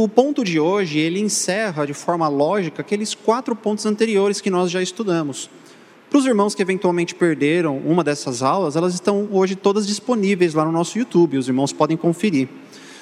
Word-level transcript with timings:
o 0.00 0.08
ponto 0.08 0.42
de 0.42 0.58
hoje, 0.58 0.98
ele 0.98 1.20
encerra 1.20 1.86
de 1.86 1.92
forma 1.92 2.26
lógica 2.26 2.80
aqueles 2.80 3.14
quatro 3.14 3.54
pontos 3.54 3.84
anteriores 3.84 4.40
que 4.40 4.48
nós 4.48 4.70
já 4.70 4.80
estudamos. 4.80 5.50
Para 6.08 6.18
os 6.18 6.24
irmãos 6.24 6.54
que 6.54 6.62
eventualmente 6.62 7.14
perderam 7.14 7.76
uma 7.78 8.02
dessas 8.02 8.42
aulas, 8.42 8.74
elas 8.74 8.94
estão 8.94 9.28
hoje 9.30 9.54
todas 9.54 9.86
disponíveis 9.86 10.54
lá 10.54 10.64
no 10.64 10.72
nosso 10.72 10.98
YouTube, 10.98 11.36
os 11.36 11.46
irmãos 11.46 11.74
podem 11.74 11.96
conferir. 11.96 12.48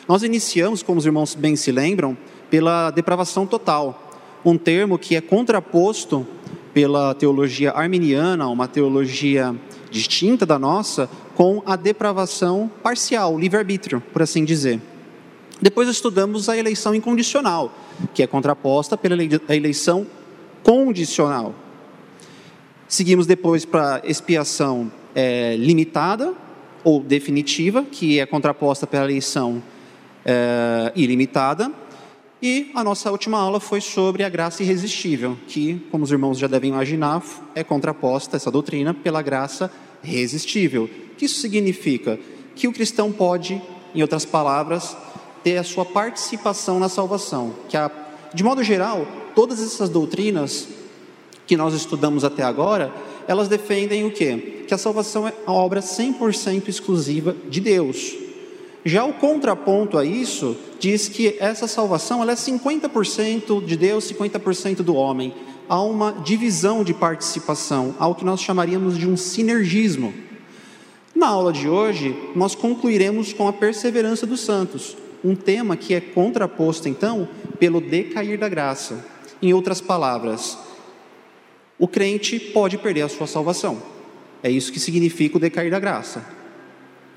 Nós 0.09 0.25
iniciamos, 0.25 0.83
como 0.83 0.99
os 0.99 1.07
irmãos 1.07 1.35
bem 1.37 1.55
se 1.55 1.71
lembram, 1.71 2.17
pela 2.51 2.91
depravação 2.91 3.47
total, 3.47 4.11
um 4.45 4.59
termo 4.59 4.99
que 4.99 5.15
é 5.15 5.21
contraposto 5.21 6.27
pela 6.75 7.15
teologia 7.15 7.71
arminiana, 7.71 8.49
uma 8.49 8.67
teologia 8.67 9.55
distinta 9.93 10.45
da 10.45 10.59
nossa, 10.59 11.09
com 11.37 11.63
a 11.65 11.77
depravação 11.77 12.69
parcial, 12.83 13.39
livre-arbítrio, 13.39 14.03
por 14.13 14.23
assim 14.23 14.45
dizer. 14.45 14.81
Depois 15.61 15.89
estudamos 15.89 16.49
a 16.49 16.57
eleição 16.57 16.95
incondicional, 16.95 17.73
que 18.15 18.23
é 18.23 18.27
contraposta 18.27 18.97
pela 18.97 19.17
eleição 19.49 20.07
condicional. 20.63 21.55
Seguimos 22.89 23.27
depois 23.27 23.65
para 23.65 24.01
expiação 24.05 24.91
é, 25.15 25.57
limitada 25.57 26.33
ou 26.83 27.01
definitiva, 27.01 27.85
que 27.85 28.19
é 28.19 28.27
contraposta 28.27 28.87
pela 28.87 29.05
eleição 29.05 29.63
é, 30.25 30.93
ilimitada. 30.97 31.71
E 32.43 32.71
a 32.75 32.83
nossa 32.83 33.11
última 33.11 33.39
aula 33.39 33.61
foi 33.61 33.83
sobre 33.83 34.25
a 34.25 34.29
graça 34.31 34.63
irresistível, 34.63 35.37
que, 35.47 35.79
como 35.91 36.05
os 36.05 36.11
irmãos 36.11 36.39
já 36.39 36.47
devem 36.47 36.71
imaginar, 36.71 37.23
é 37.55 37.63
contraposta, 37.63 38.37
essa 38.37 38.51
doutrina, 38.51 38.95
pela 38.95 39.21
graça 39.21 39.71
resistível. 40.03 40.85
O 40.85 41.17
que 41.17 41.27
isso 41.27 41.39
significa? 41.39 42.19
Que 42.57 42.67
o 42.67 42.73
cristão 42.73 43.13
pode, 43.13 43.61
em 43.95 44.01
outras 44.01 44.25
palavras, 44.25 44.97
ter 45.43 45.57
a 45.57 45.65
sua 45.65 45.85
participação 45.85 46.79
na 46.79 46.89
salvação. 46.89 47.55
Que 47.69 47.77
a, 47.77 47.91
de 48.35 48.43
modo 48.45 48.63
geral, 48.63 49.07
todas 49.35 49.63
essas 49.63 49.89
doutrinas 49.89 50.69
que 51.47 51.57
nós 51.57 51.75
estudamos 51.75 52.25
até 52.25 52.43
agora, 52.43 52.93
elas 53.27 53.49
defendem 53.49 54.07
o 54.07 54.11
quê? 54.11 54.65
Que 54.67 54.75
a 54.75 54.79
salvação 54.79 55.27
é 55.27 55.33
a 55.47 55.53
obra 55.53 55.81
100% 55.81 56.69
exclusiva 56.69 57.35
de 57.49 57.61
Deus. 57.61 58.15
Já 58.85 59.05
o 59.05 59.13
contraponto 59.13 59.99
a 59.99 60.05
isso 60.05 60.57
diz 60.79 61.09
que 61.09 61.37
essa 61.39 61.67
salvação 61.67 62.23
ela 62.23 62.33
é 62.33 62.35
50% 62.35 63.65
de 63.65 63.77
Deus, 63.77 64.11
50% 64.11 64.77
do 64.77 64.95
homem. 64.95 65.35
Há 65.69 65.83
uma 65.83 66.13
divisão 66.13 66.83
de 66.83 66.95
participação, 66.95 67.95
algo 67.99 68.19
que 68.19 68.25
nós 68.25 68.41
chamaríamos 68.41 68.97
de 68.97 69.09
um 69.09 69.17
sinergismo. 69.17 70.15
Na 71.15 71.29
aula 71.29 71.53
de 71.53 71.69
hoje, 71.69 72.17
nós 72.35 72.55
concluiremos 72.55 73.33
com 73.33 73.47
a 73.47 73.53
perseverança 73.53 74.27
dos 74.27 74.41
santos, 74.41 74.97
um 75.25 75.35
tema 75.35 75.77
que 75.77 75.95
é 75.95 76.01
contraposto, 76.01 76.89
então, 76.89 77.29
pelo 77.59 77.81
decair 77.81 78.39
da 78.39 78.49
graça. 78.49 79.05
Em 79.43 79.53
outras 79.53 79.81
palavras, 79.81 80.59
o 81.79 81.89
crente 81.89 82.39
pode 82.39 82.79
perder 82.79 83.03
a 83.03 83.09
sua 83.09 83.27
salvação. 83.27 83.83
É 84.43 84.51
isso 84.51 84.73
que 84.73 84.81
significa 84.81 85.37
o 85.37 85.41
decair 85.41 85.71
da 85.71 85.79
graça. 85.79 86.25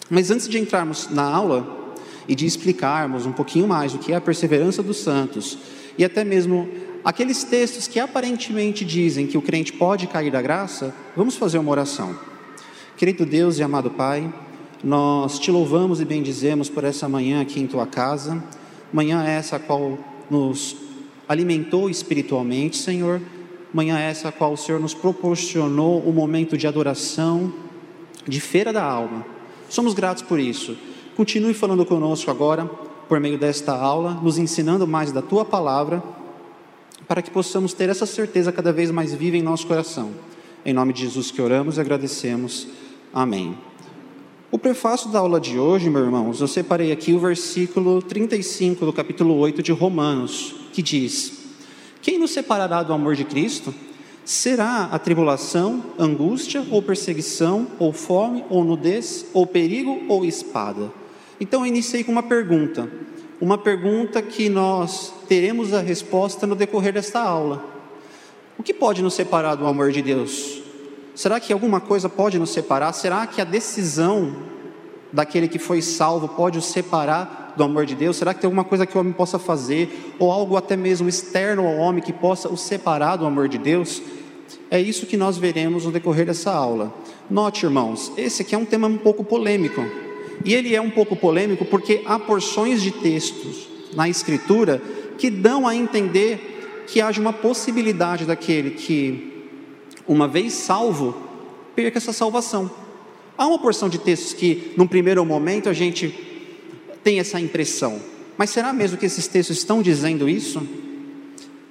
Mas 0.10 0.32
antes 0.32 0.48
de 0.48 0.60
entrarmos 0.60 1.10
na 1.10 1.24
aula 1.24 1.96
e 2.28 2.36
de 2.36 2.46
explicarmos 2.46 3.26
um 3.26 3.32
pouquinho 3.32 3.68
mais 3.68 3.94
o 3.94 4.00
que 4.00 4.14
é 4.14 4.16
a 4.16 4.22
perseverança 4.22 4.84
dos 4.84 4.98
santos 4.98 5.58
e 5.98 6.04
até 6.04 6.24
mesmo 6.24 6.70
aqueles 7.04 7.44
textos 7.44 7.88
que 7.88 8.00
aparentemente 8.00 8.86
dizem 8.86 9.28
que 9.28 9.38
o 9.38 9.42
crente 9.42 9.74
pode 9.74 10.08
cair 10.08 10.32
da 10.32 10.42
graça, 10.42 10.94
vamos 11.16 11.36
fazer 11.36 11.58
uma 11.58 11.72
oração. 11.72 12.18
Querido 12.98 13.26
Deus 13.26 13.58
e 13.58 13.64
amado 13.64 13.92
Pai, 13.92 14.32
nós 14.84 15.40
te 15.40 15.50
louvamos 15.50 16.02
e 16.02 16.06
bendizemos 16.06 16.70
por 16.70 16.84
essa 16.84 17.08
manhã 17.08 17.42
aqui 17.42 17.60
em 17.60 17.68
tua 17.68 17.88
casa, 17.88 18.44
manhã 18.92 19.24
essa 19.24 19.56
a 19.56 19.60
qual 19.60 19.98
nos 20.30 20.76
alimentou 21.28 21.90
espiritualmente, 21.90 22.78
Senhor, 22.78 23.22
manhã 23.74 23.98
essa 23.98 24.28
a 24.28 24.32
qual 24.32 24.54
o 24.54 24.58
Senhor 24.58 24.82
nos 24.82 24.94
proporcionou 24.94 26.02
o 26.02 26.10
um 26.10 26.12
momento 26.12 26.58
de 26.58 26.68
adoração, 26.68 27.54
de 28.28 28.42
feira 28.42 28.74
da 28.74 28.84
alma. 28.84 29.26
Somos 29.70 29.94
gratos 29.94 30.22
por 30.22 30.40
isso. 30.40 30.78
Continue 31.16 31.54
falando 31.54 31.86
conosco 31.86 32.30
agora, 32.30 32.66
por 33.08 33.20
meio 33.20 33.38
desta 33.38 33.74
aula, 33.74 34.20
nos 34.22 34.38
ensinando 34.38 34.86
mais 34.86 35.12
da 35.12 35.22
tua 35.22 35.46
palavra, 35.46 36.04
para 37.08 37.22
que 37.22 37.32
possamos 37.32 37.74
ter 37.74 37.90
essa 37.90 38.06
certeza 38.06 38.52
cada 38.52 38.74
vez 38.74 38.92
mais 38.92 39.14
viva 39.14 39.38
em 39.38 39.42
nosso 39.42 39.66
coração. 39.66 40.12
Em 40.66 40.74
nome 40.74 40.94
de 40.94 41.02
Jesus 41.02 41.32
que 41.32 41.42
oramos 41.42 41.78
e 41.78 41.82
agradecemos. 41.82 42.68
Amém. 43.14 43.58
O 44.54 44.60
prefácio 44.60 45.10
da 45.10 45.18
aula 45.18 45.42
de 45.42 45.58
hoje, 45.58 45.90
meus 45.90 46.06
irmãos, 46.06 46.40
eu 46.40 46.48
separei 46.48 46.92
aqui 46.92 47.12
o 47.12 47.20
versículo 47.20 48.04
35 48.04 48.86
do 48.86 48.94
capítulo 48.94 49.36
8 49.38 49.64
de 49.64 49.72
Romanos, 49.72 50.54
que 50.72 50.84
diz: 50.84 51.48
Quem 52.04 52.20
nos 52.20 52.30
separará 52.30 52.84
do 52.84 52.94
amor 52.94 53.16
de 53.16 53.24
Cristo? 53.24 53.74
Será 54.24 54.90
a 54.92 55.00
tribulação, 55.00 55.84
angústia 55.98 56.64
ou 56.70 56.84
perseguição, 56.84 57.66
ou 57.80 57.92
fome, 57.92 58.46
ou 58.48 58.64
nudez, 58.64 59.26
ou 59.34 59.48
perigo, 59.48 60.04
ou 60.08 60.24
espada? 60.24 60.94
Então 61.42 61.62
eu 61.62 61.66
iniciei 61.66 62.04
com 62.04 62.12
uma 62.12 62.22
pergunta, 62.22 62.88
uma 63.42 63.58
pergunta 63.58 64.22
que 64.22 64.50
nós 64.50 65.12
teremos 65.28 65.74
a 65.74 65.82
resposta 65.82 66.46
no 66.46 66.56
decorrer 66.56 66.94
desta 66.94 67.20
aula. 67.20 67.66
O 68.56 68.62
que 68.62 68.72
pode 68.72 69.02
nos 69.02 69.16
separar 69.16 69.56
do 69.56 69.66
amor 69.66 69.92
de 69.92 70.04
Deus? 70.04 70.63
Será 71.16 71.40
que 71.40 71.54
alguma 71.54 71.80
coisa 71.80 72.10
pode 72.10 72.40
nos 72.40 72.50
separar? 72.50 72.92
Será 72.94 73.28
que 73.28 73.40
a 73.40 73.44
decisão 73.44 74.36
daquele 75.12 75.48
que 75.48 75.60
foi 75.60 75.82
salvo 75.82 76.28
pode 76.28 76.58
o 76.58 76.62
separar 76.62 77.54
do 77.56 77.64
amor 77.64 77.86
de 77.86 77.94
Deus? 77.94 78.18
Será 78.18 78.34
que 78.34 78.42
tem 78.42 78.48
alguma 78.48 78.64
coisa 78.64 78.86
que 78.86 78.98
o 78.98 79.00
homem 79.00 79.14
possa 79.14 79.38
fazer, 79.38 80.16
ou 80.18 80.32
algo 80.32 80.58
até 80.58 80.76
mesmo 80.76 81.08
externo 81.08 81.68
ao 81.68 81.78
homem 81.78 82.02
que 82.02 82.12
possa 82.12 82.50
o 82.50 82.58
separar 82.58 83.18
do 83.18 83.26
amor 83.26 83.48
de 83.48 83.60
Deus? 83.60 84.02
É 84.72 84.82
isso 84.82 85.06
que 85.06 85.16
nós 85.16 85.38
veremos 85.38 85.86
no 85.86 85.92
decorrer 85.92 86.26
dessa 86.26 86.52
aula. 86.52 86.92
Note, 87.30 87.66
irmãos, 87.66 88.12
esse 88.18 88.42
aqui 88.42 88.56
é 88.56 88.58
um 88.58 88.66
tema 88.66 88.88
um 88.88 88.98
pouco 88.98 89.24
polêmico. 89.24 89.86
E 90.44 90.54
ele 90.54 90.76
é 90.76 90.82
um 90.82 90.90
pouco 90.90 91.16
polêmico 91.16 91.64
porque 91.66 92.02
há 92.06 92.18
porções 92.18 92.82
de 92.82 92.92
textos 92.92 93.68
na 93.96 94.10
Escritura 94.10 94.82
que 95.18 95.30
dão 95.30 95.68
a 95.68 95.76
entender 95.76 96.84
que 96.88 97.00
haja 97.00 97.22
uma 97.22 97.32
possibilidade 97.32 98.26
daquele 98.26 98.72
que 98.72 99.33
uma 100.08 100.28
vez 100.28 100.54
salvo, 100.54 101.16
perca 101.76 101.98
essa 101.98 102.14
salvação. 102.14 102.70
Há 103.38 103.48
uma 103.48 103.60
porção 103.60 103.90
de 103.90 103.98
textos 103.98 104.34
que, 104.34 104.74
num 104.78 104.88
primeiro 104.88 105.26
momento, 105.26 105.70
a 105.70 105.74
gente 105.74 106.14
tem 107.04 107.20
essa 107.20 107.40
impressão. 107.40 108.00
Mas 108.38 108.50
será 108.50 108.72
mesmo 108.72 108.98
que 108.98 109.06
esses 109.06 109.28
textos 109.28 109.58
estão 109.58 109.82
dizendo 109.82 110.30
isso? 110.30 110.66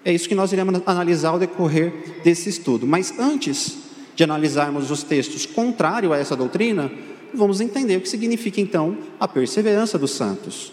É 0.05 0.13
isso 0.13 0.29
que 0.29 0.35
nós 0.35 0.53
iremos 0.53 0.83
analisar 0.87 1.31
ao 1.31 1.39
decorrer 1.39 2.21
desse 2.25 2.49
estudo. 2.49 2.87
Mas 2.87 3.19
antes 3.19 3.79
de 4.15 4.25
analisarmos 4.25 4.91
os 4.91 5.03
textos 5.03 5.47
contrários 5.47 6.13
a 6.13 6.19
essa 6.19 6.37
doutrina, 6.37 6.91
vamos 7.33 7.61
entender 7.61 7.97
o 7.97 8.01
que 8.01 8.09
significa 8.09 8.61
então 8.61 8.99
a 9.19 9.27
perseverança 9.27 9.99
dos 9.99 10.11
santos. 10.11 10.73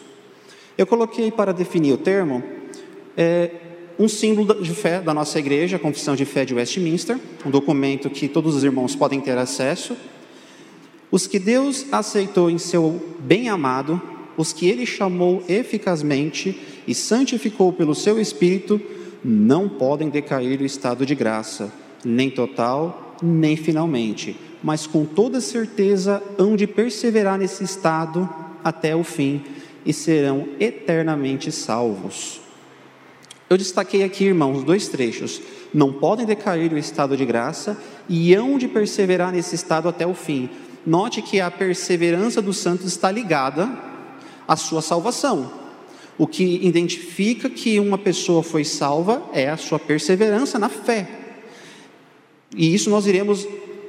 Eu 0.78 0.88
coloquei 0.88 1.32
para 1.32 1.54
definir 1.54 1.94
o 1.94 1.98
termo 1.98 2.44
é, 3.16 3.52
um 4.00 4.08
símbolo 4.08 4.64
de 4.64 4.74
fé 4.74 5.02
da 5.02 5.14
nossa 5.14 5.38
igreja, 5.38 5.76
a 5.76 5.80
Confissão 5.80 6.16
de 6.16 6.24
Fé 6.24 6.46
de 6.46 6.56
Westminster, 6.56 7.20
um 7.46 7.52
documento 7.52 8.10
que 8.10 8.30
todos 8.30 8.56
os 8.56 8.64
irmãos 8.64 8.96
podem 8.96 9.20
ter 9.20 9.38
acesso. 9.38 9.98
Os 11.12 11.28
que 11.28 11.38
Deus 11.38 11.86
aceitou 11.92 12.50
em 12.50 12.58
seu 12.58 13.14
bem-amado, 13.20 14.02
os 14.38 14.54
que 14.54 14.70
ele 14.70 14.86
chamou 14.86 15.44
eficazmente 15.50 16.58
e 16.88 16.96
santificou 16.96 17.74
pelo 17.74 17.94
seu 17.94 18.18
Espírito, 18.22 18.80
não 19.22 19.68
podem 19.68 20.10
decair 20.10 20.58
do 20.58 20.64
estado 20.64 21.06
de 21.06 21.14
graça, 21.14 21.70
nem 22.06 22.30
total, 22.30 23.18
nem 23.22 23.58
finalmente, 23.58 24.34
mas 24.64 24.88
com 24.88 25.04
toda 25.04 25.42
certeza 25.42 26.24
hão 26.38 26.56
de 26.56 26.66
perseverar 26.66 27.38
nesse 27.38 27.66
estado 27.66 28.30
até 28.64 28.96
o 28.96 29.04
fim 29.04 29.42
e 29.86 29.92
serão 29.92 30.48
eternamente 30.58 31.52
salvos. 31.52 32.40
Eu 33.50 33.58
destaquei 33.58 34.04
aqui, 34.04 34.26
irmãos, 34.26 34.64
dois 34.64 34.88
trechos. 34.88 35.42
Não 35.74 35.92
podem 35.92 36.26
decair 36.26 36.70
do 36.70 36.78
estado 36.78 37.18
de 37.18 37.26
graça 37.26 37.76
e 38.08 38.34
hão 38.36 38.60
de 38.60 38.68
perseverar 38.68 39.32
nesse 39.32 39.56
estado 39.56 39.90
até 39.90 40.06
o 40.06 40.14
fim. 40.14 40.50
Note 40.86 41.22
que 41.22 41.42
a 41.42 41.50
perseverança 41.50 42.42
dos 42.44 42.58
santos 42.58 42.86
está 42.86 43.12
ligada 43.12 43.68
à 44.48 44.56
sua 44.56 44.84
salvação. 44.84 45.52
O 46.16 46.28
que 46.28 46.60
identifica 46.64 47.50
que 47.50 47.80
uma 47.80 47.98
pessoa 47.98 48.44
foi 48.44 48.64
salva 48.64 49.24
é 49.34 49.50
a 49.50 49.58
sua 49.58 49.80
perseverança 49.80 50.60
na 50.60 50.70
fé. 50.70 51.10
E 52.56 52.74
isso 52.74 52.90
nós 52.90 53.08
iremos 53.08 53.48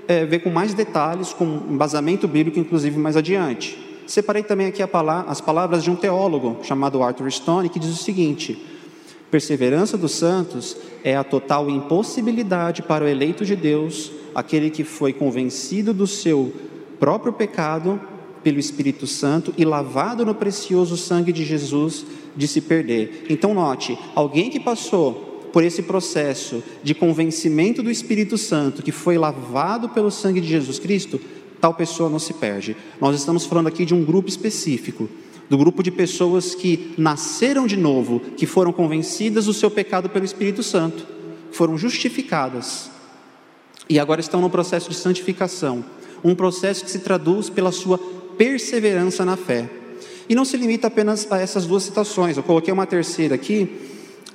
é, 0.08 0.24
ver 0.24 0.38
com 0.38 0.48
mais 0.48 0.72
detalhes, 0.72 1.34
com 1.34 1.44
embasamento 1.44 2.26
bíblico, 2.26 2.58
inclusive 2.58 2.98
mais 2.98 3.16
adiante. 3.16 3.78
Separei 4.06 4.42
também 4.42 4.66
aqui 4.66 4.82
as 4.82 5.40
palavras 5.40 5.84
de 5.84 5.90
um 5.90 5.96
teólogo 5.96 6.58
chamado 6.62 7.02
Arthur 7.02 7.30
Stone, 7.30 7.68
que 7.68 7.78
diz 7.78 7.90
o 7.90 8.02
seguinte: 8.02 8.58
Perseverança 9.30 9.96
dos 9.96 10.12
santos 10.12 10.76
é 11.04 11.16
a 11.16 11.22
total 11.22 11.70
impossibilidade 11.70 12.82
para 12.82 13.04
o 13.04 13.08
eleito 13.08 13.44
de 13.44 13.54
Deus, 13.54 14.10
aquele 14.34 14.70
que 14.70 14.82
foi 14.82 15.12
convencido 15.12 15.94
do 15.94 16.06
seu 16.06 16.52
próprio 16.98 17.32
pecado 17.32 18.00
pelo 18.42 18.58
Espírito 18.58 19.06
Santo 19.06 19.54
e 19.56 19.64
lavado 19.64 20.24
no 20.24 20.34
precioso 20.34 20.96
sangue 20.96 21.32
de 21.32 21.44
Jesus, 21.44 22.04
de 22.36 22.48
se 22.48 22.60
perder. 22.60 23.26
Então, 23.28 23.54
note: 23.54 23.98
alguém 24.14 24.50
que 24.50 24.58
passou 24.58 25.48
por 25.52 25.62
esse 25.62 25.82
processo 25.82 26.62
de 26.82 26.94
convencimento 26.94 27.82
do 27.82 27.90
Espírito 27.90 28.38
Santo, 28.38 28.82
que 28.82 28.92
foi 28.92 29.18
lavado 29.18 29.88
pelo 29.90 30.10
sangue 30.10 30.40
de 30.40 30.48
Jesus 30.48 30.78
Cristo, 30.78 31.20
tal 31.60 31.74
pessoa 31.74 32.08
não 32.08 32.18
se 32.18 32.34
perde. 32.34 32.76
Nós 33.00 33.16
estamos 33.16 33.44
falando 33.44 33.66
aqui 33.66 33.84
de 33.84 33.94
um 33.94 34.04
grupo 34.04 34.28
específico, 34.28 35.08
do 35.50 35.58
grupo 35.58 35.82
de 35.82 35.90
pessoas 35.90 36.54
que 36.54 36.94
nasceram 36.96 37.66
de 37.66 37.76
novo, 37.76 38.20
que 38.20 38.46
foram 38.46 38.72
convencidas 38.72 39.46
do 39.46 39.52
seu 39.52 39.68
pecado 39.68 40.08
pelo 40.08 40.24
Espírito 40.24 40.62
Santo, 40.62 41.04
foram 41.50 41.76
justificadas 41.76 42.88
e 43.88 43.98
agora 43.98 44.20
estão 44.20 44.40
no 44.40 44.48
processo 44.48 44.88
de 44.88 44.94
santificação, 44.94 45.84
um 46.22 46.36
processo 46.36 46.84
que 46.84 46.90
se 46.90 47.00
traduz 47.00 47.50
pela 47.50 47.72
sua 47.72 47.98
perseverança 48.38 49.24
na 49.24 49.36
fé. 49.36 49.68
E 50.28 50.36
não 50.36 50.44
se 50.44 50.56
limita 50.56 50.86
apenas 50.86 51.30
a 51.32 51.40
essas 51.40 51.66
duas 51.66 51.82
citações, 51.82 52.36
eu 52.36 52.44
coloquei 52.44 52.72
uma 52.72 52.86
terceira 52.86 53.34
aqui, 53.34 53.68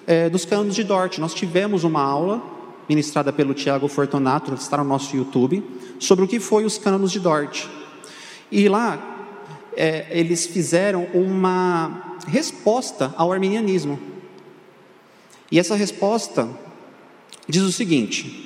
é, 0.06 0.30
dos 0.30 0.44
cânones 0.44 0.76
de 0.76 0.84
Dort. 0.84 1.18
Nós 1.20 1.34
tivemos 1.34 1.86
uma 1.86 2.02
aula 2.02 2.44
ministrada 2.90 3.32
pelo 3.32 3.54
Tiago 3.54 3.88
Fortunato, 3.88 4.52
que 4.52 4.62
está 4.62 4.76
no 4.76 4.84
nosso 4.84 5.16
YouTube, 5.16 5.64
sobre 5.98 6.26
o 6.26 6.28
que 6.28 6.42
foi 6.42 6.66
os 6.66 6.78
cânones 6.78 7.10
de 7.10 7.22
Dort. 7.22 7.68
E 8.52 8.68
lá 8.68 9.15
é, 9.76 10.08
eles 10.10 10.46
fizeram 10.46 11.08
uma 11.14 12.18
resposta 12.28 13.14
ao 13.18 13.32
arminianismo. 13.32 14.00
E 15.52 15.60
essa 15.60 15.76
resposta 15.76 16.50
diz 17.48 17.62
o 17.62 17.72
seguinte: 17.72 18.46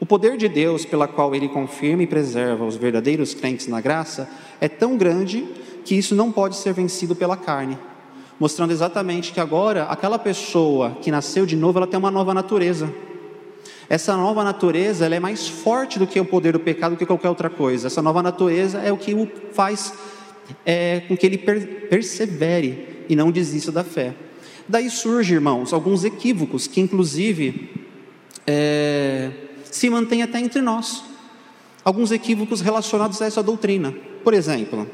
o 0.00 0.06
poder 0.06 0.36
de 0.36 0.48
Deus, 0.48 0.84
pela 0.84 1.08
qual 1.08 1.34
ele 1.34 1.48
confirma 1.48 2.02
e 2.02 2.06
preserva 2.06 2.64
os 2.64 2.76
verdadeiros 2.76 3.34
crentes 3.34 3.66
na 3.66 3.80
graça, 3.80 4.28
é 4.60 4.68
tão 4.68 4.96
grande 4.96 5.46
que 5.84 5.94
isso 5.94 6.14
não 6.14 6.30
pode 6.30 6.56
ser 6.56 6.72
vencido 6.72 7.16
pela 7.16 7.36
carne, 7.36 7.78
mostrando 8.38 8.72
exatamente 8.72 9.32
que 9.32 9.40
agora 9.40 9.84
aquela 9.84 10.18
pessoa 10.18 10.96
que 11.02 11.10
nasceu 11.10 11.44
de 11.44 11.56
novo, 11.56 11.78
ela 11.78 11.86
tem 11.86 11.98
uma 11.98 12.10
nova 12.10 12.32
natureza. 12.32 12.92
Essa 13.90 14.14
nova 14.16 14.44
natureza, 14.44 15.06
ela 15.06 15.14
é 15.14 15.20
mais 15.20 15.48
forte 15.48 15.98
do 15.98 16.06
que 16.06 16.20
o 16.20 16.24
poder 16.24 16.52
do 16.52 16.60
pecado, 16.60 16.92
do 16.92 16.98
que 16.98 17.06
qualquer 17.06 17.30
outra 17.30 17.48
coisa. 17.48 17.86
Essa 17.86 18.02
nova 18.02 18.22
natureza 18.22 18.80
é 18.80 18.92
o 18.92 18.98
que 18.98 19.14
o 19.14 19.26
faz 19.52 19.94
é, 20.64 21.00
com 21.08 21.16
que 21.16 21.26
ele 21.26 21.38
per 21.38 21.88
persevere 21.88 23.04
e 23.08 23.16
não 23.16 23.30
desista 23.30 23.72
da 23.72 23.82
fé. 23.82 24.14
Daí 24.68 24.90
surge, 24.90 25.34
irmãos, 25.34 25.72
alguns 25.72 26.04
equívocos 26.04 26.66
que, 26.66 26.80
inclusive, 26.80 27.70
é, 28.46 29.30
se 29.64 29.88
mantém 29.88 30.22
até 30.22 30.38
entre 30.38 30.60
nós. 30.60 31.04
Alguns 31.84 32.12
equívocos 32.12 32.60
relacionados 32.60 33.22
a 33.22 33.26
essa 33.26 33.42
doutrina. 33.42 33.94
Por 34.22 34.34
exemplo, 34.34 34.86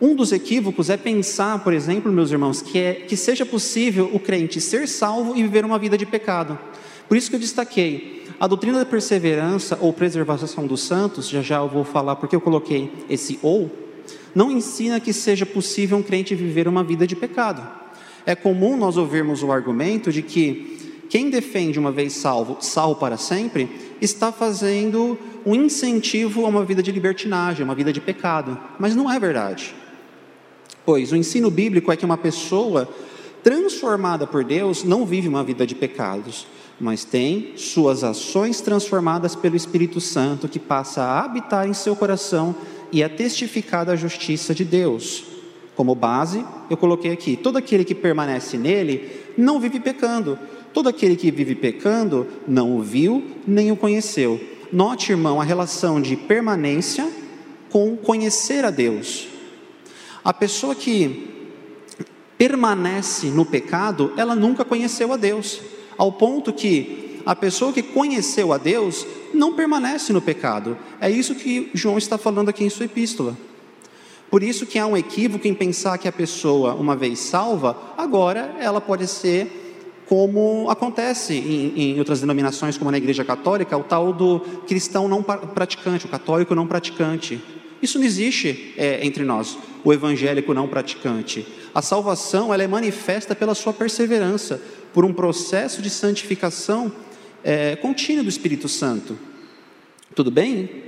um 0.00 0.14
dos 0.14 0.32
equívocos 0.32 0.88
é 0.88 0.96
pensar, 0.96 1.62
por 1.64 1.74
exemplo, 1.74 2.10
meus 2.10 2.30
irmãos, 2.30 2.62
que, 2.62 2.78
é, 2.78 2.94
que 2.94 3.16
seja 3.16 3.44
possível 3.44 4.08
o 4.12 4.20
crente 4.20 4.60
ser 4.60 4.86
salvo 4.86 5.36
e 5.36 5.42
viver 5.42 5.64
uma 5.64 5.78
vida 5.78 5.98
de 5.98 6.06
pecado. 6.06 6.58
Por 7.08 7.16
isso 7.16 7.28
que 7.28 7.36
eu 7.36 7.40
destaquei 7.40 8.17
a 8.40 8.46
doutrina 8.46 8.78
da 8.78 8.86
perseverança 8.86 9.76
ou 9.80 9.92
preservação 9.92 10.66
dos 10.66 10.82
santos, 10.82 11.28
já 11.28 11.42
já 11.42 11.56
eu 11.56 11.68
vou 11.68 11.84
falar 11.84 12.16
porque 12.16 12.36
eu 12.36 12.40
coloquei 12.40 12.92
esse 13.10 13.38
ou, 13.42 13.70
não 14.34 14.50
ensina 14.50 15.00
que 15.00 15.12
seja 15.12 15.44
possível 15.44 15.98
um 15.98 16.02
crente 16.02 16.34
viver 16.34 16.68
uma 16.68 16.84
vida 16.84 17.06
de 17.06 17.16
pecado. 17.16 17.66
É 18.24 18.34
comum 18.34 18.76
nós 18.76 18.96
ouvirmos 18.96 19.42
o 19.42 19.50
argumento 19.50 20.12
de 20.12 20.22
que 20.22 20.78
quem 21.08 21.30
defende 21.30 21.78
uma 21.78 21.90
vez 21.90 22.12
salvo, 22.12 22.58
salvo 22.60 23.00
para 23.00 23.16
sempre, 23.16 23.68
está 24.00 24.30
fazendo 24.30 25.18
um 25.44 25.54
incentivo 25.54 26.44
a 26.44 26.48
uma 26.48 26.64
vida 26.64 26.82
de 26.82 26.92
libertinagem, 26.92 27.64
uma 27.64 27.74
vida 27.74 27.92
de 27.92 28.00
pecado. 28.00 28.58
Mas 28.78 28.94
não 28.94 29.10
é 29.10 29.18
verdade. 29.18 29.74
Pois 30.84 31.10
o 31.10 31.16
ensino 31.16 31.50
bíblico 31.50 31.90
é 31.90 31.96
que 31.96 32.04
uma 32.04 32.16
pessoa 32.16 32.88
transformada 33.42 34.26
por 34.26 34.44
Deus 34.44 34.84
não 34.84 35.06
vive 35.06 35.28
uma 35.28 35.42
vida 35.42 35.66
de 35.66 35.74
pecados, 35.74 36.46
mas 36.80 37.04
tem 37.04 37.52
suas 37.56 38.04
ações 38.04 38.60
transformadas 38.60 39.34
pelo 39.34 39.56
Espírito 39.56 40.00
Santo 40.00 40.48
que 40.48 40.58
passa 40.58 41.02
a 41.02 41.24
habitar 41.24 41.68
em 41.68 41.74
seu 41.74 41.96
coração 41.96 42.54
e 42.92 43.02
a 43.02 43.08
testificar 43.08 43.84
da 43.84 43.96
justiça 43.96 44.54
de 44.54 44.64
Deus. 44.64 45.24
Como 45.74 45.94
base, 45.94 46.44
eu 46.70 46.76
coloquei 46.76 47.12
aqui: 47.12 47.36
todo 47.36 47.56
aquele 47.56 47.84
que 47.84 47.94
permanece 47.94 48.56
nele 48.56 49.10
não 49.36 49.60
vive 49.60 49.80
pecando 49.80 50.38
Todo 50.72 50.88
aquele 50.88 51.16
que 51.16 51.30
vive 51.30 51.54
pecando 51.54 52.26
não 52.46 52.76
o 52.76 52.82
viu 52.82 53.24
nem 53.46 53.72
o 53.72 53.76
conheceu. 53.76 54.40
Note, 54.72 55.10
irmão, 55.12 55.40
a 55.40 55.44
relação 55.44 56.00
de 56.00 56.14
permanência 56.14 57.10
com 57.70 57.96
conhecer 57.96 58.64
a 58.64 58.70
Deus. 58.70 59.28
A 60.24 60.32
pessoa 60.32 60.74
que 60.74 61.48
permanece 62.36 63.26
no 63.28 63.44
pecado, 63.44 64.12
ela 64.16 64.36
nunca 64.36 64.64
conheceu 64.64 65.12
a 65.12 65.16
Deus, 65.16 65.60
ao 65.98 66.12
ponto 66.12 66.52
que 66.52 67.20
a 67.26 67.36
pessoa 67.36 67.72
que 67.72 67.82
conheceu 67.82 68.52
a 68.54 68.56
Deus 68.56 69.06
não 69.34 69.54
permanece 69.54 70.12
no 70.12 70.22
pecado. 70.22 70.78
É 70.98 71.10
isso 71.10 71.34
que 71.34 71.68
João 71.74 71.98
está 71.98 72.16
falando 72.16 72.48
aqui 72.48 72.64
em 72.64 72.70
sua 72.70 72.86
epístola. 72.86 73.36
Por 74.30 74.42
isso 74.42 74.64
que 74.64 74.78
há 74.78 74.86
um 74.86 74.96
equívoco 74.96 75.46
em 75.46 75.54
pensar 75.54 75.98
que 75.98 76.08
a 76.08 76.12
pessoa, 76.12 76.74
uma 76.74 76.94
vez 76.94 77.18
salva, 77.18 77.76
agora 77.96 78.54
ela 78.60 78.80
pode 78.80 79.06
ser 79.06 79.66
como 80.06 80.70
acontece 80.70 81.34
em, 81.34 81.72
em, 81.76 81.98
outras 81.98 82.20
denominações, 82.20 82.78
como 82.78 82.90
na 82.90 82.96
Igreja 82.96 83.24
Católica, 83.24 83.76
o 83.76 83.84
tal 83.84 84.10
do 84.10 84.40
cristão 84.66 85.06
não 85.06 85.22
praticante, 85.22 86.06
o 86.06 86.08
católico 86.08 86.54
não 86.54 86.66
praticante. 86.66 87.42
Isso 87.82 87.98
não 87.98 88.06
existe 88.06 88.74
é, 88.76 89.06
entre 89.06 89.22
nós, 89.22 89.58
o 89.84 89.92
evangélico 89.92 90.54
não 90.54 90.66
praticante. 90.66 91.46
A 91.74 91.82
salvação 91.82 92.52
ela 92.52 92.62
é 92.62 92.66
manifesta 92.66 93.34
pela 93.34 93.54
sua 93.54 93.72
perseverança, 93.72 94.60
por 94.92 95.04
um 95.04 95.12
processo 95.12 95.80
de 95.82 95.90
santificação 95.90 96.92
é, 97.44 97.76
contínuo 97.76 98.24
do 98.24 98.28
Espírito 98.28 98.68
Santo. 98.68 99.18
Tudo 100.14 100.30
bem? 100.30 100.84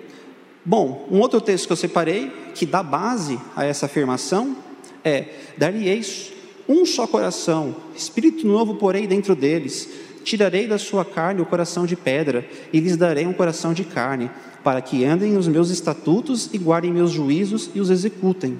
Bom, 0.64 1.08
um 1.10 1.20
outro 1.20 1.40
texto 1.40 1.66
que 1.66 1.72
eu 1.72 1.76
separei, 1.76 2.30
que 2.54 2.66
dá 2.66 2.82
base 2.82 3.38
a 3.56 3.64
essa 3.64 3.86
afirmação, 3.86 4.56
é: 5.04 5.26
Dar-lhe-eis 5.56 6.32
um 6.68 6.84
só 6.86 7.06
coração, 7.06 7.74
espírito 7.96 8.46
novo 8.46 8.76
porei 8.76 9.06
dentro 9.06 9.34
deles. 9.34 9.88
Tirarei 10.22 10.66
da 10.66 10.78
sua 10.78 11.04
carne 11.04 11.40
o 11.40 11.46
coração 11.46 11.86
de 11.86 11.96
pedra 11.96 12.46
e 12.72 12.78
lhes 12.78 12.96
darei 12.96 13.26
um 13.26 13.32
coração 13.32 13.72
de 13.72 13.84
carne, 13.84 14.30
para 14.62 14.80
que 14.82 15.04
andem 15.04 15.36
os 15.36 15.48
meus 15.48 15.70
estatutos 15.70 16.50
e 16.52 16.58
guardem 16.58 16.92
meus 16.92 17.10
juízos 17.10 17.70
e 17.74 17.80
os 17.80 17.90
executem. 17.90 18.58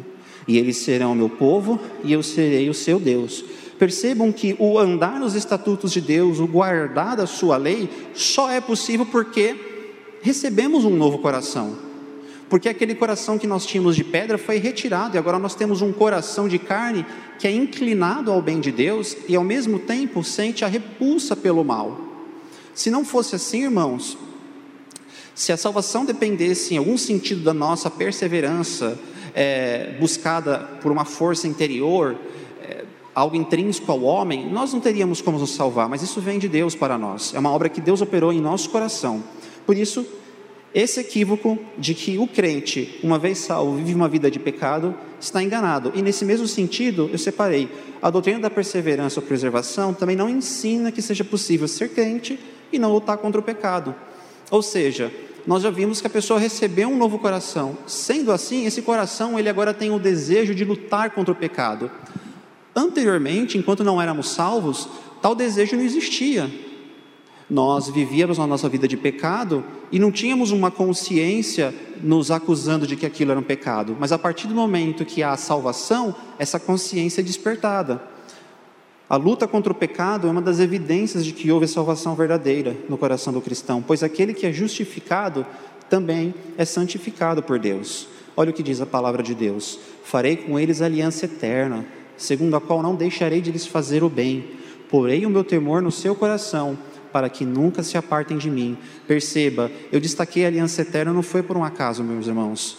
E 0.49 0.57
eles 0.57 0.79
serão 0.79 1.15
meu 1.15 1.29
povo 1.29 1.79
e 2.03 2.13
eu 2.13 2.23
serei 2.23 2.69
o 2.71 2.75
seu 2.75 2.99
Deus. 2.99 3.45
Percebam 3.81 4.31
que 4.31 4.55
o 4.61 4.79
andar 4.79 5.19
nos 5.19 5.35
estatutos 5.35 5.91
de 5.91 6.01
Deus, 6.01 6.39
o 6.39 6.47
guardar 6.47 7.17
da 7.17 7.27
sua 7.27 7.57
lei, 7.57 7.91
só 8.15 8.49
é 8.49 8.61
possível 8.61 9.05
porque 9.07 9.57
recebemos 10.23 10.85
um 10.85 10.95
novo 10.95 11.19
coração 11.19 11.91
porque 12.51 12.69
aquele 12.69 12.97
coração 12.97 13.39
que 13.39 13.47
nós 13.47 13.65
tínhamos 13.65 13.95
de 13.95 14.03
pedra 14.03 14.37
foi 14.37 14.59
retirado 14.59 15.15
e 15.15 15.19
agora 15.19 15.39
nós 15.39 15.55
temos 15.55 15.83
um 15.83 15.93
coração 15.93 16.49
de 16.49 16.59
carne 16.59 17.07
que 17.39 17.47
é 17.47 17.51
inclinado 17.53 18.33
ao 18.33 18.43
bem 18.43 18.59
de 18.59 18.73
Deus 18.73 19.17
e 19.29 19.37
ao 19.37 19.45
mesmo 19.45 19.79
tempo 19.79 20.25
sente 20.25 20.65
a 20.65 20.69
repulsa 20.69 21.37
pelo 21.37 21.65
mal. 21.65 21.97
Se 22.75 22.91
não 22.91 23.05
fosse 23.05 23.37
assim, 23.37 23.63
irmãos, 23.63 24.19
se 25.33 25.53
a 25.53 25.57
salvação 25.57 26.05
dependesse 26.05 26.75
em 26.75 26.79
algum 26.79 26.99
sentido 26.99 27.41
da 27.41 27.55
nossa 27.55 27.89
perseverança, 27.89 28.99
é, 29.33 29.97
buscada 30.01 30.59
por 30.83 30.91
uma 30.91 31.05
força 31.05 31.47
interior, 31.47 32.17
algo 33.15 33.37
intrínseco 33.37 33.91
ao 33.91 34.03
homem, 34.03 34.51
nós 34.51 34.73
não 34.73 34.81
teríamos 34.81 35.21
como 35.21 35.39
nos 35.39 35.51
salvar, 35.51 35.89
mas 35.89 36.03
isso 36.03 36.21
vem 36.21 36.39
de 36.39 36.49
Deus 36.49 36.75
para 36.75 36.97
nós, 36.97 37.35
é 37.35 37.39
uma 37.39 37.51
obra 37.51 37.69
que 37.69 37.81
Deus 37.81 38.01
operou 38.01 38.33
em 38.33 38.41
nosso 38.41 38.71
coração. 38.71 39.23
Por 39.67 39.77
isso, 39.77 40.07
esse 40.73 41.01
equívoco 41.01 41.59
de 41.77 41.95
que 41.95 42.17
o 42.17 42.29
crente, 42.29 43.01
uma 43.03 43.19
vez 43.19 43.39
salvo, 43.39 43.77
vive 43.77 43.93
uma 43.93 44.09
vida 44.09 44.31
de 44.31 44.39
pecado, 44.39 44.95
está 45.21 45.43
enganado. 45.43 45.93
E 45.97 46.03
nesse 46.03 46.25
mesmo 46.25 46.47
sentido, 46.47 47.11
eu 47.13 47.19
separei. 47.19 47.69
A 48.01 48.09
doutrina 48.09 48.39
da 48.39 48.51
perseverança 48.51 49.19
ou 49.19 49.27
preservação 49.27 49.93
também 49.93 50.15
não 50.15 50.29
ensina 50.29 50.93
que 50.93 51.03
seja 51.03 51.25
possível 51.25 51.67
ser 51.67 51.89
crente 51.89 52.39
e 52.73 52.79
não 52.79 52.93
lutar 52.93 53.19
contra 53.19 53.41
o 53.41 53.45
pecado. 53.45 53.95
Ou 54.49 54.63
seja, 54.63 55.13
nós 55.45 55.63
já 55.63 55.71
vimos 55.71 56.01
que 56.01 56.07
a 56.07 56.11
pessoa 56.11 56.39
recebeu 56.39 56.89
um 56.89 56.97
novo 56.97 57.19
coração. 57.19 57.77
Sendo 57.87 58.31
assim, 58.31 58.65
esse 58.65 58.81
coração 58.81 59.39
ele 59.39 59.49
agora 59.49 59.75
tem 59.75 59.91
o 59.91 59.99
desejo 59.99 60.55
de 60.55 60.65
lutar 60.65 61.11
contra 61.11 61.33
o 61.33 61.37
pecado. 61.37 61.91
Anteriormente, 62.75 63.59
enquanto 63.59 63.85
não 63.85 64.01
éramos 64.01 64.31
salvos, 64.31 64.89
tal 65.21 65.35
desejo 65.35 65.77
não 65.77 65.83
existia 65.83 66.51
nós 67.51 67.89
vivíamos 67.89 68.39
a 68.39 68.47
nossa 68.47 68.69
vida 68.69 68.87
de 68.87 68.97
pecado 68.97 69.65
e 69.91 69.99
não 69.99 70.13
tínhamos 70.13 70.53
uma 70.53 70.71
consciência 70.71 71.75
nos 72.01 72.31
acusando 72.31 72.87
de 72.87 72.95
que 72.95 73.05
aquilo 73.05 73.33
era 73.33 73.41
um 73.41 73.43
pecado, 73.43 73.97
mas 73.99 74.13
a 74.13 74.19
partir 74.19 74.47
do 74.47 74.55
momento 74.55 75.05
que 75.05 75.23
há 75.23 75.33
a 75.33 75.37
salvação, 75.37 76.15
essa 76.39 76.61
consciência 76.61 77.21
é 77.21 77.25
despertada. 77.25 78.01
A 79.09 79.17
luta 79.17 79.49
contra 79.49 79.73
o 79.73 79.75
pecado 79.75 80.29
é 80.29 80.31
uma 80.31 80.41
das 80.41 80.61
evidências 80.61 81.25
de 81.25 81.33
que 81.33 81.51
houve 81.51 81.67
salvação 81.67 82.15
verdadeira 82.15 82.77
no 82.89 82.97
coração 82.97 83.33
do 83.33 83.41
cristão, 83.41 83.83
pois 83.85 84.05
aquele 84.05 84.33
que 84.33 84.47
é 84.47 84.53
justificado 84.53 85.45
também 85.89 86.33
é 86.57 86.65
santificado 86.65 87.43
por 87.43 87.59
Deus. 87.59 88.07
Olha 88.37 88.51
o 88.51 88.55
que 88.55 88.63
diz 88.63 88.81
a 88.81 88.87
palavra 88.87 89.25
de 89.25 89.35
Deus: 89.35 89.81
Farei 90.05 90.37
com 90.37 90.57
eles 90.57 90.81
aliança 90.81 91.25
eterna, 91.25 91.85
segundo 92.21 92.55
a 92.55 92.61
qual 92.61 92.83
não 92.83 92.95
deixarei 92.95 93.41
de 93.41 93.51
lhes 93.51 93.67
fazer 93.67 94.05
o 94.05 94.09
bem. 94.11 94.45
Porei 94.91 95.25
o 95.25 95.31
meu 95.31 95.43
temor 95.43 95.81
no 95.81 95.91
seu 95.91 96.15
coração, 96.15 96.79
para 97.11 97.29
que 97.29 97.45
nunca 97.45 97.83
se 97.83 97.97
apartem 97.97 98.37
de 98.37 98.51
mim. 98.51 98.77
Perceba, 99.09 99.71
eu 99.91 99.99
destaquei 99.99 100.45
a 100.45 100.49
aliança 100.49 100.83
eterna 100.83 101.13
não 101.13 101.23
foi 101.23 101.43
por 101.43 101.57
um 101.57 101.65
acaso, 101.65 102.05
meus 102.05 102.27
irmãos. 102.27 102.77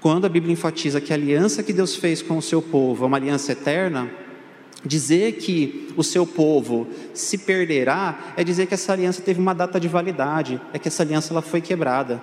Quando 0.00 0.24
a 0.24 0.28
Bíblia 0.28 0.54
enfatiza 0.54 1.00
que 1.00 1.12
a 1.12 1.16
aliança 1.16 1.62
que 1.62 1.72
Deus 1.72 1.94
fez 1.94 2.22
com 2.22 2.38
o 2.38 2.42
seu 2.42 2.62
povo 2.62 3.04
é 3.04 3.06
uma 3.06 3.18
aliança 3.18 3.52
eterna, 3.52 4.10
dizer 4.84 5.34
que 5.34 5.92
o 5.96 6.02
seu 6.02 6.26
povo 6.26 6.88
se 7.12 7.38
perderá 7.38 8.32
é 8.36 8.42
dizer 8.42 8.66
que 8.66 8.74
essa 8.74 8.92
aliança 8.92 9.20
teve 9.20 9.38
uma 9.38 9.54
data 9.54 9.78
de 9.78 9.86
validade, 9.86 10.60
é 10.72 10.78
que 10.78 10.88
essa 10.88 11.02
aliança 11.02 11.32
ela 11.32 11.42
foi 11.42 11.60
quebrada. 11.60 12.22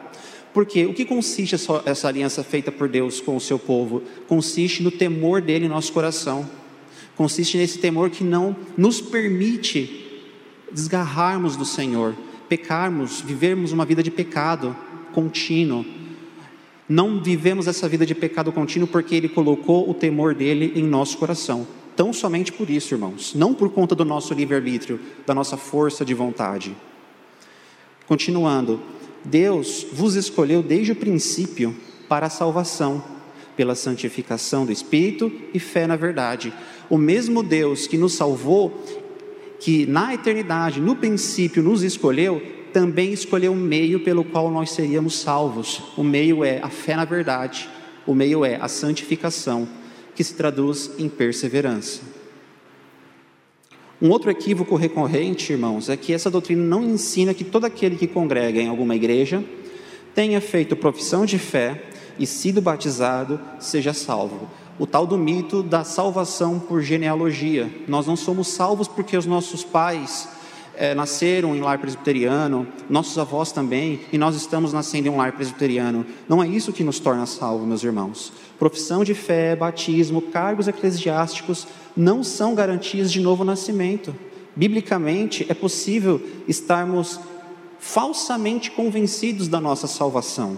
Porque 0.54 0.86
o 0.86 0.94
que 0.94 1.06
consiste 1.06 1.56
essa, 1.56 1.84
essa 1.86 2.08
aliança 2.08 2.44
feita 2.44 2.72
por 2.72 2.90
Deus 2.90 3.22
com 3.22 3.36
o 3.36 3.42
seu 3.42 3.60
povo? 3.60 4.02
Consiste 4.28 4.82
no 4.82 4.92
temor 4.92 5.42
dele 5.42 5.66
em 5.66 5.70
nosso 5.70 5.94
coração. 5.94 6.50
Consiste 7.16 7.58
nesse 7.58 7.78
temor 7.80 8.10
que 8.10 8.24
não 8.24 8.56
nos 8.78 9.02
permite 9.02 10.08
desgarrarmos 10.72 11.56
do 11.56 11.66
Senhor, 11.66 12.16
pecarmos, 12.48 13.22
vivermos 13.22 13.72
uma 13.72 13.86
vida 13.86 14.02
de 14.02 14.10
pecado 14.10 14.76
contínuo. 15.14 15.86
Não 16.88 17.22
vivemos 17.22 17.68
essa 17.68 17.88
vida 17.88 18.06
de 18.06 18.16
pecado 18.16 18.52
contínuo 18.52 18.88
porque 18.88 19.14
Ele 19.14 19.30
colocou 19.30 19.90
o 19.90 19.94
temor 19.94 20.34
dele 20.34 20.74
em 20.76 20.84
nosso 20.84 21.18
coração. 21.18 21.68
Tão 21.96 22.14
somente 22.14 22.52
por 22.52 22.70
isso, 22.70 22.94
irmãos, 22.94 23.36
não 23.36 23.54
por 23.54 23.70
conta 23.70 23.94
do 23.94 24.06
nosso 24.06 24.34
livre-arbítrio, 24.34 25.00
da 25.28 25.36
nossa 25.36 25.58
força 25.58 26.06
de 26.06 26.14
vontade. 26.14 26.76
Continuando, 28.08 28.82
Deus 29.24 29.86
vos 29.92 30.16
escolheu 30.16 30.62
desde 30.62 30.92
o 30.92 30.96
princípio 30.96 31.76
para 32.08 32.28
a 32.28 32.30
salvação, 32.30 33.04
pela 33.56 33.76
santificação 33.76 34.66
do 34.66 34.72
Espírito 34.72 35.32
e 35.54 35.60
fé 35.60 35.86
na 35.86 35.96
verdade. 35.96 36.54
O 36.90 36.98
mesmo 36.98 37.44
Deus 37.44 37.88
que 37.88 37.98
nos 37.98 38.14
salvou, 38.14 38.84
que 39.60 39.86
na 39.86 40.14
eternidade, 40.14 40.80
no 40.80 40.96
princípio, 40.96 41.62
nos 41.62 41.84
escolheu, 41.84 42.42
também 42.72 43.12
escolheu 43.12 43.52
um 43.52 43.60
meio 43.60 44.00
pelo 44.00 44.24
qual 44.24 44.50
nós 44.50 44.72
seríamos 44.72 45.20
salvos. 45.20 45.82
O 45.98 46.04
meio 46.04 46.44
é 46.44 46.60
a 46.62 46.70
fé 46.70 46.96
na 46.96 47.06
verdade, 47.06 47.70
o 48.06 48.16
meio 48.16 48.46
é 48.46 48.56
a 48.56 48.68
santificação, 48.68 49.68
que 50.16 50.24
se 50.24 50.34
traduz 50.34 50.92
em 50.98 51.10
perseverança. 51.10 52.09
Um 54.02 54.12
outro 54.12 54.32
equívoco 54.32 54.78
recorrente, 54.78 55.52
irmãos, 55.52 55.90
é 55.90 55.98
que 55.98 56.14
essa 56.14 56.32
doutrina 56.32 56.64
não 56.64 56.84
ensina 56.84 57.34
que 57.34 57.44
todo 57.44 57.66
aquele 57.66 57.98
que 57.98 58.08
congrega 58.08 58.62
em 58.62 58.70
alguma 58.70 58.96
igreja 58.96 59.44
tenha 60.16 60.40
feito 60.40 60.76
profissão 60.76 61.26
de 61.26 61.38
fé 61.38 61.84
e 62.18 62.26
sido 62.26 62.62
batizado 62.62 63.40
seja 63.60 63.94
salvo. 63.94 64.50
O 64.80 64.88
tal 64.88 65.06
do 65.06 65.18
mito 65.18 65.62
da 65.62 65.84
salvação 65.84 66.60
por 66.60 66.82
genealogia. 66.82 67.70
Nós 67.90 68.08
não 68.08 68.16
somos 68.16 68.48
salvos 68.48 68.88
porque 68.88 69.18
os 69.18 69.26
nossos 69.26 69.66
pais 69.66 70.30
é, 70.80 70.96
nasceram 70.96 71.54
em 71.54 71.60
lar 71.60 71.78
presbiteriano, 71.78 72.66
nossos 72.90 73.18
avós 73.18 73.52
também, 73.52 74.00
e 74.14 74.18
nós 74.18 74.34
estamos 74.34 74.72
nascendo 74.72 75.10
em 75.10 75.12
um 75.12 75.18
lar 75.18 75.34
presbiteriano. 75.34 76.06
Não 76.28 76.42
é 76.42 76.48
isso 76.48 76.72
que 76.72 76.86
nos 76.86 77.02
torna 77.02 77.26
salvos, 77.26 77.68
meus 77.68 77.84
irmãos. 77.84 78.32
Profissão 78.58 79.04
de 79.04 79.14
fé, 79.14 79.58
batismo, 79.58 80.22
cargos 80.22 80.70
eclesiásticos 80.70 81.68
não 81.98 82.24
são 82.24 82.56
garantias 82.56 83.12
de 83.12 83.20
novo 83.20 83.44
nascimento. 83.44 84.16
Biblicamente, 84.56 85.46
é 85.50 85.54
possível 85.54 86.22
estarmos 86.48 87.20
falsamente 87.78 88.72
convencidos 88.72 89.50
da 89.50 89.60
nossa 89.60 89.86
salvação. 89.86 90.58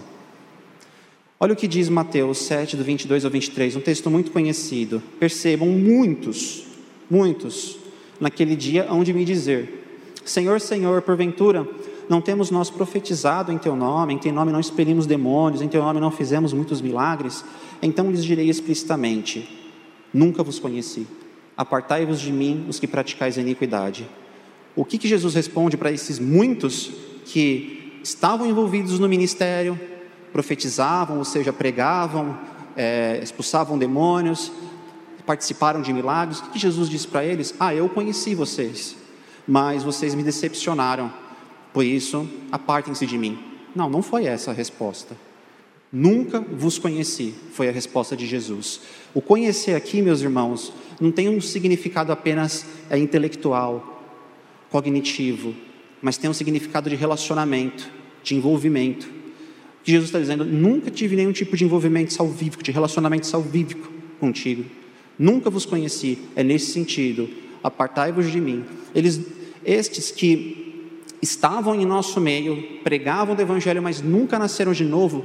Olha 1.40 1.54
o 1.54 1.56
que 1.56 1.66
diz 1.66 1.88
Mateus 1.88 2.38
7, 2.38 2.76
do 2.76 2.84
22 2.84 3.24
ao 3.24 3.30
23, 3.30 3.74
um 3.74 3.80
texto 3.80 4.08
muito 4.08 4.30
conhecido. 4.30 5.02
Percebam, 5.18 5.66
muitos, 5.66 6.62
muitos, 7.10 7.76
naquele 8.20 8.54
dia 8.54 8.86
hão 8.88 9.02
de 9.02 9.12
me 9.12 9.24
dizer: 9.24 9.81
Senhor, 10.24 10.60
Senhor, 10.60 11.02
porventura, 11.02 11.66
não 12.08 12.20
temos 12.20 12.50
nós 12.50 12.70
profetizado 12.70 13.50
em 13.50 13.58
Teu 13.58 13.74
nome, 13.74 14.14
em 14.14 14.18
Teu 14.18 14.32
nome 14.32 14.52
não 14.52 14.60
expelimos 14.60 15.06
demônios, 15.06 15.62
em 15.62 15.68
Teu 15.68 15.82
nome 15.82 16.00
não 16.00 16.10
fizemos 16.10 16.52
muitos 16.52 16.80
milagres? 16.80 17.44
Então 17.80 18.10
lhes 18.10 18.24
direi 18.24 18.48
explicitamente: 18.48 19.48
Nunca 20.12 20.42
vos 20.42 20.58
conheci. 20.58 21.06
Apartai-vos 21.56 22.20
de 22.20 22.32
mim, 22.32 22.66
os 22.68 22.78
que 22.78 22.86
praticais 22.86 23.36
a 23.36 23.40
iniquidade. 23.40 24.08
O 24.74 24.84
que, 24.84 24.96
que 24.96 25.08
Jesus 25.08 25.34
responde 25.34 25.76
para 25.76 25.92
esses 25.92 26.18
muitos 26.18 26.90
que 27.26 28.00
estavam 28.02 28.46
envolvidos 28.46 28.98
no 28.98 29.08
ministério, 29.08 29.78
profetizavam, 30.32 31.18
ou 31.18 31.24
seja, 31.24 31.52
pregavam, 31.52 32.38
é, 32.74 33.20
expulsavam 33.22 33.76
demônios, 33.76 34.50
participaram 35.26 35.82
de 35.82 35.92
milagres? 35.92 36.38
O 36.38 36.44
que, 36.44 36.50
que 36.52 36.58
Jesus 36.58 36.88
disse 36.88 37.06
para 37.06 37.24
eles? 37.24 37.54
Ah, 37.60 37.74
eu 37.74 37.88
conheci 37.88 38.34
vocês 38.34 39.01
mas 39.46 39.82
vocês 39.82 40.14
me 40.14 40.22
decepcionaram, 40.22 41.12
por 41.72 41.84
isso 41.84 42.28
apartem-se 42.50 43.06
de 43.06 43.18
mim. 43.18 43.38
Não, 43.74 43.88
não 43.88 44.02
foi 44.02 44.26
essa 44.26 44.50
a 44.50 44.54
resposta. 44.54 45.16
Nunca 45.92 46.40
vos 46.40 46.78
conheci, 46.78 47.34
foi 47.52 47.68
a 47.68 47.72
resposta 47.72 48.16
de 48.16 48.26
Jesus. 48.26 48.80
O 49.12 49.20
conhecer 49.20 49.74
aqui, 49.74 50.00
meus 50.00 50.22
irmãos, 50.22 50.72
não 51.00 51.10
tem 51.10 51.28
um 51.28 51.40
significado 51.40 52.12
apenas 52.12 52.64
é, 52.88 52.96
intelectual, 52.96 54.02
cognitivo, 54.70 55.54
mas 56.00 56.16
tem 56.16 56.30
um 56.30 56.34
significado 56.34 56.88
de 56.88 56.96
relacionamento, 56.96 57.90
de 58.22 58.34
envolvimento. 58.34 59.06
Que 59.84 59.90
Jesus 59.92 60.08
está 60.08 60.18
dizendo: 60.18 60.44
nunca 60.44 60.90
tive 60.90 61.14
nenhum 61.14 61.32
tipo 61.32 61.56
de 61.56 61.64
envolvimento 61.64 62.12
salvífico, 62.12 62.62
de 62.62 62.70
relacionamento 62.70 63.26
salvífico 63.26 63.92
contigo. 64.18 64.64
Nunca 65.18 65.50
vos 65.50 65.66
conheci. 65.66 66.18
É 66.34 66.42
nesse 66.42 66.72
sentido 66.72 67.28
apartai-vos 67.62 68.30
de 68.30 68.40
mim. 68.40 68.64
Eles, 68.94 69.20
estes 69.64 70.10
que 70.10 70.90
estavam 71.20 71.74
em 71.74 71.86
nosso 71.86 72.20
meio, 72.20 72.80
pregavam 72.82 73.36
o 73.36 73.40
evangelho, 73.40 73.82
mas 73.82 74.00
nunca 74.00 74.38
nasceram 74.38 74.72
de 74.72 74.84
novo, 74.84 75.24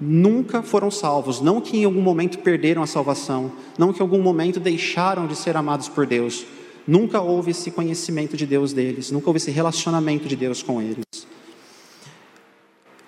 nunca 0.00 0.62
foram 0.62 0.90
salvos. 0.90 1.40
Não 1.40 1.60
que 1.60 1.78
em 1.78 1.84
algum 1.84 2.02
momento 2.02 2.38
perderam 2.38 2.82
a 2.82 2.86
salvação, 2.86 3.52
não 3.78 3.92
que 3.92 4.00
em 4.00 4.02
algum 4.02 4.20
momento 4.20 4.58
deixaram 4.58 5.26
de 5.26 5.36
ser 5.36 5.56
amados 5.56 5.88
por 5.88 6.06
Deus. 6.06 6.44
Nunca 6.86 7.20
houve 7.20 7.50
esse 7.50 7.70
conhecimento 7.70 8.36
de 8.36 8.46
Deus 8.46 8.72
deles, 8.72 9.10
nunca 9.10 9.28
houve 9.28 9.38
esse 9.38 9.50
relacionamento 9.50 10.28
de 10.28 10.36
Deus 10.36 10.62
com 10.62 10.80
eles. 10.80 11.04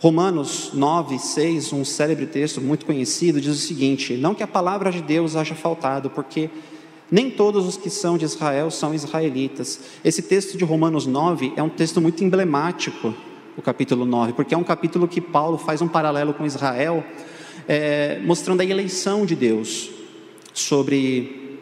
Romanos 0.01 0.71
9, 0.73 1.19
6, 1.19 1.73
um 1.73 1.85
célebre 1.85 2.27
texto 2.27 2.61
muito 2.61 2.87
conhecido, 2.87 3.41
diz 3.41 3.53
o 3.53 3.67
seguinte: 3.67 4.17
Não 4.17 4.33
que 4.33 4.45
a 4.45 4.47
palavra 4.47 4.93
de 4.93 5.03
Deus 5.03 5.35
haja 5.35 5.57
faltado, 5.57 6.09
porque 6.09 6.51
nem 7.11 7.31
todos 7.31 7.67
os 7.67 7.77
que 7.77 7.91
são 7.91 8.19
de 8.19 8.25
Israel 8.25 8.71
são 8.71 8.95
israelitas. 8.95 9.81
Esse 10.05 10.23
texto 10.23 10.59
de 10.59 10.65
Romanos 10.65 11.07
9 11.07 11.55
é 11.57 11.62
um 11.62 11.69
texto 11.69 12.00
muito 12.00 12.23
emblemático, 12.23 13.15
o 13.57 13.62
capítulo 13.62 14.05
9, 14.05 14.35
porque 14.35 14.55
é 14.55 14.59
um 14.59 14.65
capítulo 14.65 15.09
que 15.09 15.21
Paulo 15.21 15.59
faz 15.59 15.81
um 15.83 15.88
paralelo 15.88 16.35
com 16.35 16.47
Israel, 16.47 17.05
é, 17.67 18.21
mostrando 18.25 18.61
a 18.61 18.65
eleição 18.65 19.25
de 19.25 19.35
Deus, 19.35 19.91
sobre 20.53 21.59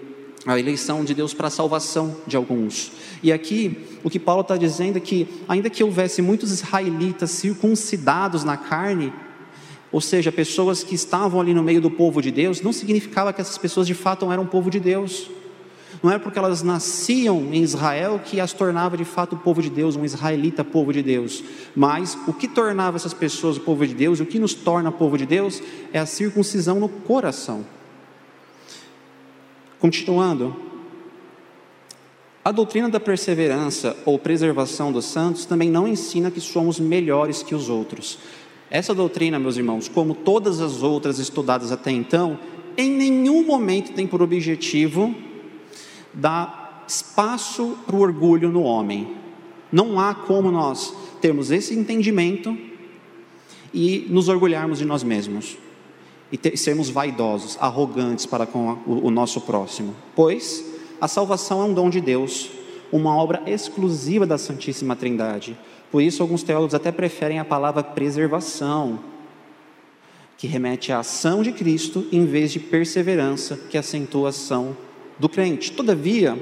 a 0.47 0.59
eleição 0.59 1.05
de 1.05 1.13
Deus 1.13 1.35
para 1.35 1.49
a 1.49 1.51
salvação 1.51 2.17
de 2.27 2.37
alguns. 2.37 2.93
E 3.23 3.33
aqui, 3.33 3.85
o 4.05 4.11
que 4.11 4.19
Paulo 4.19 4.43
está 4.43 4.57
dizendo 4.57 4.97
é 4.97 5.01
que, 5.01 5.27
ainda 5.49 5.69
que 5.69 5.83
houvesse 5.83 6.23
muitos 6.23 6.53
israelitas 6.53 7.31
circuncidados 7.31 8.45
na 8.45 8.57
carne, 8.57 9.13
ou 9.93 10.01
seja, 10.01 10.33
pessoas 10.33 10.83
que 10.83 10.95
estavam 10.95 11.41
ali 11.41 11.55
no 11.55 11.63
meio 11.63 11.81
do 11.81 11.91
povo 11.91 12.21
de 12.21 12.31
Deus, 12.31 12.61
não 12.61 12.73
significava 12.73 13.33
que 13.33 13.41
essas 13.41 13.59
pessoas 13.59 13.87
de 13.87 13.95
fato 13.95 14.31
eram 14.31 14.47
povo 14.47 14.71
de 14.71 14.81
Deus. 14.81 15.31
Não 16.03 16.11
era 16.11 16.21
porque 16.21 16.39
elas 16.39 16.63
nasciam 16.63 17.39
em 17.53 17.63
Israel 17.63 18.21
que 18.25 18.41
as 18.41 18.53
tornava 18.53 18.97
de 18.97 19.05
fato 19.05 19.35
o 19.35 19.39
povo 19.39 19.63
de 19.63 19.71
Deus, 19.71 19.97
um 19.97 20.05
israelita 20.05 20.63
povo 20.63 20.93
de 20.93 21.03
Deus. 21.03 21.43
Mas 21.75 22.19
o 22.27 22.33
que 22.33 22.47
tornava 22.47 22.97
essas 22.97 23.15
pessoas 23.15 23.57
o 23.57 23.61
povo 23.61 23.87
de 23.87 23.95
Deus, 23.95 24.21
o 24.21 24.27
que 24.27 24.39
nos 24.39 24.55
torna 24.55 24.93
povo 24.93 25.17
de 25.17 25.25
Deus, 25.25 25.63
é 25.93 25.99
a 25.99 26.07
circuncisão 26.07 26.79
no 26.79 26.89
coração. 26.89 27.65
Continuando, 29.79 30.55
a 32.45 32.53
doutrina 32.53 32.89
da 32.89 33.01
perseverança 33.01 33.97
ou 34.05 34.19
preservação 34.19 34.93
dos 34.93 35.07
santos 35.07 35.45
também 35.45 35.69
não 35.69 35.89
ensina 35.89 36.31
que 36.31 36.41
somos 36.41 36.79
melhores 36.79 37.43
que 37.43 37.55
os 37.55 37.69
outros. 37.69 38.19
Essa 38.71 38.95
doutrina, 38.95 39.39
meus 39.39 39.57
irmãos, 39.57 39.89
como 39.89 40.15
todas 40.15 40.61
as 40.61 40.83
outras 40.83 41.19
estudadas 41.19 41.71
até 41.71 41.91
então, 41.91 42.39
em 42.77 42.91
nenhum 42.91 43.45
momento 43.45 43.93
tem 43.93 44.07
por 44.07 44.21
objetivo 44.21 45.15
dar 46.13 46.85
espaço 46.89 47.79
para 47.87 47.97
o 47.97 48.01
orgulho 48.01 48.51
no 48.51 48.63
homem. 48.63 49.17
Não 49.71 49.99
há 49.99 50.15
como 50.15 50.51
nós 50.51 50.93
termos 51.21 51.51
esse 51.51 51.75
entendimento 51.75 52.57
e 53.73 54.07
nos 54.09 54.29
orgulharmos 54.29 54.79
de 54.79 54.85
nós 54.85 55.03
mesmos 55.03 55.57
e 56.31 56.37
ter, 56.37 56.57
sermos 56.57 56.89
vaidosos, 56.89 57.57
arrogantes 57.61 58.27
para 58.27 58.47
com 58.47 58.79
o, 58.87 59.07
o 59.07 59.11
nosso 59.11 59.41
próximo, 59.41 59.95
pois 60.15 60.65
a 61.01 61.07
salvação 61.07 61.63
é 61.63 61.65
um 61.65 61.75
dom 61.75 61.91
de 61.91 62.01
Deus, 62.01 62.51
uma 62.91 63.15
obra 63.17 63.43
exclusiva 63.47 64.27
da 64.27 64.39
Santíssima 64.39 64.97
Trindade. 64.97 65.57
Por 65.91 66.03
isso, 66.03 66.23
alguns 66.23 66.43
teólogos 66.43 66.75
até 66.75 66.91
preferem 66.91 67.39
a 67.39 67.45
palavra 67.45 67.83
preservação, 67.83 68.99
que 70.37 70.47
remete 70.47 70.93
à 70.93 70.99
ação 70.99 71.43
de 71.43 71.53
Cristo, 71.53 72.07
em 72.13 72.27
vez 72.27 72.53
de 72.53 72.61
perseverança, 72.61 73.57
que 73.71 73.79
acentua 73.79 74.29
a 74.29 74.31
ação 74.31 74.77
do 75.19 75.29
crente. 75.29 75.73
Todavia, 75.73 76.39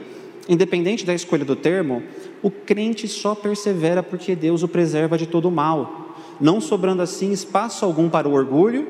independente 0.48 1.06
da 1.06 1.14
escolha 1.14 1.44
do 1.44 1.54
termo, 1.54 2.02
o 2.42 2.50
crente 2.50 3.06
só 3.06 3.34
persevera 3.34 4.02
porque 4.02 4.34
Deus 4.34 4.62
o 4.62 4.68
preserva 4.68 5.16
de 5.16 5.26
todo 5.26 5.50
mal, 5.50 6.16
não 6.40 6.60
sobrando 6.60 7.02
assim 7.02 7.32
espaço 7.32 7.84
algum 7.84 8.08
para 8.08 8.28
o 8.28 8.32
orgulho 8.32 8.86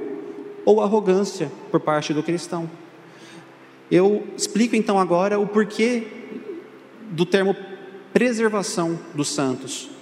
ou 0.64 0.80
arrogância 0.80 1.52
por 1.70 1.80
parte 1.80 2.14
do 2.14 2.23
cristão. 2.23 2.70
Eu 3.90 4.26
explico 4.37 4.75
então 4.75 4.99
agora 4.99 5.38
o 5.38 5.46
porquê 5.46 6.06
do 7.11 7.26
termo 7.26 7.54
preservação 8.12 8.99
dos 9.14 9.28
santos. 9.28 9.93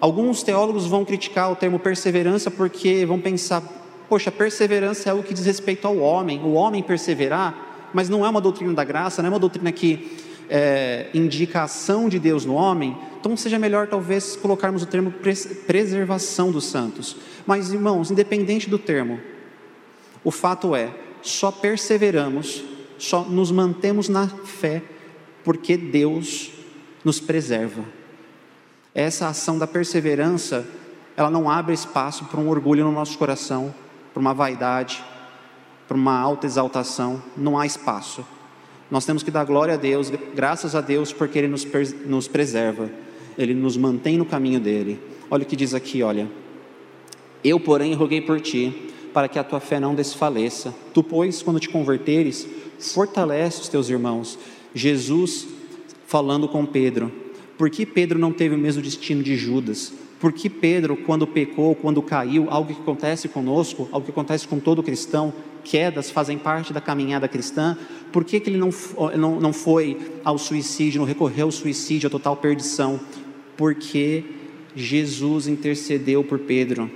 Alguns 0.00 0.42
teólogos 0.42 0.86
vão 0.86 1.04
criticar 1.04 1.50
o 1.50 1.56
termo 1.56 1.78
perseverança 1.78 2.50
porque 2.50 3.06
vão 3.06 3.18
pensar, 3.18 3.62
poxa, 4.08 4.30
perseverança 4.30 5.08
é 5.08 5.12
algo 5.12 5.22
que 5.22 5.32
diz 5.32 5.46
respeito 5.46 5.86
ao 5.86 5.96
homem, 5.98 6.40
o 6.42 6.52
homem 6.52 6.82
perseverar, 6.82 7.90
mas 7.94 8.08
não 8.08 8.24
é 8.24 8.28
uma 8.28 8.40
doutrina 8.40 8.74
da 8.74 8.84
graça, 8.84 9.22
não 9.22 9.28
é 9.28 9.32
uma 9.32 9.38
doutrina 9.38 9.72
que 9.72 10.18
é, 10.50 11.06
indica 11.14 11.60
a 11.60 11.64
ação 11.64 12.08
de 12.08 12.18
Deus 12.18 12.44
no 12.44 12.54
homem, 12.54 12.96
então 13.18 13.36
seja 13.36 13.58
melhor 13.58 13.86
talvez 13.88 14.36
colocarmos 14.36 14.82
o 14.82 14.86
termo 14.86 15.12
preservação 15.66 16.52
dos 16.52 16.64
santos. 16.64 17.16
Mas 17.46 17.72
irmãos, 17.72 18.10
independente 18.10 18.68
do 18.68 18.78
termo, 18.78 19.18
o 20.22 20.30
fato 20.30 20.76
é, 20.76 20.90
só 21.22 21.50
perseveramos, 21.50 22.62
só 22.98 23.22
nos 23.24 23.50
mantemos 23.50 24.08
na 24.08 24.28
fé, 24.28 24.82
porque 25.42 25.76
Deus 25.76 26.50
nos 27.04 27.18
preserva. 27.18 27.95
Essa 28.96 29.28
ação 29.28 29.58
da 29.58 29.66
perseverança, 29.66 30.66
ela 31.18 31.30
não 31.30 31.50
abre 31.50 31.74
espaço 31.74 32.24
para 32.24 32.40
um 32.40 32.48
orgulho 32.48 32.82
no 32.82 32.90
nosso 32.90 33.18
coração, 33.18 33.74
para 34.14 34.20
uma 34.22 34.32
vaidade, 34.32 35.04
para 35.86 35.98
uma 35.98 36.18
alta 36.18 36.46
exaltação, 36.46 37.22
não 37.36 37.58
há 37.58 37.66
espaço. 37.66 38.24
Nós 38.90 39.04
temos 39.04 39.22
que 39.22 39.30
dar 39.30 39.44
glória 39.44 39.74
a 39.74 39.76
Deus, 39.76 40.10
graças 40.34 40.74
a 40.74 40.80
Deus, 40.80 41.12
porque 41.12 41.38
Ele 41.38 41.48
nos, 41.48 41.66
nos 42.06 42.26
preserva, 42.26 42.88
Ele 43.36 43.52
nos 43.52 43.76
mantém 43.76 44.16
no 44.16 44.24
caminho 44.24 44.58
dele. 44.58 44.98
Olha 45.30 45.42
o 45.42 45.46
que 45.46 45.56
diz 45.56 45.74
aqui, 45.74 46.02
olha. 46.02 46.26
Eu, 47.44 47.60
porém, 47.60 47.92
roguei 47.92 48.22
por 48.22 48.40
ti, 48.40 48.94
para 49.12 49.28
que 49.28 49.38
a 49.38 49.44
tua 49.44 49.60
fé 49.60 49.78
não 49.78 49.94
desfaleça. 49.94 50.74
Tu, 50.94 51.02
pois, 51.02 51.42
quando 51.42 51.60
te 51.60 51.68
converteres, 51.68 52.48
fortalece 52.78 53.60
os 53.60 53.68
teus 53.68 53.90
irmãos. 53.90 54.38
Jesus 54.74 55.46
falando 56.06 56.48
com 56.48 56.64
Pedro. 56.64 57.25
Por 57.56 57.70
que 57.70 57.86
Pedro 57.86 58.18
não 58.18 58.32
teve 58.32 58.54
o 58.54 58.58
mesmo 58.58 58.82
destino 58.82 59.22
de 59.22 59.36
Judas? 59.36 59.92
Por 60.20 60.32
que 60.32 60.48
Pedro, 60.48 60.96
quando 60.96 61.26
pecou, 61.26 61.74
quando 61.74 62.00
caiu, 62.02 62.46
algo 62.50 62.74
que 62.74 62.80
acontece 62.80 63.28
conosco, 63.28 63.88
algo 63.92 64.04
que 64.04 64.10
acontece 64.10 64.48
com 64.48 64.58
todo 64.58 64.82
cristão, 64.82 65.32
quedas 65.62 66.10
fazem 66.10 66.38
parte 66.38 66.72
da 66.72 66.80
caminhada 66.80 67.28
cristã, 67.28 67.76
por 68.12 68.24
que, 68.24 68.40
que 68.40 68.48
ele 68.48 68.58
não, 68.58 68.70
não, 69.16 69.40
não 69.40 69.52
foi 69.52 69.98
ao 70.24 70.38
suicídio, 70.38 71.00
não 71.00 71.06
recorreu 71.06 71.46
ao 71.46 71.52
suicídio, 71.52 72.06
à 72.06 72.10
total 72.10 72.36
perdição? 72.36 72.98
Porque 73.56 74.24
Jesus 74.74 75.48
intercedeu 75.48 76.22
por 76.22 76.38
Pedro. 76.38 76.90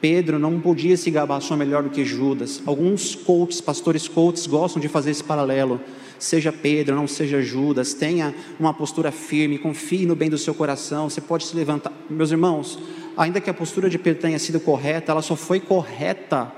Pedro 0.00 0.38
não 0.38 0.58
podia 0.60 0.96
se 0.96 1.10
gabar 1.10 1.40
só 1.40 1.56
melhor 1.56 1.82
do 1.82 1.90
que 1.90 2.04
Judas. 2.04 2.62
Alguns 2.64 3.14
coaches, 3.14 3.60
pastores 3.60 4.08
coaches, 4.08 4.46
gostam 4.46 4.80
de 4.80 4.88
fazer 4.88 5.10
esse 5.10 5.22
paralelo. 5.22 5.80
Seja 6.20 6.52
Pedro, 6.52 6.94
não 6.94 7.08
seja 7.08 7.40
Judas, 7.40 7.94
tenha 7.94 8.34
uma 8.58 8.74
postura 8.74 9.10
firme, 9.10 9.56
confie 9.58 10.04
no 10.04 10.14
bem 10.14 10.28
do 10.28 10.36
seu 10.36 10.54
coração. 10.54 11.08
Você 11.08 11.20
pode 11.20 11.46
se 11.46 11.56
levantar. 11.56 11.90
Meus 12.10 12.30
irmãos, 12.30 12.78
ainda 13.16 13.40
que 13.40 13.48
a 13.48 13.54
postura 13.54 13.88
de 13.88 13.98
Pedro 13.98 14.20
tenha 14.20 14.38
sido 14.38 14.60
correta, 14.60 15.12
ela 15.12 15.22
só 15.22 15.34
foi 15.34 15.58
correta. 15.58 16.52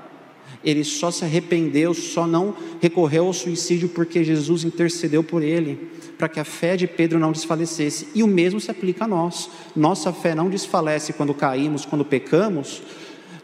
Ele 0.65 0.83
só 0.83 1.13
se 1.13 1.25
arrependeu, 1.25 1.95
só 1.95 2.27
não 2.27 2.57
recorreu 2.81 3.27
ao 3.27 3.33
suicídio 3.33 3.89
porque 3.89 4.25
Jesus 4.25 4.65
intercedeu 4.65 5.23
por 5.23 5.45
ele, 5.45 5.91
para 6.19 6.29
que 6.29 6.41
a 6.41 6.45
fé 6.45 6.77
de 6.77 6.89
Pedro 6.89 7.21
não 7.21 7.31
desfalecesse. 7.31 8.09
E 8.17 8.23
o 8.25 8.27
mesmo 8.27 8.61
se 8.61 8.71
aplica 8.71 9.05
a 9.05 9.09
nós. 9.09 9.49
Nossa 9.77 10.13
fé 10.13 10.35
não 10.35 10.51
desfalece 10.51 11.13
quando 11.13 11.33
caímos, 11.33 11.85
quando 11.85 12.05
pecamos, 12.05 12.83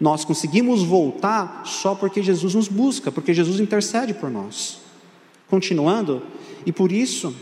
nós 0.00 0.24
conseguimos 0.24 0.82
voltar 0.82 1.62
só 1.64 1.94
porque 1.94 2.24
Jesus 2.24 2.56
nos 2.56 2.66
busca, 2.66 3.12
porque 3.12 3.32
Jesus 3.32 3.60
intercede 3.60 4.14
por 4.14 4.28
nós. 4.28 4.87
Continuando, 5.48 6.22
e 6.66 6.72
por 6.72 6.92
isso 6.92 7.34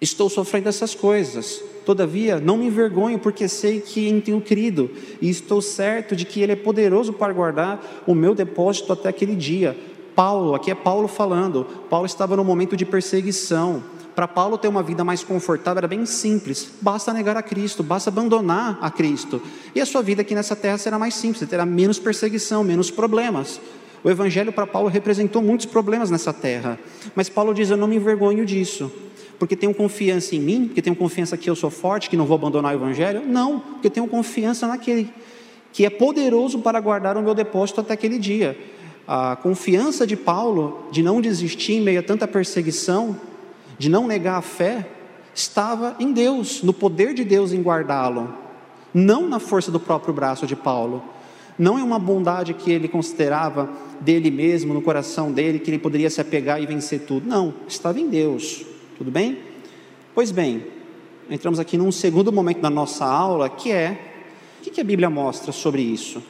estou 0.00 0.28
sofrendo 0.30 0.68
essas 0.68 0.94
coisas. 0.94 1.62
Todavia, 1.84 2.38
não 2.38 2.58
me 2.58 2.66
envergonho, 2.66 3.18
porque 3.18 3.48
sei 3.48 3.80
que 3.80 4.08
em 4.08 4.20
tenho 4.20 4.40
crido, 4.40 4.90
e 5.20 5.28
estou 5.28 5.62
certo 5.62 6.14
de 6.14 6.24
que 6.24 6.40
Ele 6.40 6.52
é 6.52 6.56
poderoso 6.56 7.12
para 7.12 7.32
guardar 7.32 8.02
o 8.06 8.14
meu 8.14 8.34
depósito 8.34 8.92
até 8.92 9.08
aquele 9.08 9.34
dia. 9.34 9.76
Paulo, 10.14 10.54
aqui 10.54 10.70
é 10.70 10.74
Paulo 10.74 11.08
falando, 11.08 11.64
Paulo 11.88 12.04
estava 12.04 12.36
no 12.36 12.44
momento 12.44 12.76
de 12.76 12.84
perseguição, 12.84 13.82
para 14.18 14.26
Paulo 14.26 14.58
ter 14.58 14.66
uma 14.66 14.82
vida 14.82 15.04
mais 15.04 15.22
confortável 15.22 15.78
era 15.78 15.86
bem 15.86 16.04
simples, 16.04 16.72
basta 16.80 17.12
negar 17.12 17.36
a 17.36 17.42
Cristo, 17.42 17.84
basta 17.84 18.10
abandonar 18.10 18.76
a 18.80 18.90
Cristo. 18.90 19.40
E 19.76 19.80
a 19.80 19.86
sua 19.86 20.02
vida 20.02 20.22
aqui 20.22 20.34
nessa 20.34 20.56
terra 20.56 20.76
será 20.76 20.98
mais 20.98 21.14
simples, 21.14 21.48
terá 21.48 21.64
menos 21.64 22.00
perseguição, 22.00 22.64
menos 22.64 22.90
problemas. 22.90 23.60
O 24.02 24.10
Evangelho 24.10 24.52
para 24.52 24.66
Paulo 24.66 24.88
representou 24.88 25.42
muitos 25.42 25.66
problemas 25.66 26.10
nessa 26.10 26.32
terra, 26.32 26.78
mas 27.14 27.28
Paulo 27.28 27.52
diz: 27.52 27.70
Eu 27.70 27.76
não 27.76 27.86
me 27.86 27.96
envergonho 27.96 28.44
disso, 28.46 28.90
porque 29.38 29.56
tenho 29.56 29.74
confiança 29.74 30.36
em 30.36 30.40
mim, 30.40 30.66
porque 30.66 30.82
tenho 30.82 30.96
confiança 30.96 31.36
que 31.36 31.48
eu 31.48 31.56
sou 31.56 31.70
forte, 31.70 32.08
que 32.08 32.16
não 32.16 32.26
vou 32.26 32.36
abandonar 32.36 32.72
o 32.74 32.78
Evangelho. 32.78 33.22
Não, 33.26 33.60
porque 33.60 33.90
tenho 33.90 34.06
confiança 34.06 34.66
naquele 34.66 35.10
que 35.72 35.84
é 35.84 35.90
poderoso 35.90 36.60
para 36.60 36.80
guardar 36.80 37.16
o 37.16 37.22
meu 37.22 37.34
depósito 37.34 37.80
até 37.80 37.94
aquele 37.94 38.18
dia. 38.18 38.58
A 39.06 39.36
confiança 39.36 40.06
de 40.06 40.16
Paulo 40.16 40.88
de 40.90 41.02
não 41.02 41.20
desistir 41.20 41.74
em 41.74 41.80
meio 41.80 42.00
a 42.00 42.02
tanta 42.02 42.26
perseguição 42.26 43.16
de 43.78 43.88
não 43.88 44.06
negar 44.06 44.38
a 44.38 44.42
fé, 44.42 44.86
estava 45.34 45.94
em 46.00 46.12
Deus, 46.12 46.62
no 46.62 46.72
poder 46.72 47.14
de 47.14 47.24
Deus 47.24 47.52
em 47.52 47.62
guardá-lo, 47.62 48.34
não 48.92 49.28
na 49.28 49.38
força 49.38 49.70
do 49.70 49.78
próprio 49.78 50.12
braço 50.12 50.46
de 50.46 50.56
Paulo, 50.56 51.02
não 51.58 51.78
é 51.78 51.82
uma 51.82 51.98
bondade 51.98 52.54
que 52.54 52.70
ele 52.70 52.86
considerava 52.88 53.68
dele 54.00 54.30
mesmo, 54.30 54.72
no 54.72 54.80
coração 54.80 55.32
dele, 55.32 55.58
que 55.58 55.70
ele 55.70 55.78
poderia 55.78 56.08
se 56.08 56.20
apegar 56.20 56.62
e 56.62 56.66
vencer 56.66 57.00
tudo. 57.00 57.28
Não, 57.28 57.54
estava 57.66 57.98
em 57.98 58.08
Deus. 58.08 58.64
Tudo 58.96 59.10
bem? 59.10 59.38
Pois 60.14 60.30
bem, 60.30 60.64
entramos 61.28 61.58
aqui 61.58 61.76
num 61.76 61.90
segundo 61.90 62.32
momento 62.32 62.60
da 62.60 62.70
nossa 62.70 63.04
aula, 63.04 63.48
que 63.48 63.72
é 63.72 63.98
o 64.60 64.70
que 64.70 64.80
a 64.80 64.84
Bíblia 64.84 65.10
mostra 65.10 65.50
sobre 65.50 65.82
isso? 65.82 66.22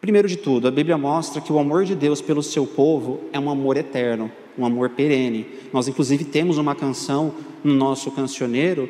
Primeiro 0.00 0.26
de 0.26 0.36
tudo, 0.36 0.66
a 0.66 0.70
Bíblia 0.70 0.96
mostra 0.96 1.40
que 1.40 1.52
o 1.52 1.58
amor 1.58 1.84
de 1.84 1.94
Deus 1.94 2.20
pelo 2.20 2.42
seu 2.42 2.66
povo 2.66 3.20
é 3.32 3.38
um 3.38 3.50
amor 3.50 3.76
eterno 3.76 4.30
um 4.60 4.66
amor 4.66 4.90
perene. 4.90 5.46
Nós, 5.72 5.88
inclusive, 5.88 6.24
temos 6.24 6.58
uma 6.58 6.74
canção 6.74 7.34
no 7.64 7.74
nosso 7.74 8.10
cancioneiro, 8.10 8.88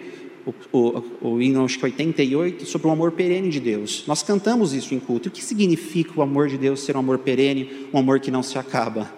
o, 0.73 1.03
o, 1.21 1.41
hino 1.41 1.65
acho 1.65 1.79
que 1.79 1.85
88, 1.85 2.67
sobre 2.67 2.89
o 2.89 2.91
amor 2.91 3.13
perene 3.13 3.49
de 3.49 3.61
Deus. 3.61 4.05
Nós 4.07 4.23
cantamos 4.23 4.73
isso 4.73 4.95
em 4.95 5.01
culto. 5.01 5.29
O 5.29 5.33
que 5.33 5.43
significa 5.43 6.13
o 6.17 6.23
amor 6.23 6.49
de 6.49 6.59
Deus 6.59 6.81
ser 6.81 6.97
um 6.97 7.01
amor 7.01 7.19
perene, 7.19 7.89
um 7.93 7.99
amor 7.99 8.21
que 8.21 8.31
não 8.31 8.43
se 8.43 8.59
acaba? 8.59 9.11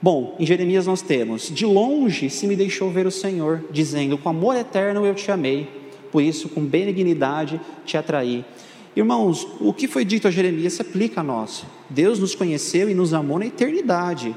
Bom, 0.00 0.36
em 0.38 0.44
Jeremias 0.44 0.86
nós 0.86 1.02
temos: 1.02 1.48
De 1.48 1.64
longe 1.64 2.28
se 2.28 2.46
me 2.46 2.56
deixou 2.56 2.90
ver 2.90 3.06
o 3.06 3.10
Senhor, 3.10 3.64
dizendo: 3.70 4.18
Com 4.18 4.28
amor 4.28 4.56
eterno 4.56 5.06
eu 5.06 5.14
te 5.14 5.30
amei, 5.30 5.68
por 6.10 6.22
isso 6.22 6.48
com 6.48 6.64
benignidade 6.64 7.60
te 7.84 7.96
atraí. 7.96 8.44
Irmãos, 8.94 9.46
o 9.58 9.72
que 9.72 9.88
foi 9.88 10.04
dito 10.04 10.28
a 10.28 10.30
Jeremias 10.30 10.74
se 10.74 10.82
aplica 10.82 11.20
a 11.20 11.24
nós. 11.24 11.64
Deus 11.88 12.18
nos 12.18 12.34
conheceu 12.34 12.90
e 12.90 12.94
nos 12.94 13.14
amou 13.14 13.38
na 13.38 13.46
eternidade. 13.46 14.36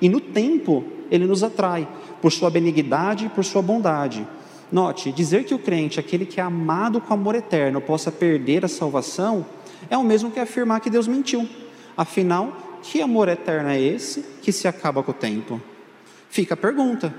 E 0.00 0.08
no 0.08 0.18
tempo, 0.18 0.82
ele 1.10 1.26
nos 1.26 1.44
atrai, 1.44 1.86
por 2.20 2.32
sua 2.32 2.50
benignidade 2.50 3.26
e 3.26 3.28
por 3.28 3.44
sua 3.44 3.60
bondade. 3.60 4.26
Note, 4.72 5.12
dizer 5.12 5.44
que 5.44 5.52
o 5.52 5.58
crente, 5.58 6.00
aquele 6.00 6.24
que 6.24 6.40
é 6.40 6.42
amado 6.42 6.98
com 6.98 7.12
amor 7.12 7.34
eterno, 7.34 7.78
possa 7.78 8.10
perder 8.10 8.64
a 8.64 8.68
salvação, 8.68 9.44
é 9.90 9.98
o 9.98 10.02
mesmo 10.02 10.30
que 10.30 10.40
afirmar 10.40 10.80
que 10.80 10.88
Deus 10.88 11.06
mentiu. 11.06 11.46
Afinal, 11.94 12.56
que 12.82 13.02
amor 13.02 13.28
eterno 13.28 13.68
é 13.68 13.78
esse 13.78 14.24
que 14.40 14.50
se 14.50 14.66
acaba 14.66 15.02
com 15.02 15.10
o 15.10 15.14
tempo? 15.14 15.60
Fica 16.30 16.54
a 16.54 16.56
pergunta. 16.56 17.14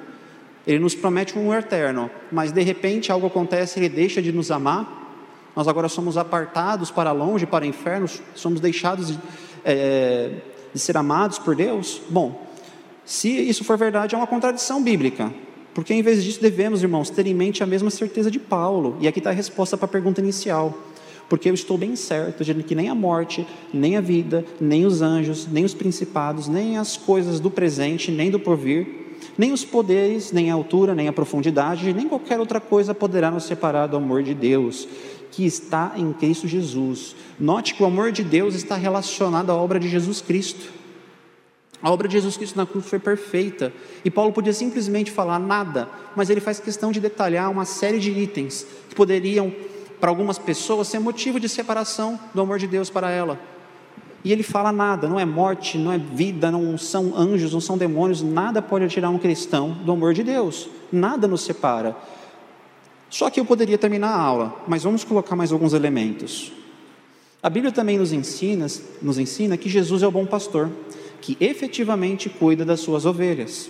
Ele 0.65 0.79
nos 0.79 0.95
promete 0.95 1.37
um 1.37 1.53
eterno, 1.53 2.09
mas 2.31 2.51
de 2.51 2.61
repente 2.63 3.11
algo 3.11 3.27
acontece, 3.27 3.79
ele 3.79 3.89
deixa 3.89 4.19
de 4.19 4.31
nos 4.31 4.49
amar. 4.49 5.01
Nós 5.55 5.67
agora 5.67 5.87
somos 5.87 6.17
apartados 6.17 6.89
para 6.89 7.11
longe, 7.11 7.45
para 7.45 7.65
o 7.65 7.67
inferno, 7.67 8.09
somos 8.33 8.59
deixados 8.59 9.09
de, 9.09 9.19
é, 9.63 10.31
de 10.73 10.79
ser 10.79 10.97
amados 10.97 11.37
por 11.37 11.55
Deus. 11.55 12.01
Bom, 12.09 12.47
se 13.05 13.29
isso 13.29 13.63
for 13.63 13.77
verdade, 13.77 14.15
é 14.15 14.17
uma 14.17 14.25
contradição 14.25 14.81
bíblica. 14.81 15.31
Porque 15.73 15.93
em 15.93 16.01
vez 16.01 16.23
disso, 16.23 16.41
devemos, 16.41 16.83
irmãos, 16.83 17.09
ter 17.09 17.25
em 17.25 17.33
mente 17.33 17.63
a 17.63 17.65
mesma 17.65 17.89
certeza 17.89 18.29
de 18.29 18.39
Paulo. 18.39 18.97
E 18.99 19.07
aqui 19.07 19.19
está 19.19 19.31
a 19.31 19.33
resposta 19.33 19.75
para 19.75 19.85
a 19.85 19.89
pergunta 19.89 20.21
inicial. 20.21 20.77
Porque 21.27 21.49
eu 21.49 21.53
estou 21.53 21.77
bem 21.77 21.95
certo 21.95 22.43
de 22.43 22.53
que 22.63 22.75
nem 22.75 22.89
a 22.89 22.95
morte, 22.95 23.47
nem 23.73 23.97
a 23.97 24.01
vida, 24.01 24.45
nem 24.59 24.85
os 24.85 25.01
anjos, 25.01 25.47
nem 25.47 25.65
os 25.65 25.73
principados, 25.73 26.47
nem 26.47 26.77
as 26.77 26.95
coisas 26.95 27.39
do 27.39 27.49
presente, 27.49 28.11
nem 28.11 28.29
do 28.29 28.39
porvir, 28.39 28.87
nem 29.37 29.51
os 29.51 29.65
poderes, 29.65 30.31
nem 30.31 30.51
a 30.51 30.53
altura, 30.53 30.93
nem 30.93 31.07
a 31.07 31.13
profundidade, 31.13 31.91
nem 31.93 32.07
qualquer 32.07 32.39
outra 32.39 32.59
coisa 32.59 32.93
poderá 32.93 33.31
nos 33.31 33.45
separar 33.45 33.87
do 33.87 33.97
amor 33.97 34.21
de 34.21 34.33
Deus, 34.35 34.87
que 35.31 35.45
está 35.45 35.93
em 35.97 36.13
Cristo 36.13 36.47
Jesus. 36.47 37.15
Note 37.39 37.73
que 37.73 37.81
o 37.81 37.85
amor 37.87 38.11
de 38.11 38.23
Deus 38.23 38.53
está 38.53 38.75
relacionado 38.75 39.49
à 39.49 39.55
obra 39.55 39.79
de 39.79 39.89
Jesus 39.89 40.21
Cristo. 40.21 40.82
A 41.83 41.91
obra 41.91 42.07
de 42.07 42.13
Jesus 42.13 42.37
Cristo 42.37 42.55
na 42.55 42.65
cruz 42.65 42.85
foi 42.85 42.97
perfeita. 42.97 43.73
E 44.05 44.09
Paulo 44.09 44.31
podia 44.31 44.53
simplesmente 44.53 45.11
falar 45.11 45.37
nada, 45.37 45.89
mas 46.15 46.29
ele 46.29 46.39
faz 46.39 46.57
questão 46.57 46.93
de 46.93 47.01
detalhar 47.01 47.51
uma 47.51 47.65
série 47.65 47.99
de 47.99 48.09
itens 48.09 48.65
que 48.87 48.95
poderiam, 48.95 49.53
para 49.99 50.09
algumas 50.09 50.37
pessoas, 50.37 50.87
ser 50.87 50.99
motivo 50.99 51.41
de 51.41 51.49
separação 51.49 52.17
do 52.33 52.39
amor 52.39 52.57
de 52.57 52.67
Deus 52.67 52.89
para 52.89 53.11
ela. 53.11 53.37
E 54.23 54.31
ele 54.31 54.43
fala 54.43 54.71
nada, 54.71 55.09
não 55.09 55.19
é 55.19 55.25
morte, 55.25 55.77
não 55.77 55.91
é 55.91 55.97
vida, 55.97 56.49
não 56.49 56.77
são 56.77 57.13
anjos, 57.17 57.51
não 57.51 57.59
são 57.59 57.77
demônios, 57.77 58.21
nada 58.21 58.61
pode 58.61 58.87
tirar 58.87 59.09
um 59.09 59.19
cristão 59.19 59.71
do 59.71 59.91
amor 59.91 60.13
de 60.13 60.23
Deus. 60.23 60.69
Nada 60.89 61.27
nos 61.27 61.41
separa. 61.41 61.97
Só 63.09 63.29
que 63.29 63.41
eu 63.41 63.45
poderia 63.45 63.77
terminar 63.77 64.11
a 64.11 64.21
aula, 64.21 64.63
mas 64.65 64.83
vamos 64.83 65.03
colocar 65.03 65.35
mais 65.35 65.51
alguns 65.51 65.73
elementos. 65.73 66.53
A 67.41 67.49
Bíblia 67.49 67.73
também 67.73 67.97
nos 67.97 68.13
ensina, 68.13 68.67
nos 69.01 69.19
ensina 69.19 69.57
que 69.57 69.67
Jesus 69.67 70.01
é 70.01 70.07
o 70.07 70.11
bom 70.11 70.25
pastor 70.25 70.71
que 71.23 71.37
efetivamente 71.39 72.27
cuida 72.27 72.65
das 72.65 72.81
suas 72.81 73.05
ovelhas. 73.05 73.69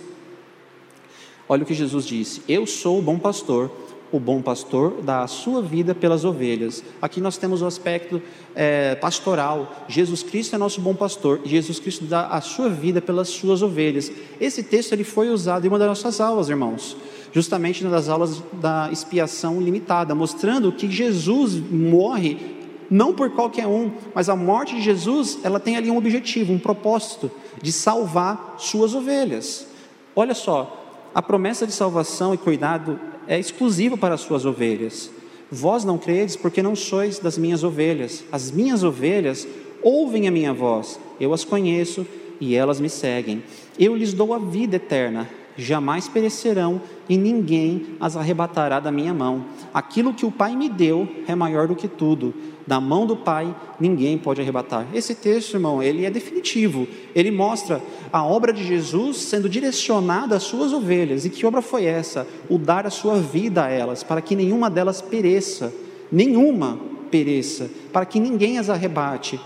Olha 1.48 1.62
o 1.62 1.66
que 1.66 1.72
Jesus 1.72 2.04
disse: 2.04 2.42
Eu 2.48 2.66
sou 2.66 2.98
o 2.98 3.02
bom 3.02 3.16
pastor, 3.16 3.70
o 4.10 4.18
bom 4.18 4.42
pastor 4.42 5.00
dá 5.02 5.22
a 5.22 5.28
sua 5.28 5.62
vida 5.62 5.94
pelas 5.94 6.24
ovelhas. 6.24 6.82
Aqui 7.00 7.20
nós 7.20 7.36
temos 7.36 7.62
o 7.62 7.66
aspecto 7.66 8.20
é, 8.56 8.96
pastoral. 8.96 9.86
Jesus 9.86 10.24
Cristo 10.24 10.56
é 10.56 10.58
nosso 10.58 10.80
bom 10.80 10.96
pastor 10.96 11.42
Jesus 11.44 11.78
Cristo 11.78 12.04
dá 12.06 12.26
a 12.26 12.40
sua 12.40 12.68
vida 12.68 13.00
pelas 13.00 13.28
suas 13.28 13.62
ovelhas. 13.62 14.10
Esse 14.40 14.64
texto 14.64 14.92
ele 14.92 15.04
foi 15.04 15.28
usado 15.30 15.64
em 15.64 15.68
uma 15.68 15.78
das 15.78 15.86
nossas 15.86 16.20
aulas, 16.20 16.48
irmãos, 16.48 16.96
justamente 17.32 17.84
nas 17.84 18.08
aulas 18.08 18.42
da 18.54 18.90
expiação 18.90 19.60
limitada, 19.60 20.12
mostrando 20.12 20.72
que 20.72 20.90
Jesus 20.90 21.54
morre 21.54 22.63
não 22.90 23.12
por 23.12 23.30
qualquer 23.30 23.66
um, 23.66 23.90
mas 24.14 24.28
a 24.28 24.36
morte 24.36 24.74
de 24.74 24.82
Jesus, 24.82 25.38
ela 25.42 25.60
tem 25.60 25.76
ali 25.76 25.90
um 25.90 25.96
objetivo, 25.96 26.52
um 26.52 26.58
propósito 26.58 27.30
de 27.62 27.72
salvar 27.72 28.56
suas 28.58 28.94
ovelhas. 28.94 29.66
Olha 30.14 30.34
só, 30.34 31.10
a 31.14 31.22
promessa 31.22 31.66
de 31.66 31.72
salvação 31.72 32.34
e 32.34 32.38
cuidado 32.38 32.98
é 33.26 33.38
exclusiva 33.38 33.96
para 33.96 34.14
as 34.14 34.20
suas 34.20 34.44
ovelhas. 34.44 35.10
Vós 35.50 35.84
não 35.84 35.98
credes 35.98 36.36
porque 36.36 36.62
não 36.62 36.74
sois 36.74 37.18
das 37.18 37.38
minhas 37.38 37.62
ovelhas. 37.62 38.24
As 38.32 38.50
minhas 38.50 38.82
ovelhas 38.82 39.46
ouvem 39.82 40.26
a 40.26 40.30
minha 40.30 40.52
voz, 40.52 40.98
eu 41.20 41.32
as 41.32 41.44
conheço 41.44 42.06
e 42.40 42.54
elas 42.54 42.80
me 42.80 42.88
seguem. 42.88 43.42
Eu 43.78 43.94
lhes 43.94 44.12
dou 44.12 44.34
a 44.34 44.38
vida 44.38 44.76
eterna, 44.76 45.28
jamais 45.56 46.08
perecerão 46.08 46.80
e 47.08 47.16
ninguém 47.16 47.96
as 48.00 48.16
arrebatará 48.16 48.80
da 48.80 48.90
minha 48.90 49.14
mão. 49.14 49.44
Aquilo 49.72 50.14
que 50.14 50.26
o 50.26 50.30
Pai 50.30 50.56
me 50.56 50.68
deu 50.68 51.08
é 51.26 51.34
maior 51.34 51.68
do 51.68 51.76
que 51.76 51.88
tudo 51.88 52.34
da 52.66 52.80
mão 52.80 53.06
do 53.06 53.16
Pai 53.16 53.54
ninguém 53.78 54.16
pode 54.16 54.40
arrebatar. 54.40 54.86
Esse 54.94 55.14
texto, 55.14 55.54
irmão, 55.54 55.82
ele 55.82 56.04
é 56.04 56.10
definitivo. 56.10 56.88
Ele 57.14 57.30
mostra 57.30 57.80
a 58.12 58.24
obra 58.24 58.52
de 58.52 58.64
Jesus 58.64 59.18
sendo 59.18 59.48
direcionada 59.48 60.36
às 60.36 60.42
suas 60.44 60.72
ovelhas. 60.72 61.24
E 61.24 61.30
que 61.30 61.44
obra 61.44 61.60
foi 61.60 61.84
essa? 61.84 62.26
O 62.48 62.58
dar 62.58 62.86
a 62.86 62.90
sua 62.90 63.16
vida 63.16 63.64
a 63.64 63.68
elas, 63.68 64.02
para 64.02 64.22
que 64.22 64.34
nenhuma 64.34 64.70
delas 64.70 65.02
pereça. 65.02 65.72
Nenhuma 66.10 66.78
pereça, 67.10 67.70
para 67.92 68.06
que 68.06 68.18
ninguém 68.18 68.58
as 68.58 68.70
arrebate 68.70 69.40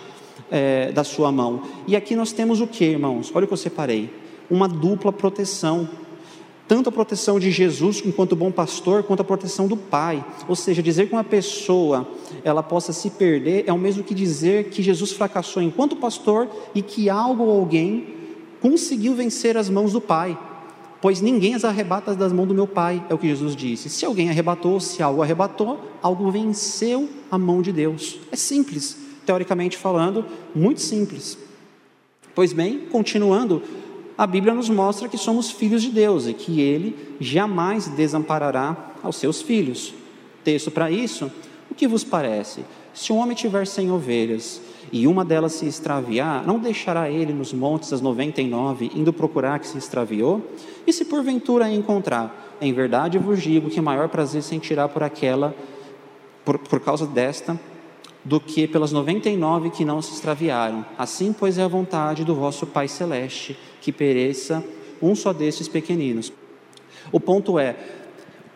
é, 0.51 0.93
da 0.93 1.05
sua 1.05 1.33
mão. 1.33 1.63
E 1.87 1.97
aqui 1.97 2.15
nós 2.15 2.33
temos 2.33 2.61
o 2.61 2.67
que, 2.67 2.85
irmãos? 2.85 3.31
Olha 3.35 3.45
o 3.45 3.47
que 3.47 3.53
eu 3.53 3.59
separei: 3.59 4.11
uma 4.51 4.69
dupla 4.69 5.13
proteção 5.13 5.89
tanto 6.69 6.91
a 6.91 6.93
proteção 6.93 7.41
de 7.41 7.51
Jesus 7.51 8.03
enquanto 8.05 8.37
bom 8.37 8.53
pastor, 8.53 9.03
quanto 9.03 9.21
a 9.21 9.25
proteção 9.25 9.67
do 9.67 9.77
Pai. 9.77 10.23
Ou 10.47 10.55
seja, 10.55 10.83
dizer 10.83 11.09
que 11.09 11.15
uma 11.15 11.25
pessoa 11.25 12.07
ela 12.45 12.63
possa 12.63 12.93
se 12.93 13.09
perder 13.09 13.65
é 13.67 13.73
o 13.73 13.79
mesmo 13.79 14.05
que 14.05 14.15
dizer 14.15 14.65
que 14.65 14.83
Jesus 14.83 15.13
fracassou 15.13 15.63
enquanto 15.63 15.97
pastor 15.97 16.47
e 16.75 16.83
que 16.83 17.09
algo 17.09 17.45
ou 17.45 17.59
alguém 17.59 18.15
conseguiu 18.61 19.15
vencer 19.15 19.57
as 19.57 19.71
mãos 19.71 19.93
do 19.93 20.01
Pai. 20.01 20.39
Pois 21.01 21.21
ninguém 21.21 21.55
as 21.55 21.65
arrebata 21.65 22.15
das 22.15 22.33
mãos 22.33 22.47
do 22.47 22.55
meu 22.55 22.67
Pai, 22.67 23.03
é 23.09 23.15
o 23.15 23.19
que 23.19 23.29
Jesus 23.29 23.57
disse. 23.57 23.89
Se 23.89 24.05
alguém 24.05 24.29
arrebatou, 24.29 24.79
se 24.79 25.03
algo 25.03 25.23
arrebatou, 25.23 25.79
algo 26.03 26.31
venceu 26.31 27.09
a 27.31 27.39
mão 27.39 27.63
de 27.63 27.73
Deus. 27.73 28.19
É 28.31 28.37
simples, 28.37 28.97
teoricamente 29.25 29.77
falando, 29.77 30.25
muito 30.55 30.81
simples. 30.81 31.39
Pois 32.35 32.53
bem, 32.53 32.81
continuando, 32.91 33.63
a 34.19 34.27
Bíblia 34.27 34.53
nos 34.53 34.69
mostra 34.69 35.09
que 35.09 35.17
somos 35.17 35.49
filhos 35.49 35.81
de 35.81 35.91
Deus 35.91 36.27
e 36.27 36.35
que 36.35 36.61
Ele 36.61 37.17
jamais 37.21 37.87
desamparará 37.87 38.77
aos 39.01 39.15
seus 39.15 39.41
filhos. 39.41 39.95
Texto 40.43 40.73
para 40.73 40.91
isso: 40.91 41.31
o 41.71 41.75
que 41.75 41.87
vos 41.87 42.03
parece? 42.03 42.65
Se 42.93 43.13
um 43.13 43.19
homem 43.19 43.37
tiver 43.37 43.65
cem 43.65 43.93
ovelhas 43.93 44.61
e 44.91 45.07
uma 45.07 45.25
delas 45.25 45.53
se 45.53 45.67
extraviar, 45.67 46.45
não 46.45 46.59
deixará 46.59 47.09
ele 47.09 47.33
nos 47.33 47.53
montes 47.53 47.93
as 47.93 48.01
noventa 48.01 48.43
e 48.43 48.49
nove, 48.49 48.91
indo 48.93 49.13
procurar 49.13 49.61
que 49.61 49.69
se 49.69 49.79
extraviou? 49.79 50.43
E 50.85 50.93
se 50.93 51.05
porventura 51.05 51.67
a 51.67 51.73
encontrar, 51.73 52.57
em 52.61 52.73
verdade 52.73 53.19
vos 53.19 53.41
digo 53.41 53.71
que 53.71 53.81
maior 53.81 54.09
prazer 54.09 54.43
sentirá 54.43 54.89
por 54.89 55.05
aquela, 55.05 55.55
por, 56.45 56.59
por 56.59 56.81
causa 56.81 57.07
desta, 57.07 57.61
do 58.25 58.41
que 58.41 58.67
pelas 58.67 58.93
noventa 58.93 59.29
e 59.29 59.37
nove 59.37 59.71
que 59.71 59.85
não 59.85 60.03
se 60.03 60.13
extraviaram. 60.13 60.85
Assim, 60.97 61.33
pois, 61.33 61.59
é 61.59 61.63
a 61.63 61.69
vontade 61.69 62.25
do 62.25 62.35
vosso 62.35 62.67
Pai 62.67 62.89
Celeste 62.89 63.57
que 63.81 63.93
pereça 63.93 64.65
um 65.01 65.15
só 65.15 65.33
destes 65.33 65.69
pequeninos. 65.69 66.33
O 67.13 67.21
ponto 67.21 67.59
é, 67.59 67.77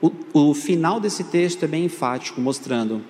o, 0.01 0.11
o 0.33 0.55
final 0.55 0.98
desse 1.01 1.25
texto 1.25 1.64
é 1.64 1.68
bem 1.68 1.85
enfático, 1.85 2.40
mostrando 2.40 3.03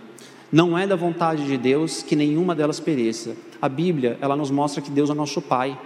não 0.53 0.77
é 0.77 0.87
da 0.87 0.95
vontade 0.95 1.47
de 1.47 1.57
Deus 1.57 2.03
que 2.03 2.15
nenhuma 2.15 2.55
delas 2.55 2.79
pereça. 2.79 3.35
A 3.61 3.71
Bíblia, 3.71 4.19
ela 4.21 4.37
nos 4.37 4.51
mostra 4.51 4.83
que 4.83 4.91
Deus 4.91 5.09
é 5.09 5.15
nosso 5.15 5.41
Pai, 5.41 5.79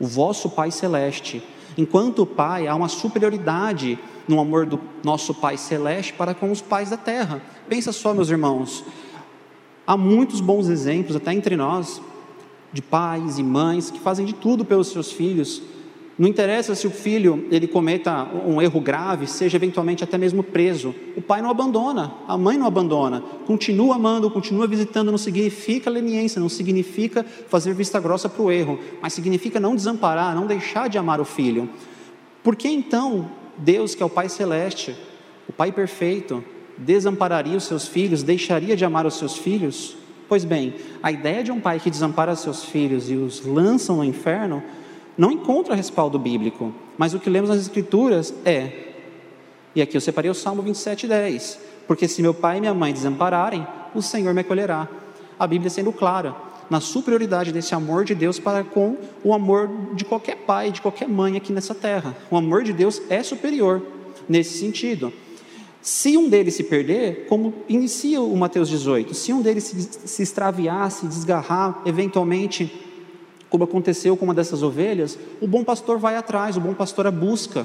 o 0.00 0.06
vosso 0.06 0.48
Pai 0.48 0.70
Celeste. 0.70 1.42
Enquanto 1.76 2.22
o 2.22 2.26
Pai, 2.26 2.66
há 2.66 2.74
uma 2.74 2.88
superioridade 2.88 3.98
no 4.26 4.40
amor 4.40 4.64
do 4.64 4.80
nosso 5.04 5.34
Pai 5.34 5.58
Celeste 5.58 6.14
para 6.14 6.34
com 6.34 6.50
os 6.50 6.62
pais 6.62 6.88
da 6.88 6.96
terra. 6.96 7.42
Pensa 7.68 7.92
só, 7.92 8.14
meus 8.14 8.30
irmãos, 8.30 8.82
há 9.86 9.96
muitos 9.96 10.40
bons 10.40 10.68
exemplos, 10.68 11.16
até 11.16 11.32
entre 11.32 11.56
nós, 11.56 12.00
de 12.72 12.82
pais 12.82 13.38
e 13.38 13.42
mães 13.42 13.90
que 13.90 14.00
fazem 14.00 14.26
de 14.26 14.34
tudo 14.34 14.64
pelos 14.64 14.88
seus 14.88 15.12
filhos. 15.12 15.62
Não 16.18 16.26
interessa 16.26 16.74
se 16.74 16.86
o 16.86 16.90
filho 16.90 17.46
ele 17.50 17.66
cometa 17.66 18.26
um 18.46 18.60
erro 18.60 18.80
grave, 18.80 19.26
seja 19.26 19.56
eventualmente 19.56 20.02
até 20.02 20.16
mesmo 20.16 20.42
preso. 20.42 20.94
O 21.14 21.20
pai 21.20 21.42
não 21.42 21.50
abandona, 21.50 22.14
a 22.26 22.38
mãe 22.38 22.56
não 22.56 22.66
abandona. 22.66 23.22
Continua 23.46 23.96
amando, 23.96 24.30
continua 24.30 24.66
visitando, 24.66 25.10
não 25.10 25.18
significa 25.18 25.90
leniência, 25.90 26.40
não 26.40 26.48
significa 26.48 27.22
fazer 27.22 27.74
vista 27.74 28.00
grossa 28.00 28.30
para 28.30 28.42
o 28.42 28.50
erro, 28.50 28.78
mas 29.02 29.12
significa 29.12 29.60
não 29.60 29.76
desamparar, 29.76 30.34
não 30.34 30.46
deixar 30.46 30.88
de 30.88 30.96
amar 30.96 31.20
o 31.20 31.24
filho. 31.24 31.68
Por 32.42 32.56
que 32.56 32.68
então 32.68 33.30
Deus, 33.58 33.94
que 33.94 34.02
é 34.02 34.06
o 34.06 34.10
Pai 34.10 34.30
celeste, 34.30 34.96
o 35.46 35.52
Pai 35.52 35.70
perfeito, 35.70 36.42
desampararia 36.78 37.56
os 37.56 37.64
seus 37.64 37.86
filhos, 37.86 38.22
deixaria 38.22 38.76
de 38.76 38.84
amar 38.84 39.06
os 39.06 39.14
seus 39.14 39.36
filhos? 39.36 39.96
Pois 40.28 40.44
bem, 40.44 40.74
a 41.02 41.12
ideia 41.12 41.42
de 41.42 41.52
um 41.52 41.60
pai 41.60 41.78
que 41.78 41.90
desampara 41.90 42.34
seus 42.34 42.64
filhos 42.64 43.10
e 43.10 43.14
os 43.14 43.44
lança 43.44 43.92
no 43.92 44.04
inferno 44.04 44.62
não 45.16 45.30
encontra 45.30 45.74
respaldo 45.74 46.18
bíblico, 46.18 46.74
mas 46.98 47.14
o 47.14 47.20
que 47.20 47.30
lemos 47.30 47.48
nas 47.48 47.60
Escrituras 47.60 48.34
é, 48.44 48.86
e 49.76 49.82
aqui 49.82 49.94
eu 49.94 50.00
separei 50.00 50.30
o 50.30 50.34
Salmo 50.34 50.62
27, 50.62 51.06
10, 51.06 51.60
porque 51.86 52.08
se 52.08 52.22
meu 52.22 52.32
pai 52.32 52.56
e 52.56 52.60
minha 52.60 52.72
mãe 52.72 52.94
desampararem, 52.94 53.66
o 53.94 54.00
Senhor 54.00 54.32
me 54.32 54.40
acolherá. 54.40 54.88
A 55.38 55.46
Bíblia 55.46 55.68
sendo 55.68 55.92
clara 55.92 56.34
na 56.70 56.80
superioridade 56.80 57.52
desse 57.52 57.74
amor 57.74 58.02
de 58.04 58.14
Deus 58.14 58.38
para 58.38 58.64
com 58.64 58.96
o 59.22 59.34
amor 59.34 59.70
de 59.94 60.02
qualquer 60.02 60.36
pai, 60.38 60.72
de 60.72 60.80
qualquer 60.80 61.06
mãe 61.06 61.36
aqui 61.36 61.52
nessa 61.52 61.74
terra. 61.74 62.16
O 62.30 62.38
amor 62.38 62.64
de 62.64 62.72
Deus 62.72 63.02
é 63.10 63.22
superior 63.22 63.82
nesse 64.26 64.58
sentido. 64.58 65.12
Se 65.86 66.16
um 66.16 66.28
deles 66.28 66.54
se 66.54 66.64
perder, 66.64 67.26
como 67.28 67.54
inicia 67.68 68.20
o 68.20 68.36
Mateus 68.36 68.68
18, 68.68 69.14
se 69.14 69.32
um 69.32 69.40
deles 69.40 69.62
se, 69.62 69.80
se 70.04 70.20
extraviar, 70.20 70.90
se 70.90 71.06
desgarrar, 71.06 71.80
eventualmente, 71.86 72.72
como 73.48 73.62
aconteceu 73.62 74.16
com 74.16 74.24
uma 74.24 74.34
dessas 74.34 74.64
ovelhas, 74.64 75.16
o 75.40 75.46
bom 75.46 75.62
pastor 75.62 75.96
vai 75.96 76.16
atrás, 76.16 76.56
o 76.56 76.60
bom 76.60 76.74
pastor 76.74 77.06
a 77.06 77.10
busca. 77.12 77.64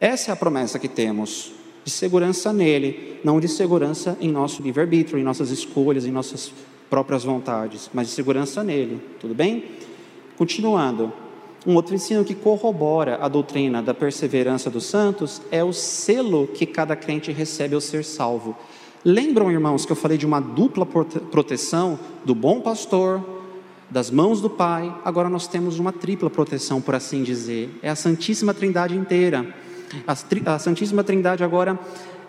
Essa 0.00 0.30
é 0.30 0.32
a 0.32 0.36
promessa 0.36 0.78
que 0.78 0.88
temos, 0.88 1.52
de 1.84 1.90
segurança 1.90 2.54
nele, 2.54 3.20
não 3.22 3.38
de 3.38 3.48
segurança 3.48 4.16
em 4.18 4.30
nosso 4.30 4.62
livre-arbítrio, 4.62 5.18
em 5.18 5.22
nossas 5.22 5.50
escolhas, 5.50 6.06
em 6.06 6.10
nossas 6.10 6.50
próprias 6.88 7.22
vontades, 7.22 7.90
mas 7.92 8.06
de 8.06 8.14
segurança 8.14 8.64
nele, 8.64 8.98
tudo 9.20 9.34
bem? 9.34 9.62
Continuando, 10.38 11.12
um 11.66 11.74
outro 11.74 11.94
ensino 11.94 12.24
que 12.24 12.34
corrobora 12.34 13.18
a 13.20 13.28
doutrina 13.28 13.82
da 13.82 13.92
perseverança 13.92 14.70
dos 14.70 14.86
santos 14.86 15.42
é 15.50 15.62
o 15.62 15.72
selo 15.72 16.46
que 16.46 16.64
cada 16.64 16.94
crente 16.94 17.32
recebe 17.32 17.74
ao 17.74 17.80
ser 17.80 18.04
salvo. 18.04 18.56
Lembram, 19.04 19.50
irmãos, 19.50 19.84
que 19.84 19.92
eu 19.92 19.96
falei 19.96 20.18
de 20.18 20.26
uma 20.26 20.40
dupla 20.40 20.86
proteção 20.86 21.98
do 22.24 22.34
bom 22.34 22.60
pastor, 22.60 23.24
das 23.90 24.10
mãos 24.10 24.40
do 24.40 24.50
Pai? 24.50 24.94
Agora 25.04 25.28
nós 25.28 25.46
temos 25.46 25.78
uma 25.78 25.92
tripla 25.92 26.28
proteção, 26.28 26.80
por 26.80 26.94
assim 26.94 27.22
dizer. 27.22 27.70
É 27.82 27.90
a 27.90 27.96
Santíssima 27.96 28.52
Trindade 28.52 28.96
inteira. 28.96 29.54
A, 30.06 30.58
Santíssima 30.58 31.02
Trindade 31.02 31.42
agora 31.42 31.78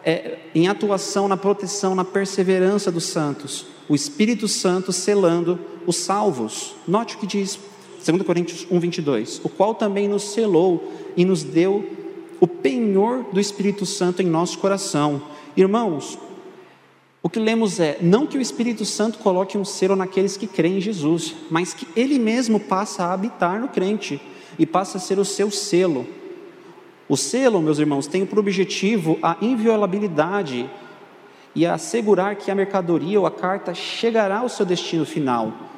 é 0.05 0.39
em 0.55 0.67
atuação 0.67 1.27
na 1.27 1.35
proteção, 1.35 1.95
na 1.95 2.05
perseverança 2.05 2.91
dos 2.91 3.05
santos. 3.05 3.65
O 3.87 3.95
Espírito 3.95 4.47
Santo 4.47 4.93
selando 4.93 5.59
os 5.85 5.97
salvos. 5.97 6.75
Note 6.87 7.15
o 7.15 7.19
que 7.19 7.27
diz 7.27 7.59
2 8.03 8.21
Coríntios 8.23 8.65
1, 8.69 8.79
22, 8.79 9.41
o 9.43 9.49
qual 9.49 9.75
também 9.75 10.07
nos 10.07 10.23
selou 10.31 10.91
e 11.17 11.25
nos 11.25 11.43
deu 11.43 11.85
o 12.39 12.47
penhor 12.47 13.25
do 13.31 13.39
Espírito 13.39 13.85
Santo 13.85 14.21
em 14.21 14.25
nosso 14.25 14.57
coração. 14.59 15.21
Irmãos, 15.55 16.17
o 17.21 17.29
que 17.29 17.39
lemos 17.39 17.79
é: 17.79 17.97
não 18.01 18.25
que 18.25 18.37
o 18.37 18.41
Espírito 18.41 18.85
Santo 18.85 19.19
coloque 19.19 19.57
um 19.57 19.65
selo 19.65 19.95
naqueles 19.95 20.37
que 20.37 20.47
creem 20.47 20.77
em 20.77 20.81
Jesus, 20.81 21.35
mas 21.51 21.73
que 21.73 21.85
ele 21.95 22.17
mesmo 22.17 22.59
passa 22.59 23.03
a 23.03 23.13
habitar 23.13 23.59
no 23.59 23.67
crente 23.67 24.21
e 24.57 24.65
passa 24.65 24.97
a 24.97 25.01
ser 25.01 25.19
o 25.19 25.25
seu 25.25 25.51
selo. 25.51 26.07
O 27.09 27.17
selo, 27.17 27.61
meus 27.61 27.79
irmãos, 27.79 28.07
tem 28.07 28.25
por 28.25 28.39
objetivo 28.39 29.17
a 29.21 29.35
inviolabilidade 29.41 30.69
e 31.55 31.65
a 31.65 31.73
assegurar 31.73 32.35
que 32.35 32.51
a 32.51 32.55
mercadoria 32.55 33.19
ou 33.19 33.25
a 33.25 33.31
carta 33.31 33.73
chegará 33.73 34.39
ao 34.39 34.49
seu 34.49 34.65
destino 34.65 35.05
final. 35.05 35.68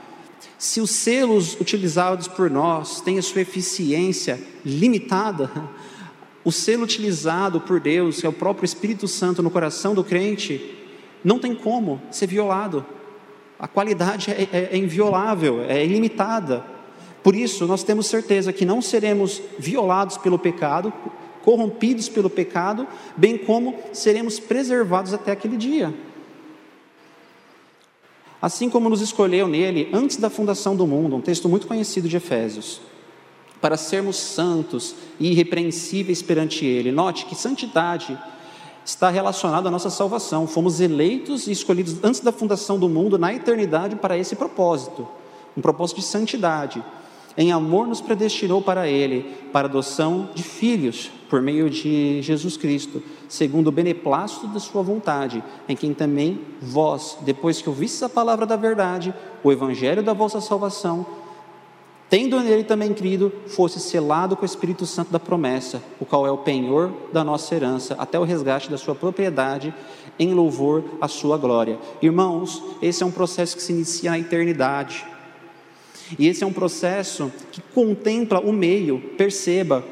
Se 0.58 0.80
os 0.80 0.92
selos 0.92 1.60
utilizados 1.60 2.28
por 2.28 2.50
nós 2.50 3.02
têm 3.02 3.18
a 3.18 3.22
sua 3.22 3.42
eficiência 3.42 4.42
limitada, 4.66 5.52
o 6.46 6.52
selo 6.52 6.84
utilizado 6.84 7.62
por 7.62 7.80
Deus, 7.80 8.20
que 8.20 8.26
é 8.26 8.30
o 8.30 8.34
próprio 8.34 8.66
Espírito 8.66 9.08
Santo 9.08 9.44
no 9.44 9.52
coração 9.52 9.94
do 9.94 10.04
crente, 10.04 10.76
não 11.24 11.40
tem 11.40 11.54
como 11.54 12.02
ser 12.12 12.28
violado. 12.28 12.86
A 13.60 13.68
qualidade 13.68 14.32
é, 14.32 14.48
é, 14.52 14.70
é 14.72 14.78
inviolável, 14.78 15.62
é 15.62 15.86
ilimitada. 15.86 16.66
Por 17.24 17.36
isso, 17.36 17.68
nós 17.68 17.84
temos 17.84 18.08
certeza 18.08 18.52
que 18.52 18.66
não 18.66 18.82
seremos 18.82 19.42
violados 19.60 20.18
pelo 20.18 20.40
pecado, 20.40 20.92
corrompidos 21.44 22.10
pelo 22.10 22.30
pecado, 22.30 22.88
bem 23.16 23.38
como 23.38 23.78
seremos 23.94 24.40
preservados 24.40 25.14
até 25.14 25.32
aquele 25.32 25.58
dia. 25.58 25.94
Assim 28.42 28.70
como 28.70 28.90
nos 28.90 29.02
escolheu 29.02 29.48
nele 29.48 29.90
antes 29.94 30.18
da 30.18 30.30
fundação 30.30 30.76
do 30.76 30.88
mundo, 30.88 31.16
um 31.16 31.22
texto 31.22 31.48
muito 31.48 31.68
conhecido 31.68 32.10
de 32.10 32.18
Efésios, 32.18 32.82
para 33.62 33.78
sermos 33.78 34.16
santos 34.16 34.96
e 35.20 35.32
irrepreensíveis 35.32 36.22
perante 36.22 36.66
ele. 36.66 36.92
Note 36.92 37.26
que 37.26 37.36
santidade 37.36 38.18
está 38.84 39.10
relacionado 39.12 39.68
à 39.68 39.72
nossa 39.72 39.92
salvação. 39.92 40.48
Fomos 40.48 40.80
eleitos 40.82 41.46
e 41.46 41.52
escolhidos 41.52 41.98
antes 42.04 42.22
da 42.22 42.32
fundação 42.32 42.80
do 42.80 42.90
mundo, 42.90 43.20
na 43.20 43.32
eternidade, 43.32 43.96
para 43.96 44.18
esse 44.18 44.36
propósito 44.36 45.08
um 45.56 45.62
propósito 45.62 45.98
de 45.98 46.06
santidade. 46.06 46.84
Em 47.38 47.52
amor 47.52 47.88
nos 47.88 48.02
predestinou 48.02 48.62
para 48.62 48.88
Ele, 48.88 49.26
para 49.54 49.68
adoção 49.68 50.30
de 50.36 50.44
filhos, 50.44 51.12
por 51.30 51.42
meio 51.42 51.70
de 51.70 52.22
Jesus 52.22 52.58
Cristo, 52.58 53.02
segundo 53.30 53.68
o 53.68 53.72
beneplácito 53.72 54.48
da 54.48 54.60
Sua 54.60 54.82
vontade, 54.84 55.42
em 55.68 55.76
quem 55.76 55.94
também 55.94 56.40
vós, 56.62 57.18
depois 57.22 57.62
que 57.62 57.70
ouvistes 57.70 58.04
a 58.04 58.10
palavra 58.10 58.46
da 58.46 58.56
verdade, 58.56 59.14
o 59.44 59.52
evangelho 59.52 60.04
da 60.04 60.14
vossa 60.14 60.42
salvação, 60.42 61.06
tendo 62.10 62.38
nele 62.42 62.66
também 62.66 62.94
crido, 62.94 63.32
fosse 63.48 63.80
selado 63.80 64.36
com 64.36 64.42
o 64.42 64.46
Espírito 64.46 64.86
Santo 64.86 65.14
da 65.14 65.20
promessa, 65.20 65.82
o 65.98 66.06
qual 66.06 66.28
é 66.28 66.32
o 66.32 66.40
penhor 66.40 66.92
da 67.14 67.24
nossa 67.24 67.56
herança, 67.56 67.96
até 67.98 68.20
o 68.20 68.26
resgate 68.26 68.70
da 68.70 68.78
sua 68.78 68.94
propriedade, 68.94 69.74
em 70.20 70.34
louvor 70.34 70.84
à 71.00 71.08
sua 71.08 71.38
glória. 71.38 71.80
Irmãos, 72.02 72.62
esse 72.82 73.02
é 73.02 73.06
um 73.06 73.12
processo 73.12 73.56
que 73.56 73.64
se 73.64 73.72
inicia 73.72 74.12
na 74.12 74.20
eternidade. 74.20 75.06
E 76.18 76.28
esse 76.28 76.44
é 76.44 76.48
um 76.48 76.54
processo 76.54 77.32
que 77.52 77.62
contempla 77.74 78.40
o 78.40 78.52
meio. 78.52 79.00
Perceba 79.18 79.84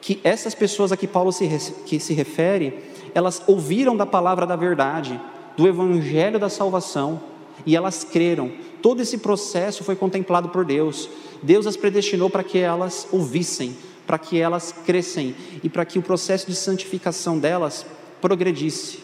que 0.00 0.20
essas 0.22 0.54
pessoas 0.54 0.92
a 0.92 0.96
que 0.96 1.06
Paulo 1.06 1.32
se, 1.32 1.48
que 1.84 1.98
se 1.98 2.14
refere, 2.14 2.74
elas 3.14 3.42
ouviram 3.46 3.96
da 3.96 4.06
palavra 4.06 4.46
da 4.46 4.56
verdade, 4.56 5.20
do 5.56 5.66
evangelho 5.66 6.38
da 6.38 6.48
salvação, 6.48 7.20
e 7.64 7.74
elas 7.74 8.04
creram. 8.04 8.52
Todo 8.82 9.00
esse 9.00 9.18
processo 9.18 9.82
foi 9.82 9.96
contemplado 9.96 10.50
por 10.50 10.64
Deus. 10.64 11.08
Deus 11.42 11.66
as 11.66 11.76
predestinou 11.76 12.30
para 12.30 12.44
que 12.44 12.58
elas 12.58 13.08
ouvissem, 13.10 13.76
para 14.06 14.18
que 14.18 14.38
elas 14.38 14.72
crescem 14.84 15.34
e 15.62 15.68
para 15.68 15.84
que 15.84 15.98
o 15.98 16.02
processo 16.02 16.46
de 16.46 16.54
santificação 16.54 17.38
delas 17.38 17.86
progredisse. 18.20 19.00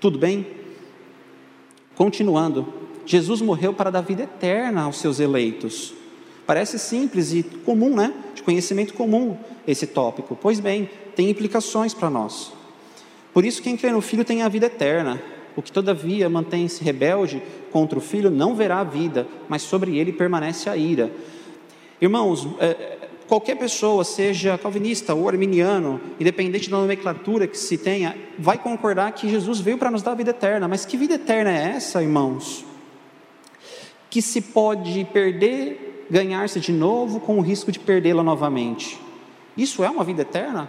Tudo 0.00 0.18
bem? 0.18 0.46
Continuando, 1.94 2.66
Jesus 3.04 3.40
morreu 3.40 3.72
para 3.72 3.90
dar 3.90 4.00
vida 4.00 4.24
eterna 4.24 4.82
aos 4.82 4.96
seus 4.96 5.20
eleitos. 5.20 5.94
Parece 6.52 6.78
simples 6.78 7.32
e 7.32 7.42
comum, 7.42 7.96
né? 7.96 8.12
De 8.34 8.42
conhecimento 8.42 8.92
comum 8.92 9.38
esse 9.66 9.86
tópico. 9.86 10.36
Pois 10.38 10.60
bem, 10.60 10.90
tem 11.16 11.30
implicações 11.30 11.94
para 11.94 12.10
nós. 12.10 12.52
Por 13.32 13.42
isso, 13.42 13.62
quem 13.62 13.74
crê 13.74 13.90
no 13.90 14.02
Filho 14.02 14.22
tem 14.22 14.42
a 14.42 14.50
vida 14.50 14.66
eterna. 14.66 15.18
O 15.56 15.62
que, 15.62 15.72
todavia, 15.72 16.28
mantém-se 16.28 16.84
rebelde 16.84 17.42
contra 17.70 17.98
o 17.98 18.02
Filho 18.02 18.30
não 18.30 18.54
verá 18.54 18.80
a 18.80 18.84
vida, 18.84 19.26
mas 19.48 19.62
sobre 19.62 19.96
ele 19.96 20.12
permanece 20.12 20.68
a 20.68 20.76
ira. 20.76 21.10
Irmãos, 21.98 22.46
é, 22.60 22.98
qualquer 23.26 23.56
pessoa, 23.56 24.04
seja 24.04 24.58
calvinista 24.58 25.14
ou 25.14 25.26
arminiano, 25.26 26.02
independente 26.20 26.68
da 26.68 26.76
nomenclatura 26.76 27.46
que 27.46 27.56
se 27.56 27.78
tenha, 27.78 28.14
vai 28.38 28.58
concordar 28.58 29.12
que 29.12 29.26
Jesus 29.26 29.58
veio 29.58 29.78
para 29.78 29.90
nos 29.90 30.02
dar 30.02 30.10
a 30.10 30.16
vida 30.16 30.32
eterna. 30.32 30.68
Mas 30.68 30.84
que 30.84 30.98
vida 30.98 31.14
eterna 31.14 31.50
é 31.50 31.76
essa, 31.76 32.02
irmãos? 32.02 32.62
Que 34.10 34.20
se 34.20 34.42
pode 34.42 35.06
perder, 35.14 35.91
ganhar-se 36.12 36.60
de 36.60 36.72
novo 36.72 37.20
com 37.20 37.38
o 37.38 37.40
risco 37.40 37.72
de 37.72 37.78
perdê-la 37.78 38.22
novamente. 38.22 39.00
Isso 39.56 39.82
é 39.82 39.88
uma 39.88 40.04
vida 40.04 40.20
eterna? 40.20 40.68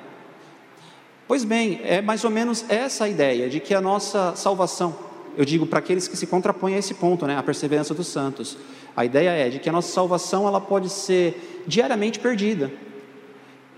Pois 1.28 1.44
bem, 1.44 1.82
é 1.84 2.02
mais 2.02 2.24
ou 2.24 2.32
menos 2.32 2.64
essa 2.70 3.04
a 3.04 3.10
ideia 3.10 3.50
de 3.50 3.60
que 3.60 3.74
a 3.74 3.82
nossa 3.82 4.34
salvação, 4.38 4.96
eu 5.38 5.44
digo 5.44 5.66
para 5.66 5.80
aqueles 5.80 6.08
que 6.08 6.16
se 6.16 6.26
contrapõem 6.28 6.76
a 6.76 6.78
esse 6.78 6.94
ponto, 6.94 7.28
né, 7.28 7.38
a 7.38 7.44
perseverança 7.44 7.94
dos 7.94 8.08
santos. 8.08 8.58
A 8.96 9.04
ideia 9.04 9.32
é 9.32 9.50
de 9.50 9.60
que 9.60 9.68
a 9.68 9.74
nossa 9.74 9.92
salvação 9.92 10.48
ela 10.48 10.62
pode 10.62 10.88
ser 10.88 11.64
diariamente 11.68 12.20
perdida. 12.20 12.72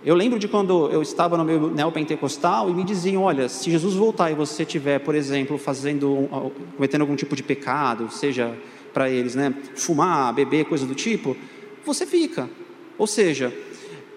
Eu 0.04 0.13
lembro 0.13 0.38
de 0.38 0.47
quando 0.47 0.91
eu 0.91 1.01
estava 1.01 1.36
no 1.36 1.43
meu 1.43 1.71
neopentecostal 1.71 2.69
e 2.69 2.75
me 2.75 2.84
diziam: 2.84 3.23
olha, 3.23 3.49
se 3.49 3.71
Jesus 3.71 3.95
voltar 3.95 4.30
e 4.30 4.36
você 4.36 4.62
estiver, 4.62 4.99
por 4.99 5.15
exemplo, 5.15 5.58
fazendo, 5.58 6.30
cometendo 6.75 7.01
algum 7.01 7.15
tipo 7.15 7.36
de 7.36 7.41
pecado, 7.41 8.12
seja 8.12 8.56
para 8.95 9.10
eles, 9.10 9.36
né, 9.36 9.54
fumar, 9.75 10.34
beber, 10.34 10.63
coisa 10.63 10.86
do 10.86 10.95
tipo, 10.95 11.36
você 11.86 12.06
fica. 12.06 12.50
Ou 12.98 13.08
seja, 13.08 13.54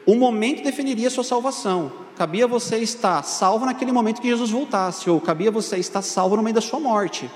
o 0.06 0.14
momento 0.14 0.62
definiria 0.62 1.08
a 1.08 1.10
sua 1.10 1.24
salvação. 1.24 1.92
Cabia 2.16 2.46
você 2.46 2.78
estar 2.78 3.22
salvo 3.22 3.66
naquele 3.66 3.92
momento 3.92 4.20
que 4.20 4.28
Jesus 4.28 4.50
voltasse, 4.50 5.08
ou 5.08 5.20
cabia 5.20 5.50
você 5.50 5.76
estar 5.76 6.02
salvo 6.02 6.36
no 6.36 6.42
meio 6.42 6.54
da 6.54 6.60
sua 6.60 6.80
morte 6.80 7.30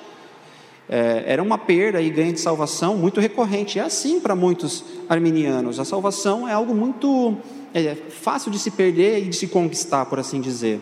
é, 0.88 1.24
era 1.26 1.42
uma 1.42 1.56
perda 1.56 2.00
e 2.02 2.10
ganho 2.10 2.34
de 2.34 2.40
salvação 2.40 2.96
muito 2.96 3.18
recorrente. 3.18 3.78
É 3.78 3.82
assim 3.82 4.20
para 4.20 4.34
muitos 4.34 4.84
arminianos. 5.08 5.80
A 5.80 5.86
salvação 5.86 6.48
é 6.48 6.52
algo 6.52 6.74
muito 6.74 7.36
é, 7.72 7.94
fácil 7.94 8.50
de 8.50 8.58
se 8.58 8.70
perder 8.70 9.24
e 9.24 9.28
de 9.28 9.36
se 9.36 9.46
conquistar, 9.46 10.06
por 10.06 10.18
assim 10.18 10.38
dizer. 10.38 10.80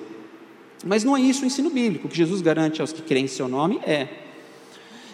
Mas 0.85 1.05
não 1.05 1.17
é 1.17 1.21
isso 1.21 1.45
o 1.45 1.47
ensino 1.47 1.71
bíblico. 1.71 2.07
O 2.09 2.11
que 2.11 2.17
Jesus 2.17 2.41
garante 2.41 2.81
aos 2.81 2.93
que 2.93 3.03
creem 3.03 3.27
em 3.27 3.29
seu 3.29 3.47
nome 3.47 3.81
é: 3.85 4.09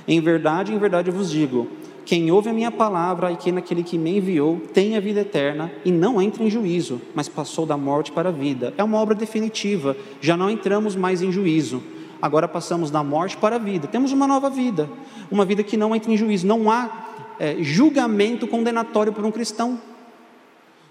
em 0.09 0.19
verdade, 0.21 0.73
em 0.73 0.79
verdade 0.79 1.11
eu 1.11 1.15
vos 1.15 1.31
digo, 1.31 1.69
quem 2.07 2.31
ouve 2.31 2.49
a 2.49 2.53
minha 2.55 2.71
palavra 2.71 3.31
e 3.33 3.37
que 3.37 3.53
naquele 3.53 3.83
que 3.83 3.99
me 3.99 4.17
enviou 4.17 4.63
tem 4.73 4.97
a 4.97 5.01
vida 5.01 5.21
eterna 5.21 5.71
e 5.85 5.91
não 5.93 6.23
entra 6.23 6.43
em 6.43 6.49
juízo, 6.49 7.03
mas 7.15 7.29
passou 7.29 7.67
da 7.67 7.77
morte 7.77 8.13
para 8.13 8.31
a 8.31 8.33
vida. 8.33 8.73
É 8.79 8.83
uma 8.85 8.99
obra 8.99 9.15
definitiva, 9.15 9.95
já 10.21 10.37
não 10.37 10.49
entramos 10.49 10.97
mais 10.97 11.21
em 11.21 11.31
juízo 11.31 11.83
agora 12.21 12.49
passamos 12.49 12.91
da 12.91 13.03
morte 13.03 13.37
para 13.37 13.57
a 13.57 13.59
vida. 13.59 13.87
Temos 13.87 14.13
uma 14.13 14.27
nova 14.27 14.49
vida, 14.51 14.89
uma 15.31 15.45
vida 15.45 15.63
que 15.63 15.77
não 15.77 15.95
entra 15.95 16.13
em 16.13 16.17
juízo. 16.17 16.47
Não 16.47 16.71
há 16.71 17.07
é, 17.39 17.63
julgamento 17.63 18.47
condenatório 18.47 19.13
por 19.13 19.25
um 19.25 19.31
cristão. 19.31 19.81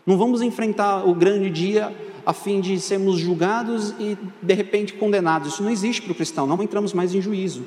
Não 0.06 0.18
vamos 0.18 0.42
enfrentar 0.42 1.08
o 1.08 1.16
grande 1.16 1.50
dia 1.50 1.94
a 2.26 2.34
fim 2.34 2.60
de 2.60 2.80
sermos 2.80 3.18
julgados 3.18 3.94
e 4.00 4.18
de 4.42 4.54
repente 4.54 4.94
condenados. 4.94 5.54
Isso 5.54 5.64
não 5.64 5.72
existe 5.72 6.02
para 6.02 6.12
o 6.12 6.16
cristão, 6.16 6.46
não 6.48 6.62
entramos 6.62 6.94
mais 6.94 7.14
em 7.14 7.22
juízo. 7.22 7.66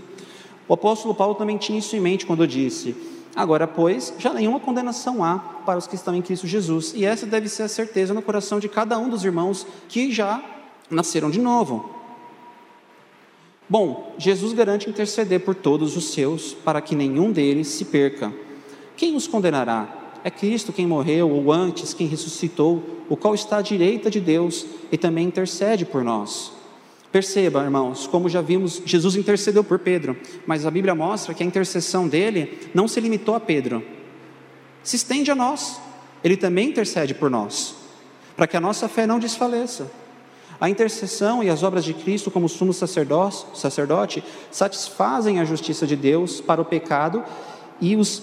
O 0.68 0.74
apóstolo 0.74 1.14
Paulo 1.14 1.34
também 1.34 1.56
tinha 1.56 1.78
isso 1.78 1.96
em 1.96 2.00
mente 2.00 2.26
quando 2.26 2.46
disse: 2.46 2.94
Agora, 3.38 3.68
pois, 3.68 4.12
já 4.18 4.34
nenhuma 4.34 4.58
condenação 4.58 5.22
há 5.22 5.38
para 5.64 5.78
os 5.78 5.86
que 5.86 5.94
estão 5.94 6.12
em 6.12 6.20
Cristo 6.20 6.44
Jesus. 6.44 6.92
E 6.92 7.04
essa 7.04 7.24
deve 7.24 7.48
ser 7.48 7.62
a 7.62 7.68
certeza 7.68 8.12
no 8.12 8.20
coração 8.20 8.58
de 8.58 8.68
cada 8.68 8.98
um 8.98 9.08
dos 9.08 9.24
irmãos 9.24 9.64
que 9.88 10.10
já 10.10 10.42
nasceram 10.90 11.30
de 11.30 11.38
novo. 11.38 11.88
Bom, 13.68 14.12
Jesus 14.18 14.52
garante 14.52 14.90
interceder 14.90 15.38
por 15.38 15.54
todos 15.54 15.96
os 15.96 16.10
seus, 16.10 16.52
para 16.52 16.80
que 16.80 16.96
nenhum 16.96 17.30
deles 17.30 17.68
se 17.68 17.84
perca. 17.84 18.34
Quem 18.96 19.14
os 19.14 19.28
condenará? 19.28 20.16
É 20.24 20.30
Cristo 20.30 20.72
quem 20.72 20.88
morreu, 20.88 21.30
ou 21.30 21.52
antes 21.52 21.94
quem 21.94 22.08
ressuscitou, 22.08 22.82
o 23.08 23.16
qual 23.16 23.36
está 23.36 23.58
à 23.58 23.62
direita 23.62 24.10
de 24.10 24.18
Deus 24.18 24.66
e 24.90 24.98
também 24.98 25.24
intercede 25.24 25.84
por 25.84 26.02
nós. 26.02 26.57
Perceba, 27.10 27.62
irmãos, 27.62 28.06
como 28.06 28.28
já 28.28 28.42
vimos, 28.42 28.82
Jesus 28.84 29.16
intercedeu 29.16 29.64
por 29.64 29.78
Pedro, 29.78 30.16
mas 30.46 30.66
a 30.66 30.70
Bíblia 30.70 30.94
mostra 30.94 31.32
que 31.32 31.42
a 31.42 31.46
intercessão 31.46 32.06
dele 32.06 32.70
não 32.74 32.86
se 32.86 33.00
limitou 33.00 33.34
a 33.34 33.40
Pedro, 33.40 33.82
se 34.82 34.96
estende 34.96 35.30
a 35.30 35.34
nós, 35.34 35.80
ele 36.22 36.36
também 36.36 36.68
intercede 36.68 37.14
por 37.14 37.30
nós, 37.30 37.74
para 38.36 38.46
que 38.46 38.56
a 38.56 38.60
nossa 38.60 38.88
fé 38.88 39.06
não 39.06 39.18
desfaleça. 39.18 39.90
A 40.60 40.68
intercessão 40.68 41.42
e 41.42 41.48
as 41.48 41.62
obras 41.62 41.84
de 41.84 41.94
Cristo 41.94 42.30
como 42.30 42.48
sumo 42.48 42.72
sacerdote 42.72 44.24
satisfazem 44.50 45.38
a 45.38 45.44
justiça 45.44 45.86
de 45.86 45.94
Deus 45.94 46.40
para 46.40 46.60
o 46.60 46.64
pecado 46.64 47.22
e 47.80 47.94
os 47.94 48.22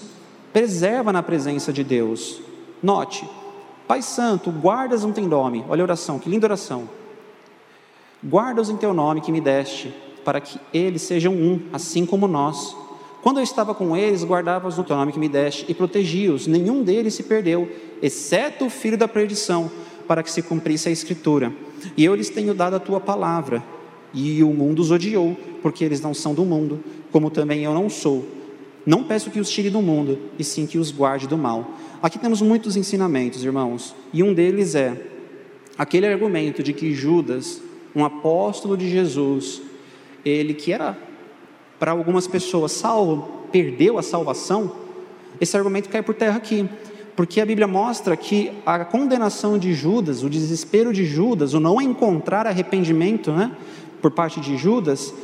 preserva 0.52 1.12
na 1.12 1.22
presença 1.22 1.72
de 1.72 1.82
Deus. 1.82 2.40
Note, 2.82 3.28
Pai 3.88 4.02
Santo, 4.02 4.50
guardas 4.50 5.02
um 5.04 5.12
nome. 5.26 5.64
Olha 5.68 5.82
a 5.82 5.84
oração, 5.84 6.18
que 6.18 6.28
linda 6.28 6.46
oração. 6.46 6.88
Guarda-os 8.28 8.68
em 8.68 8.76
teu 8.76 8.92
nome 8.92 9.20
que 9.20 9.30
me 9.30 9.40
deste, 9.40 9.94
para 10.24 10.40
que 10.40 10.58
eles 10.74 11.02
sejam 11.02 11.32
um, 11.32 11.60
assim 11.72 12.04
como 12.04 12.26
nós. 12.26 12.76
Quando 13.22 13.38
eu 13.38 13.44
estava 13.44 13.72
com 13.72 13.96
eles, 13.96 14.24
guardava-os 14.24 14.76
no 14.76 14.82
teu 14.82 14.96
nome 14.96 15.12
que 15.12 15.18
me 15.18 15.28
deste 15.28 15.64
e 15.68 15.74
protegi-os. 15.74 16.48
Nenhum 16.48 16.82
deles 16.82 17.14
se 17.14 17.22
perdeu, 17.22 17.68
exceto 18.02 18.66
o 18.66 18.70
filho 18.70 18.98
da 18.98 19.06
perdição, 19.06 19.70
para 20.08 20.22
que 20.24 20.30
se 20.30 20.42
cumprisse 20.42 20.88
a 20.88 20.92
escritura. 20.92 21.52
E 21.96 22.04
eu 22.04 22.16
lhes 22.16 22.28
tenho 22.28 22.52
dado 22.52 22.74
a 22.74 22.80
tua 22.80 22.98
palavra. 22.98 23.62
E 24.12 24.42
o 24.42 24.48
mundo 24.48 24.80
os 24.80 24.90
odiou, 24.90 25.36
porque 25.62 25.84
eles 25.84 26.00
não 26.00 26.14
são 26.14 26.34
do 26.34 26.44
mundo, 26.44 26.82
como 27.12 27.30
também 27.30 27.62
eu 27.62 27.74
não 27.74 27.88
sou. 27.88 28.26
Não 28.84 29.04
peço 29.04 29.30
que 29.30 29.38
os 29.38 29.50
tire 29.50 29.70
do 29.70 29.82
mundo, 29.82 30.18
e 30.38 30.42
sim 30.42 30.66
que 30.66 30.78
os 30.78 30.90
guarde 30.90 31.28
do 31.28 31.36
mal. 31.36 31.72
Aqui 32.02 32.18
temos 32.18 32.42
muitos 32.42 32.76
ensinamentos, 32.76 33.44
irmãos, 33.44 33.94
e 34.12 34.22
um 34.22 34.32
deles 34.32 34.74
é 34.74 35.00
aquele 35.76 36.06
argumento 36.06 36.62
de 36.62 36.72
que 36.72 36.92
Judas, 36.92 37.60
um 37.96 38.04
apóstolo 38.04 38.76
de 38.76 38.90
Jesus, 38.90 39.62
ele 40.22 40.52
que 40.52 40.70
era 40.70 40.98
para 41.78 41.92
algumas 41.92 42.26
pessoas 42.26 42.72
salvo, 42.72 43.46
perdeu 43.50 43.96
a 43.96 44.02
salvação, 44.02 44.70
esse 45.40 45.56
argumento 45.56 45.88
cai 45.88 46.02
por 46.02 46.14
terra 46.14 46.36
aqui, 46.36 46.68
porque 47.16 47.40
a 47.40 47.46
Bíblia 47.46 47.66
mostra 47.66 48.14
que 48.14 48.52
a 48.66 48.84
condenação 48.84 49.58
de 49.58 49.72
Judas, 49.72 50.22
o 50.22 50.28
desespero 50.28 50.92
de 50.92 51.06
Judas, 51.06 51.54
o 51.54 51.60
não 51.60 51.80
encontrar 51.80 52.46
arrependimento, 52.46 53.32
né, 53.32 53.56
por 54.02 54.10
parte 54.10 54.40
de 54.40 54.58
Judas, 54.58 55.14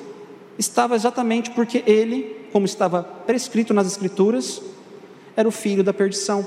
estava 0.59 0.95
exatamente 0.95 1.51
porque 1.51 1.85
ele, 1.87 2.49
como 2.53 2.65
estava 2.65 3.03
prescrito 3.03 3.75
nas 3.75 3.87
Escrituras, 3.87 4.63
era 5.37 5.47
o 5.47 5.53
filho 5.53 5.85
da 5.85 5.93
perdição. 5.93 6.47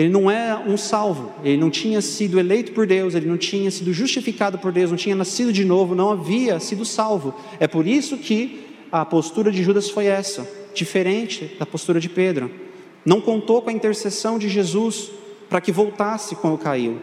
Ele 0.00 0.08
não 0.08 0.30
é 0.30 0.56
um 0.56 0.78
salvo, 0.78 1.30
ele 1.44 1.58
não 1.58 1.68
tinha 1.68 2.00
sido 2.00 2.40
eleito 2.40 2.72
por 2.72 2.86
Deus, 2.86 3.14
ele 3.14 3.28
não 3.28 3.36
tinha 3.36 3.70
sido 3.70 3.92
justificado 3.92 4.58
por 4.58 4.72
Deus, 4.72 4.88
não 4.88 4.96
tinha 4.96 5.14
nascido 5.14 5.52
de 5.52 5.62
novo, 5.62 5.94
não 5.94 6.10
havia 6.10 6.58
sido 6.58 6.86
salvo. 6.86 7.34
É 7.58 7.68
por 7.68 7.86
isso 7.86 8.16
que 8.16 8.78
a 8.90 9.04
postura 9.04 9.52
de 9.52 9.62
Judas 9.62 9.90
foi 9.90 10.06
essa, 10.06 10.48
diferente 10.72 11.54
da 11.58 11.66
postura 11.66 12.00
de 12.00 12.08
Pedro. 12.08 12.50
Não 13.04 13.20
contou 13.20 13.60
com 13.60 13.68
a 13.68 13.74
intercessão 13.74 14.38
de 14.38 14.48
Jesus 14.48 15.10
para 15.50 15.60
que 15.60 15.70
voltasse 15.70 16.34
quando 16.34 16.56
caiu. 16.56 16.98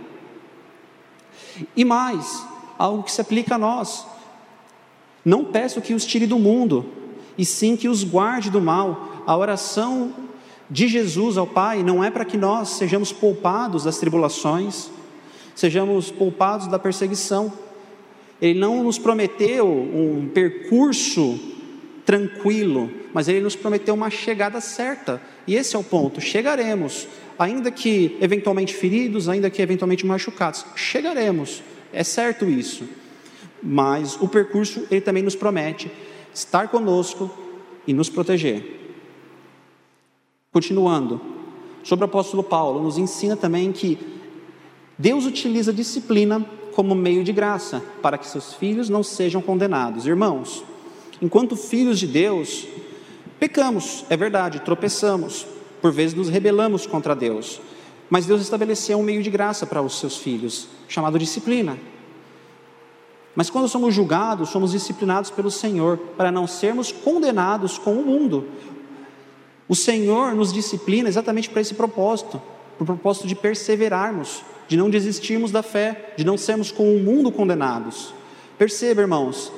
E 1.76 1.86
mais, 1.86 2.44
algo 2.80 3.04
que 3.04 3.12
se 3.12 3.22
aplica 3.22 3.54
a 3.54 3.60
nós. 3.60 4.08
Não 5.24 5.46
peço 5.46 5.82
que 5.82 5.94
os 5.94 6.04
tire 6.04 6.26
do 6.26 6.40
mundo, 6.40 6.84
e 7.38 7.46
sim 7.46 7.78
que 7.78 7.88
os 7.88 8.04
guarde 8.04 8.50
do 8.50 8.60
mal. 8.60 9.24
A 9.28 9.38
oração 9.38 10.16
de 10.70 10.88
Jesus 10.88 11.38
ao 11.38 11.48
Pai 11.48 11.82
não 11.82 12.04
é 12.04 12.12
para 12.12 12.26
que 12.26 12.38
nós 12.38 12.70
sejamos 12.70 13.12
poupados 13.12 13.84
das 13.84 13.98
tribulações, 13.98 14.90
sejamos 15.56 16.12
poupados 16.12 16.68
da 16.68 16.78
perseguição. 16.78 17.52
Ele 18.42 18.60
não 18.60 18.84
nos 18.84 19.00
prometeu 19.00 19.68
um 19.68 20.30
percurso 20.34 21.40
tranquilo, 22.06 22.92
mas 23.14 23.28
ele 23.28 23.42
nos 23.42 23.56
prometeu 23.56 23.94
uma 23.94 24.10
chegada 24.10 24.62
certa. 24.62 25.22
E 25.48 25.56
esse 25.56 25.76
é 25.76 25.80
o 25.80 25.84
ponto: 25.84 26.22
chegaremos, 26.22 27.08
ainda 27.40 27.72
que 27.72 28.18
eventualmente 28.22 28.74
feridos, 28.74 29.30
ainda 29.30 29.50
que 29.50 29.62
eventualmente 29.62 30.06
machucados, 30.06 30.66
chegaremos. 30.76 31.64
É 31.94 32.04
certo 32.04 32.46
isso. 32.46 32.88
Mas 33.64 34.22
o 34.22 34.28
percurso 34.28 34.86
ele 34.92 35.02
também 35.02 35.24
nos 35.24 35.36
promete 35.36 35.90
estar 36.34 36.68
conosco 36.68 37.32
e 37.88 37.94
nos 37.94 38.10
proteger. 38.10 38.87
Continuando, 40.58 41.22
sobre 41.84 42.04
o 42.04 42.08
apóstolo 42.08 42.42
Paulo, 42.42 42.82
nos 42.82 42.98
ensina 42.98 43.38
também 43.38 43.72
que 43.72 43.96
Deus 44.98 45.28
utiliza 45.28 45.72
disciplina 45.72 46.44
como 46.74 46.96
meio 46.96 47.24
de 47.24 47.32
graça 47.32 47.80
para 48.02 48.18
que 48.18 48.26
seus 48.26 48.56
filhos 48.56 48.90
não 48.90 49.04
sejam 49.04 49.40
condenados. 49.40 50.08
Irmãos, 50.08 50.64
enquanto 51.22 51.56
filhos 51.56 52.00
de 52.00 52.08
Deus, 52.08 52.68
pecamos, 53.40 54.04
é 54.10 54.18
verdade, 54.18 54.62
tropeçamos, 54.62 55.46
por 55.80 55.92
vezes 55.92 56.16
nos 56.16 56.28
rebelamos 56.28 56.88
contra 56.88 57.16
Deus, 57.16 57.62
mas 58.10 58.26
Deus 58.26 58.42
estabeleceu 58.42 58.98
um 58.98 59.04
meio 59.04 59.22
de 59.22 59.30
graça 59.30 59.64
para 59.64 59.84
os 59.84 60.00
seus 60.00 60.18
filhos, 60.18 60.70
chamado 60.88 61.20
disciplina. 61.20 61.78
Mas 63.36 63.52
quando 63.52 63.68
somos 63.68 63.94
julgados, 63.94 64.50
somos 64.50 64.72
disciplinados 64.72 65.30
pelo 65.30 65.52
Senhor, 65.52 66.00
para 66.18 66.32
não 66.32 66.48
sermos 66.48 66.92
condenados 66.92 67.78
com 67.78 67.94
o 67.94 68.04
mundo. 68.04 68.48
O 69.70 69.76
Senhor 69.76 70.34
nos 70.34 70.54
disciplina 70.54 71.10
exatamente 71.10 71.50
para 71.50 71.62
esse 71.62 71.74
propósito, 71.74 72.42
para 72.78 72.84
o 72.84 72.86
propósito 72.86 73.28
de 73.28 73.36
perseverarmos, 73.36 74.44
de 74.68 74.78
não 74.78 74.90
desistirmos 74.90 75.52
da 75.52 75.62
fé, 75.62 76.14
de 76.16 76.26
não 76.26 76.38
sermos 76.38 76.72
com 76.72 76.96
o 76.96 77.00
mundo 77.00 77.32
condenados. 77.32 78.14
Perceba, 78.58 79.02
irmãos, 79.02 79.52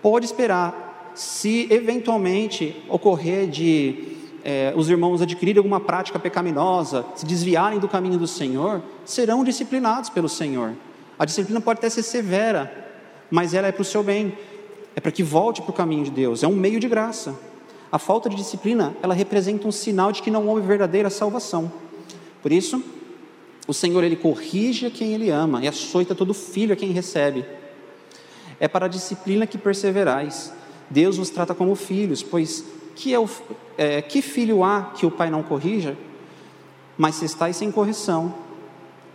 pode 0.00 0.26
esperar, 0.26 1.12
se 1.14 1.66
eventualmente 1.70 2.82
ocorrer 2.88 3.48
de 3.48 4.16
é, 4.44 4.72
os 4.76 4.88
irmãos 4.88 5.22
adquirirem 5.22 5.58
alguma 5.58 5.80
prática 5.80 6.18
pecaminosa, 6.18 7.04
se 7.14 7.26
desviarem 7.26 7.78
do 7.78 7.88
caminho 7.88 8.18
do 8.18 8.26
Senhor, 8.26 8.82
serão 9.04 9.44
disciplinados 9.44 10.10
pelo 10.10 10.28
Senhor. 10.28 10.72
A 11.18 11.24
disciplina 11.24 11.60
pode 11.60 11.78
até 11.78 11.90
ser 11.90 12.02
severa, 12.02 12.72
mas 13.30 13.54
ela 13.54 13.68
é 13.68 13.72
para 13.72 13.82
o 13.82 13.84
seu 13.84 14.02
bem, 14.02 14.36
é 14.96 15.00
para 15.00 15.12
que 15.12 15.22
volte 15.22 15.62
para 15.62 15.70
o 15.70 15.74
caminho 15.74 16.04
de 16.04 16.10
Deus, 16.10 16.42
é 16.42 16.48
um 16.48 16.54
meio 16.54 16.80
de 16.80 16.88
graça. 16.88 17.38
A 17.92 17.98
falta 17.98 18.30
de 18.30 18.36
disciplina, 18.36 18.96
ela 19.02 19.12
representa 19.12 19.68
um 19.68 19.70
sinal 19.70 20.12
de 20.12 20.22
que 20.22 20.30
não 20.30 20.48
houve 20.48 20.66
verdadeira 20.66 21.10
salvação. 21.10 21.70
Por 22.40 22.50
isso, 22.50 22.82
o 23.68 23.74
Senhor 23.74 24.02
ele 24.02 24.16
corrige 24.16 24.86
a 24.86 24.90
quem 24.90 25.12
ele 25.12 25.28
ama 25.28 25.62
e 25.62 25.68
açoita 25.68 26.14
todo 26.14 26.32
filho 26.32 26.72
a 26.72 26.76
quem 26.76 26.90
recebe. 26.90 27.44
É 28.58 28.66
para 28.66 28.86
a 28.86 28.88
disciplina 28.88 29.46
que 29.46 29.58
perseverais. 29.58 30.54
Deus 30.88 31.18
vos 31.18 31.28
trata 31.28 31.54
como 31.54 31.74
filhos, 31.74 32.22
pois 32.22 32.64
que, 32.96 33.12
é 33.12 33.20
o, 33.20 33.28
é, 33.76 34.00
que 34.00 34.22
filho 34.22 34.64
há 34.64 34.92
que 34.94 35.04
o 35.04 35.10
pai 35.10 35.30
não 35.30 35.42
corrija? 35.42 35.94
Mas 36.96 37.16
se 37.16 37.26
estáis 37.26 37.56
sem 37.56 37.70
correção, 37.70 38.34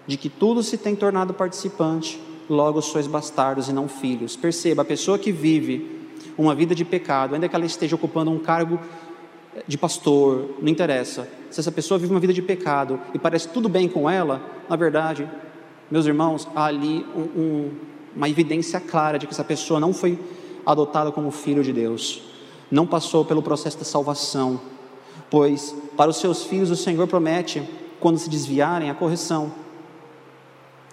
de 0.06 0.18
que 0.18 0.30
tudo 0.30 0.62
se 0.62 0.78
tem 0.78 0.96
tornado 0.96 1.34
participante, 1.34 2.22
logo 2.48 2.80
sois 2.82 3.08
bastardos 3.08 3.70
e 3.70 3.74
não 3.74 3.88
filhos. 3.88 4.36
Perceba, 4.36 4.84
a 4.84 4.86
pessoa 4.86 5.18
que 5.18 5.32
vive 5.32 5.97
uma 6.38 6.54
vida 6.54 6.76
de 6.76 6.86
pecado, 6.86 7.34
ainda 7.34 7.50
que 7.50 7.56
ela 7.56 7.66
esteja 7.66 7.96
ocupando 7.96 8.30
um 8.30 8.40
cargo 8.40 8.80
de 9.66 9.78
pastor, 9.78 10.56
não 10.62 10.70
interessa. 10.70 11.28
Se 11.50 11.60
essa 11.60 11.72
pessoa 11.72 11.98
vive 11.98 12.14
uma 12.14 12.20
vida 12.20 12.34
de 12.34 12.42
pecado 12.42 13.00
e 13.14 13.18
parece 13.18 13.48
tudo 13.48 13.68
bem 13.68 13.88
com 13.88 14.10
ela, 14.10 14.42
na 14.70 14.76
verdade, 14.76 15.28
meus 15.90 16.06
irmãos, 16.06 16.48
há 16.56 16.66
ali 16.66 17.06
um, 17.16 17.42
um, 17.42 17.72
uma 18.16 18.30
evidência 18.30 18.80
clara 18.80 19.18
de 19.18 19.26
que 19.26 19.34
essa 19.34 19.44
pessoa 19.44 19.80
não 19.80 19.94
foi 19.94 20.20
adotada 20.66 21.12
como 21.12 21.32
filho 21.32 21.64
de 21.64 21.72
Deus, 21.72 22.22
não 22.70 22.86
passou 22.86 23.24
pelo 23.24 23.42
processo 23.42 23.78
da 23.78 23.86
salvação, 23.86 24.60
pois 25.30 25.76
para 25.96 26.10
os 26.10 26.18
seus 26.18 26.44
filhos 26.44 26.70
o 26.70 26.76
Senhor 26.76 27.08
promete, 27.08 27.64
quando 28.00 28.20
se 28.20 28.30
desviarem, 28.30 28.90
a 28.90 28.94
correção, 28.94 29.52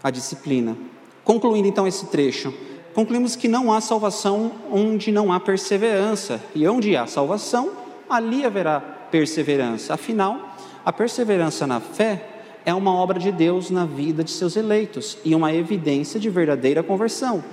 a 0.02 0.10
disciplina. 0.10 0.76
Concluindo 1.24 1.66
então 1.66 1.86
esse 1.86 2.06
trecho, 2.06 2.54
concluímos 2.94 3.34
que 3.34 3.48
não 3.48 3.72
há 3.72 3.80
salvação 3.80 4.52
onde 4.70 5.10
não 5.10 5.32
há 5.32 5.40
perseverança, 5.40 6.40
e 6.54 6.66
onde 6.66 6.96
há 6.96 7.06
salvação, 7.06 7.72
ali 8.08 8.44
haverá 8.44 8.80
perseverança. 8.80 9.94
Afinal, 9.94 10.54
a 10.84 10.92
perseverança 10.92 11.66
na 11.66 11.80
fé 11.80 12.28
é 12.64 12.72
uma 12.72 12.94
obra 12.94 13.18
de 13.18 13.32
Deus 13.32 13.70
na 13.70 13.84
vida 13.84 14.22
de 14.22 14.30
seus 14.30 14.56
eleitos 14.56 15.18
e 15.24 15.34
uma 15.34 15.52
evidência 15.52 16.18
de 16.18 16.30
verdadeira 16.30 16.82
conversão. 16.82 17.44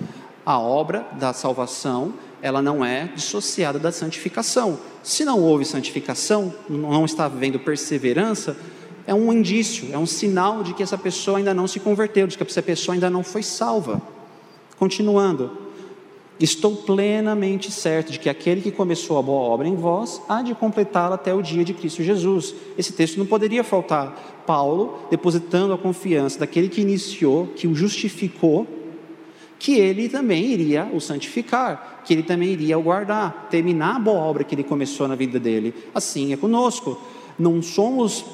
A 0.46 0.60
obra 0.60 1.06
da 1.20 1.34
salvação, 1.34 2.14
ela 2.42 2.62
não 2.62 2.84
é 2.84 3.10
dissociada 3.14 3.78
da 3.78 3.92
santificação. 3.92 4.80
Se 5.04 5.26
não 5.26 5.39
houve 5.39 5.66
santificação, 5.66 6.54
não 6.70 7.04
está 7.04 7.26
havendo 7.26 7.60
perseverança, 7.60 8.56
é 9.06 9.14
um 9.14 9.34
indício, 9.34 9.89
é 9.92 9.98
um 9.98 10.06
sinal 10.06 10.64
de 10.64 10.74
que 10.74 10.84
essa 10.84 10.98
pessoa 10.98 11.39
ainda 11.39 11.54
não 11.54 11.68
se 11.68 11.80
converteu, 11.80 12.28
de 12.28 12.38
que 12.38 12.44
essa 12.44 12.62
pessoa 12.62 12.94
ainda 12.94 13.10
não 13.10 13.24
foi 13.24 13.44
salva. 13.44 14.02
Continuando, 14.82 15.52
estou 16.40 16.76
plenamente 16.76 17.72
certo 17.72 18.12
de 18.12 18.18
que 18.18 18.28
aquele 18.28 18.62
que 18.62 18.72
começou 18.72 19.20
a 19.20 19.22
boa 19.22 19.42
obra 19.42 19.68
em 19.68 19.76
vós 19.76 20.20
há 20.28 20.42
de 20.42 20.56
completá-la 20.56 21.14
até 21.14 21.32
o 21.32 21.40
dia 21.44 21.64
de 21.64 21.72
Cristo 21.72 22.02
Jesus. 22.02 22.56
Esse 22.76 22.92
texto 22.92 23.20
não 23.20 23.28
poderia 23.28 23.64
faltar. 23.64 24.42
Paulo 24.48 24.98
depositando 25.12 25.72
a 25.72 25.78
confiança 25.78 26.40
daquele 26.40 26.68
que 26.68 26.82
iniciou, 26.82 27.46
que 27.56 27.68
o 27.68 27.76
justificou, 27.76 28.66
que 29.60 29.78
ele 29.78 30.10
também 30.10 30.46
iria 30.46 30.90
o 30.92 31.00
santificar, 31.00 32.02
que 32.04 32.12
ele 32.12 32.24
também 32.24 32.50
iria 32.50 32.76
o 32.76 32.82
guardar, 32.82 33.50
terminar 33.52 33.98
a 33.98 34.00
boa 34.00 34.22
obra 34.22 34.44
que 34.44 34.56
ele 34.56 34.64
começou 34.64 35.08
na 35.08 35.14
vida 35.14 35.40
dele. 35.40 35.76
Assim 35.94 36.34
é 36.34 36.38
conosco. 36.38 37.00
Não 37.38 37.62
somos 37.62 38.26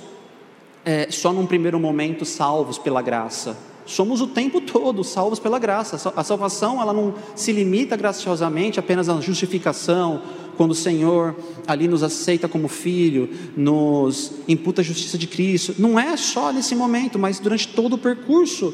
é, 0.85 1.11
só 1.11 1.33
num 1.33 1.45
primeiro 1.45 1.77
momento 1.77 2.23
salvos 2.23 2.77
pela 2.77 3.01
graça 3.01 3.75
somos 3.87 4.21
o 4.21 4.27
tempo 4.27 4.61
todo 4.61 5.03
salvos 5.03 5.39
pela 5.39 5.57
graça. 5.57 6.11
A 6.15 6.23
salvação 6.23 6.79
ela 6.79 6.93
não 6.93 7.15
se 7.35 7.51
limita 7.51 7.95
graciosamente 7.95 8.79
apenas 8.79 9.09
à 9.09 9.19
justificação, 9.19 10.21
quando 10.55 10.71
o 10.71 10.75
Senhor 10.75 11.35
ali 11.65 11.87
nos 11.87 12.03
aceita 12.03 12.47
como 12.47 12.67
filho, 12.67 13.29
nos 13.55 14.33
imputa 14.47 14.81
a 14.81 14.83
justiça 14.83 15.17
de 15.17 15.27
Cristo. 15.27 15.75
Não 15.79 15.99
é 15.99 16.17
só 16.17 16.51
nesse 16.51 16.75
momento, 16.75 17.17
mas 17.17 17.39
durante 17.39 17.67
todo 17.67 17.93
o 17.93 17.97
percurso. 17.97 18.73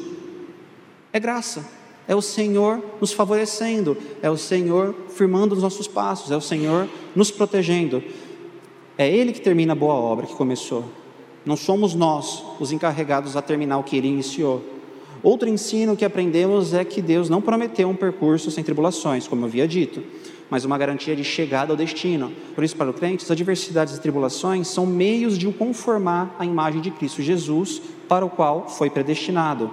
É 1.12 1.20
graça. 1.20 1.64
É 2.06 2.14
o 2.14 2.20
Senhor 2.20 2.82
nos 3.00 3.12
favorecendo, 3.12 3.96
é 4.20 4.28
o 4.28 4.36
Senhor 4.36 4.94
firmando 5.08 5.54
os 5.54 5.62
nossos 5.62 5.88
passos, 5.88 6.30
é 6.30 6.36
o 6.36 6.40
Senhor 6.40 6.86
nos 7.16 7.30
protegendo. 7.30 8.02
É 8.98 9.08
Ele 9.08 9.32
que 9.32 9.40
termina 9.40 9.72
a 9.72 9.76
boa 9.76 9.94
obra 9.94 10.26
que 10.26 10.34
começou. 10.34 10.84
Não 11.46 11.56
somos 11.56 11.94
nós 11.94 12.42
os 12.60 12.72
encarregados 12.72 13.36
a 13.36 13.42
terminar 13.42 13.78
o 13.78 13.82
que 13.82 13.96
Ele 13.96 14.08
iniciou. 14.08 14.73
Outro 15.24 15.48
ensino 15.48 15.96
que 15.96 16.04
aprendemos 16.04 16.74
é 16.74 16.84
que 16.84 17.00
Deus 17.00 17.30
não 17.30 17.40
prometeu 17.40 17.88
um 17.88 17.96
percurso 17.96 18.50
sem 18.50 18.62
tribulações, 18.62 19.26
como 19.26 19.40
eu 19.40 19.46
havia 19.46 19.66
dito, 19.66 20.02
mas 20.50 20.66
uma 20.66 20.76
garantia 20.76 21.16
de 21.16 21.24
chegada 21.24 21.72
ao 21.72 21.76
destino. 21.78 22.30
Por 22.54 22.62
isso, 22.62 22.76
para 22.76 22.90
o 22.90 22.92
crente, 22.92 23.24
as 23.24 23.30
adversidades 23.30 23.96
e 23.96 24.00
tribulações 24.02 24.68
são 24.68 24.84
meios 24.84 25.38
de 25.38 25.48
o 25.48 25.52
conformar 25.52 26.36
à 26.38 26.44
imagem 26.44 26.82
de 26.82 26.90
Cristo 26.90 27.22
Jesus, 27.22 27.80
para 28.06 28.26
o 28.26 28.28
qual 28.28 28.68
foi 28.68 28.90
predestinado. 28.90 29.70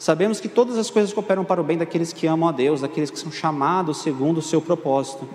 Sabemos 0.00 0.40
que 0.40 0.48
todas 0.48 0.76
as 0.76 0.90
coisas 0.90 1.12
cooperam 1.12 1.44
para 1.44 1.60
o 1.60 1.64
bem 1.64 1.78
daqueles 1.78 2.12
que 2.12 2.26
amam 2.26 2.48
a 2.48 2.52
Deus, 2.52 2.80
daqueles 2.80 3.08
que 3.08 3.20
são 3.20 3.30
chamados 3.30 3.98
segundo 4.02 4.38
o 4.38 4.42
seu 4.42 4.60
propósito. 4.60 5.28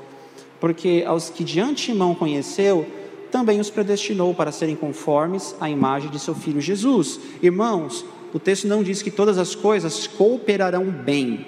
Porque 0.59 1.05
aos 1.07 1.29
que 1.29 1.45
de 1.45 1.61
antemão 1.61 2.13
conheceu, 2.13 2.85
também 3.31 3.61
os 3.61 3.69
predestinou 3.69 4.33
para 4.33 4.51
serem 4.51 4.75
conformes 4.75 5.55
à 5.57 5.69
imagem 5.69 6.09
de 6.11 6.19
seu 6.19 6.35
filho 6.35 6.59
Jesus. 6.59 7.17
Irmãos, 7.41 8.05
o 8.33 8.39
texto 8.39 8.67
não 8.67 8.83
diz 8.83 9.01
que 9.01 9.11
todas 9.11 9.37
as 9.37 9.55
coisas 9.55 10.07
cooperarão 10.07 10.85
bem, 10.85 11.45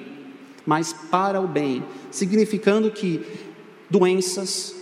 mas 0.65 0.93
para 0.93 1.41
o 1.41 1.47
bem, 1.47 1.83
significando 2.11 2.91
que 2.91 3.21
doenças, 3.89 4.75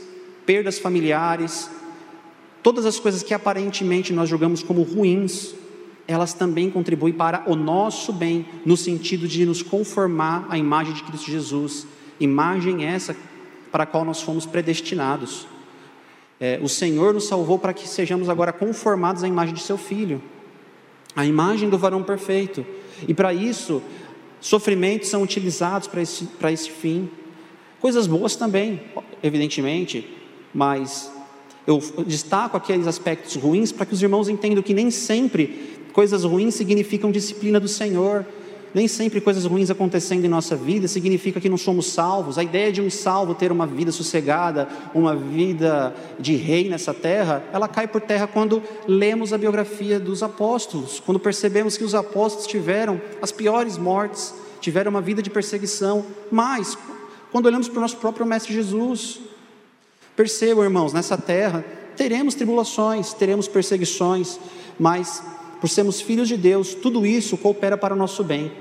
perdas 0.45 0.79
familiares, 0.79 1.69
todas 2.63 2.85
as 2.85 2.99
coisas 2.99 3.23
que 3.23 3.33
aparentemente 3.33 4.13
nós 4.13 4.29
julgamos 4.29 4.63
como 4.63 4.81
ruins, 4.83 5.55
elas 6.07 6.33
também 6.33 6.69
contribuem 6.69 7.13
para 7.13 7.43
o 7.47 7.55
nosso 7.55 8.11
bem, 8.11 8.45
no 8.65 8.75
sentido 8.75 9.27
de 9.27 9.45
nos 9.45 9.61
conformar 9.61 10.45
à 10.49 10.57
imagem 10.57 10.93
de 10.93 11.03
Cristo 11.03 11.29
Jesus, 11.29 11.87
imagem 12.19 12.85
essa 12.85 13.15
para 13.71 13.83
a 13.83 13.85
qual 13.85 14.03
nós 14.03 14.21
fomos 14.21 14.45
predestinados. 14.45 15.47
É, 16.39 16.59
o 16.61 16.67
Senhor 16.67 17.13
nos 17.13 17.27
salvou 17.27 17.57
para 17.59 17.73
que 17.73 17.87
sejamos 17.87 18.27
agora 18.27 18.51
conformados 18.51 19.23
à 19.23 19.27
imagem 19.27 19.53
de 19.53 19.61
Seu 19.61 19.77
Filho, 19.77 20.21
a 21.15 21.25
imagem 21.25 21.69
do 21.69 21.77
varão 21.77 22.03
perfeito, 22.03 22.65
e 23.07 23.13
para 23.13 23.33
isso, 23.33 23.81
sofrimentos 24.39 25.09
são 25.09 25.21
utilizados 25.21 25.87
para 25.87 26.01
esse, 26.01 26.25
para 26.25 26.51
esse 26.51 26.69
fim, 26.69 27.09
coisas 27.79 28.07
boas 28.07 28.35
também, 28.35 28.81
evidentemente, 29.21 30.07
mas 30.53 31.11
eu 31.65 31.79
destaco 32.05 32.57
aqueles 32.57 32.87
aspectos 32.87 33.35
ruins 33.35 33.71
para 33.71 33.85
que 33.85 33.93
os 33.93 34.01
irmãos 34.01 34.29
entendam 34.29 34.63
que 34.63 34.73
nem 34.73 34.89
sempre 34.89 35.71
Coisas 35.93 36.23
ruins 36.23 36.55
significam 36.55 37.11
disciplina 37.11 37.59
do 37.59 37.67
Senhor. 37.67 38.25
Nem 38.73 38.87
sempre 38.87 39.19
coisas 39.19 39.45
ruins 39.45 39.69
acontecendo 39.69 40.23
em 40.23 40.29
nossa 40.29 40.55
vida 40.55 40.87
significa 40.87 41.41
que 41.41 41.49
não 41.49 41.57
somos 41.57 41.87
salvos. 41.87 42.37
A 42.37 42.43
ideia 42.43 42.71
de 42.71 42.81
um 42.81 42.89
salvo 42.89 43.35
ter 43.35 43.51
uma 43.51 43.67
vida 43.67 43.91
sossegada, 43.91 44.67
uma 44.93 45.15
vida 45.15 45.93
de 46.17 46.35
rei 46.35 46.69
nessa 46.69 46.93
terra, 46.93 47.43
ela 47.51 47.67
cai 47.67 47.87
por 47.87 47.99
terra 47.99 48.27
quando 48.27 48.63
lemos 48.87 49.33
a 49.33 49.37
biografia 49.37 49.99
dos 49.99 50.23
apóstolos, 50.23 51.01
quando 51.05 51.19
percebemos 51.19 51.75
que 51.77 51.83
os 51.83 51.93
apóstolos 51.93 52.47
tiveram 52.47 53.01
as 53.21 53.31
piores 53.31 53.77
mortes, 53.77 54.33
tiveram 54.61 54.89
uma 54.89 55.01
vida 55.01 55.21
de 55.21 55.29
perseguição, 55.29 56.05
mas 56.31 56.77
quando 57.31 57.47
olhamos 57.47 57.67
para 57.67 57.79
o 57.79 57.81
nosso 57.81 57.97
próprio 57.97 58.25
Mestre 58.25 58.53
Jesus, 58.53 59.19
percebam, 60.15 60.63
irmãos, 60.63 60.93
nessa 60.93 61.17
terra 61.17 61.63
teremos 61.97 62.35
tribulações, 62.35 63.13
teremos 63.13 63.47
perseguições, 63.47 64.39
mas 64.79 65.21
por 65.61 65.69
sermos 65.69 66.01
filhos 66.01 66.27
de 66.27 66.35
Deus, 66.35 66.73
tudo 66.73 67.05
isso 67.05 67.37
coopera 67.37 67.77
para 67.77 67.93
o 67.93 67.97
nosso 67.97 68.23
bem, 68.23 68.51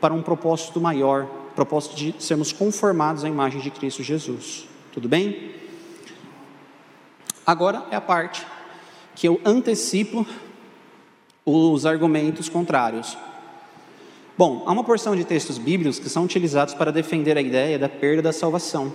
para 0.00 0.14
um 0.14 0.22
propósito 0.22 0.80
maior, 0.80 1.26
propósito 1.54 1.94
de 1.94 2.14
sermos 2.18 2.52
conformados 2.52 3.22
à 3.22 3.28
imagem 3.28 3.60
de 3.60 3.70
Cristo 3.70 4.02
Jesus. 4.02 4.66
Tudo 4.90 5.10
bem? 5.10 5.52
Agora 7.46 7.84
é 7.90 7.96
a 7.96 8.00
parte 8.00 8.46
que 9.14 9.28
eu 9.28 9.38
antecipo 9.44 10.26
os 11.44 11.84
argumentos 11.84 12.48
contrários. 12.48 13.16
Bom, 14.36 14.62
há 14.66 14.72
uma 14.72 14.84
porção 14.84 15.14
de 15.14 15.24
textos 15.24 15.58
bíblicos 15.58 15.98
que 15.98 16.08
são 16.08 16.24
utilizados 16.24 16.72
para 16.72 16.90
defender 16.90 17.36
a 17.36 17.42
ideia 17.42 17.78
da 17.78 17.88
perda 17.90 18.22
da 18.22 18.32
salvação. 18.32 18.94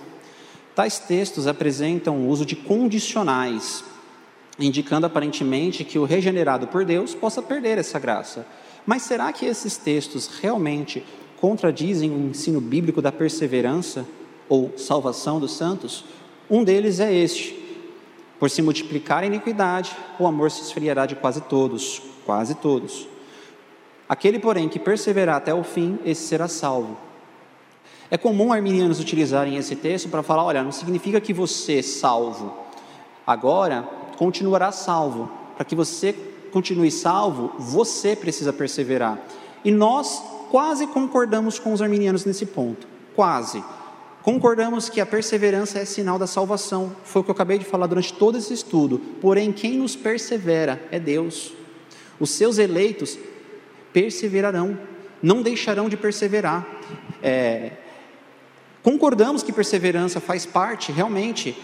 Tais 0.74 0.98
textos 0.98 1.46
apresentam 1.46 2.18
o 2.18 2.30
uso 2.30 2.46
de 2.46 2.56
condicionais 2.56 3.84
indicando 4.60 5.06
aparentemente 5.06 5.84
que 5.84 5.98
o 5.98 6.06
regenerado 6.06 6.68
por 6.68 6.86
Deus 6.86 7.16
possa 7.16 7.42
perder 7.42 7.78
essa 7.78 8.00
graça. 8.00 8.46
Mas 8.86 9.04
será 9.04 9.32
que 9.32 9.46
esses 9.46 9.78
textos 9.78 10.28
realmente 10.42 11.04
contradizem 11.40 12.12
o 12.12 12.30
ensino 12.30 12.62
bíblico 12.62 13.02
da 13.02 13.12
perseverança 13.12 14.06
ou 14.48 14.78
salvação 14.78 15.40
dos 15.40 15.54
santos? 15.54 16.06
Um 16.50 16.64
deles 16.64 17.00
é 17.00 17.14
este: 17.14 17.58
por 18.40 18.50
se 18.50 18.62
multiplicar 18.62 19.24
a 19.24 19.26
iniquidade, 19.26 19.96
o 20.20 20.28
amor 20.28 20.52
se 20.52 20.62
esfriará 20.62 21.06
de 21.06 21.16
quase 21.16 21.42
todos, 21.42 22.02
quase 22.26 22.56
todos. 22.56 23.08
Aquele, 24.08 24.38
porém, 24.38 24.68
que 24.68 24.78
perseverar 24.78 25.38
até 25.38 25.54
o 25.54 25.64
fim, 25.64 25.98
esse 26.06 26.28
será 26.28 26.48
salvo. 26.48 26.98
É 28.12 28.18
comum 28.18 28.54
arminianos 28.54 29.00
utilizarem 29.00 29.56
esse 29.56 29.76
texto 29.76 30.10
para 30.10 30.22
falar: 30.22 30.44
olha, 30.44 30.62
não 30.62 30.72
significa 30.72 31.20
que 31.22 31.34
você, 31.34 31.82
salvo, 31.82 32.54
agora 33.26 34.03
continuará 34.18 34.72
salvo. 34.72 35.32
Para 35.56 35.66
que 35.66 35.76
você 35.76 36.14
continue 36.52 36.92
salvo, 36.92 37.54
você 37.58 38.16
precisa 38.16 38.54
perseverar. 38.54 39.20
E 39.64 39.72
nós 39.72 40.22
quase 40.52 40.86
concordamos 40.88 41.58
com 41.58 41.74
os 41.74 41.82
arminianos 41.82 42.26
nesse 42.26 42.46
ponto. 42.46 42.88
Quase. 43.16 43.64
Concordamos 44.22 44.88
que 44.88 45.02
a 45.02 45.06
perseverança 45.06 45.80
é 45.80 45.86
sinal 45.86 46.18
da 46.18 46.28
salvação. 46.28 46.96
Foi 47.04 47.22
o 47.22 47.26
que 47.26 47.32
eu 47.32 47.34
acabei 47.34 47.58
de 47.58 47.66
falar 47.66 47.88
durante 47.88 48.14
todo 48.14 48.38
esse 48.38 48.54
estudo. 48.54 49.00
Porém, 49.20 49.52
quem 49.52 49.78
nos 49.78 49.96
persevera 49.96 50.82
é 50.92 51.00
Deus. 51.00 51.54
Os 52.20 52.30
seus 52.30 52.58
eleitos 52.58 53.20
perseverarão, 53.92 54.78
não 55.22 55.42
deixarão 55.42 55.90
de 55.90 55.98
perseverar. 55.98 56.66
É, 57.22 57.72
concordamos 58.82 59.44
que 59.44 59.52
perseverança 59.52 60.20
faz 60.20 60.46
parte, 60.46 60.92
realmente, 60.92 61.58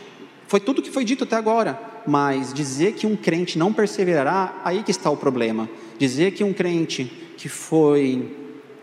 foi 0.49 0.59
tudo 0.59 0.81
que 0.81 0.89
foi 0.89 1.05
dito 1.05 1.25
até 1.25 1.35
agora, 1.35 1.79
mas 2.07 2.51
dizer 2.51 2.93
que 2.93 3.05
um 3.05 3.15
crente 3.15 3.55
não 3.59 3.71
perseverará, 3.71 4.59
aí 4.65 4.81
que 4.81 4.89
está 4.89 5.07
o 5.07 5.15
problema. 5.15 5.69
Dizer 5.99 6.31
que 6.31 6.43
um 6.43 6.51
crente 6.51 7.05
que 7.37 7.47
foi 7.47 8.35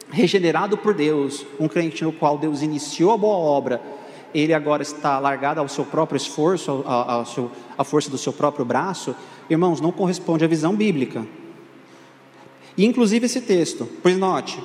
regenerado 0.09 0.79
por 0.79 0.95
Deus, 0.95 1.45
um 1.59 1.67
crente 1.67 2.05
no 2.05 2.13
qual 2.13 2.39
Deus 2.39 2.63
iniciou 2.63 3.11
a 3.11 3.17
boa 3.17 3.37
obra, 3.37 3.83
ele 4.33 4.55
agora 4.55 4.81
está 4.81 5.19
largado 5.19 5.59
ao 5.59 5.67
seu 5.67 5.85
próprio 5.85 6.17
esforço, 6.17 6.85
à 6.87 7.83
força 7.83 8.09
do 8.09 8.17
seu 8.17 8.33
próprio 8.33 8.65
braço, 8.65 9.13
irmãos, 9.51 9.81
não 9.81 9.91
corresponde 9.91 10.45
à 10.45 10.47
visão 10.47 10.73
bíblica. 10.73 11.27
E 12.77 12.87
inclusive 12.87 13.27
esse 13.27 13.41
texto, 13.41 13.89
pois 14.05 14.17
note, 14.17 14.63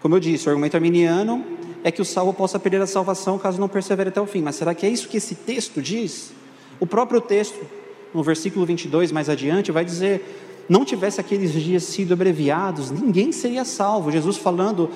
como 0.00 0.14
eu 0.14 0.20
disse, 0.20 0.46
o 0.46 0.50
argumento 0.50 0.76
arminiano 0.76 1.44
é 1.84 1.90
que 1.90 2.00
o 2.00 2.04
salvo 2.04 2.32
possa 2.32 2.58
perder 2.58 2.80
a 2.80 2.86
salvação 2.86 3.38
caso 3.38 3.60
não 3.60 3.68
persevere 3.68 4.08
até 4.08 4.20
o 4.20 4.26
fim. 4.26 4.40
Mas 4.40 4.56
será 4.56 4.74
que 4.74 4.86
é 4.86 4.88
isso 4.88 5.08
que 5.08 5.16
esse 5.16 5.34
texto 5.34 5.82
diz? 5.82 6.32
O 6.78 6.86
próprio 6.86 7.20
texto, 7.20 7.58
no 8.14 8.22
versículo 8.22 8.64
22 8.64 9.12
mais 9.12 9.28
adiante, 9.28 9.72
vai 9.72 9.84
dizer: 9.84 10.64
Não 10.68 10.84
tivesse 10.84 11.20
aqueles 11.20 11.52
dias 11.52 11.84
sido 11.84 12.12
abreviados, 12.12 12.90
ninguém 12.90 13.32
seria 13.32 13.64
salvo. 13.64 14.10
Jesus 14.10 14.36
falando 14.36 14.90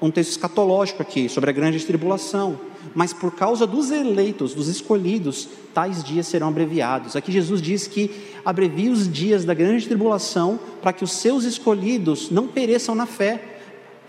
um 0.00 0.10
texto 0.10 0.30
escatológico 0.30 1.02
aqui 1.02 1.28
sobre 1.28 1.50
a 1.50 1.52
grande 1.52 1.84
tribulação. 1.84 2.58
Mas 2.94 3.12
por 3.12 3.34
causa 3.34 3.66
dos 3.66 3.90
eleitos, 3.90 4.54
dos 4.54 4.68
escolhidos, 4.68 5.48
tais 5.74 6.02
dias 6.02 6.26
serão 6.26 6.48
abreviados. 6.48 7.16
Aqui 7.16 7.30
Jesus 7.30 7.60
diz 7.60 7.86
que 7.86 8.10
abrevia 8.44 8.90
os 8.90 9.10
dias 9.10 9.44
da 9.44 9.52
grande 9.52 9.86
tribulação 9.86 10.58
para 10.80 10.92
que 10.92 11.04
os 11.04 11.12
seus 11.12 11.44
escolhidos 11.44 12.30
não 12.30 12.46
pereçam 12.46 12.94
na 12.94 13.06
fé 13.06 13.57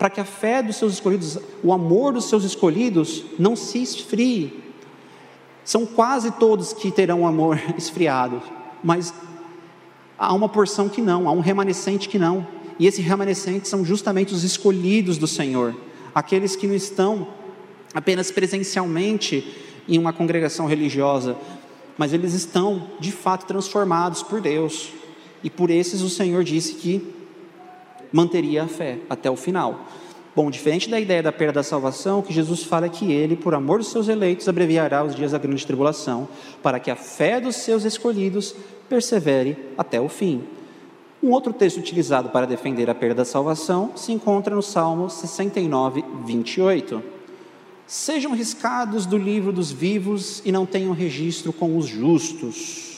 para 0.00 0.08
que 0.08 0.18
a 0.18 0.24
fé 0.24 0.62
dos 0.62 0.76
seus 0.76 0.94
escolhidos, 0.94 1.38
o 1.62 1.74
amor 1.74 2.14
dos 2.14 2.24
seus 2.24 2.42
escolhidos, 2.42 3.22
não 3.38 3.54
se 3.54 3.82
esfrie. 3.82 4.64
São 5.62 5.84
quase 5.84 6.30
todos 6.30 6.72
que 6.72 6.90
terão 6.90 7.26
amor 7.26 7.60
esfriado, 7.76 8.40
mas 8.82 9.12
há 10.18 10.32
uma 10.32 10.48
porção 10.48 10.88
que 10.88 11.02
não, 11.02 11.28
há 11.28 11.32
um 11.32 11.40
remanescente 11.40 12.08
que 12.08 12.18
não. 12.18 12.46
E 12.78 12.86
esse 12.86 13.02
remanescente 13.02 13.68
são 13.68 13.84
justamente 13.84 14.32
os 14.32 14.42
escolhidos 14.42 15.18
do 15.18 15.26
Senhor, 15.26 15.76
aqueles 16.14 16.56
que 16.56 16.66
não 16.66 16.74
estão 16.74 17.28
apenas 17.92 18.30
presencialmente 18.30 19.54
em 19.86 19.98
uma 19.98 20.14
congregação 20.14 20.64
religiosa, 20.64 21.36
mas 21.98 22.14
eles 22.14 22.32
estão 22.32 22.88
de 22.98 23.12
fato 23.12 23.44
transformados 23.44 24.22
por 24.22 24.40
Deus. 24.40 24.94
E 25.44 25.50
por 25.50 25.68
esses 25.68 26.00
o 26.00 26.08
Senhor 26.08 26.42
disse 26.42 26.76
que 26.76 27.19
manteria 28.12 28.64
a 28.64 28.68
fé 28.68 28.98
até 29.08 29.30
o 29.30 29.36
final. 29.36 29.86
Bom, 30.34 30.50
diferente 30.50 30.88
da 30.88 31.00
ideia 31.00 31.22
da 31.22 31.32
perda 31.32 31.54
da 31.54 31.62
salvação, 31.62 32.22
que 32.22 32.32
Jesus 32.32 32.62
fala 32.62 32.86
é 32.86 32.88
que 32.88 33.12
ele, 33.12 33.34
por 33.34 33.52
amor 33.52 33.78
dos 33.78 33.88
seus 33.88 34.08
eleitos, 34.08 34.48
abreviará 34.48 35.04
os 35.04 35.14
dias 35.14 35.32
da 35.32 35.38
grande 35.38 35.66
tribulação, 35.66 36.28
para 36.62 36.78
que 36.78 36.90
a 36.90 36.96
fé 36.96 37.40
dos 37.40 37.56
seus 37.56 37.84
escolhidos 37.84 38.54
persevere 38.88 39.56
até 39.76 40.00
o 40.00 40.08
fim. 40.08 40.44
Um 41.22 41.32
outro 41.32 41.52
texto 41.52 41.78
utilizado 41.78 42.30
para 42.30 42.46
defender 42.46 42.88
a 42.88 42.94
perda 42.94 43.16
da 43.16 43.24
salvação 43.24 43.92
se 43.96 44.12
encontra 44.12 44.54
no 44.54 44.62
Salmo 44.62 45.10
69, 45.10 46.04
28. 46.24 47.02
Sejam 47.86 48.32
riscados 48.34 49.04
do 49.04 49.18
livro 49.18 49.52
dos 49.52 49.72
vivos 49.72 50.40
e 50.44 50.52
não 50.52 50.64
tenham 50.64 50.92
registro 50.92 51.52
com 51.52 51.76
os 51.76 51.86
justos 51.86 52.89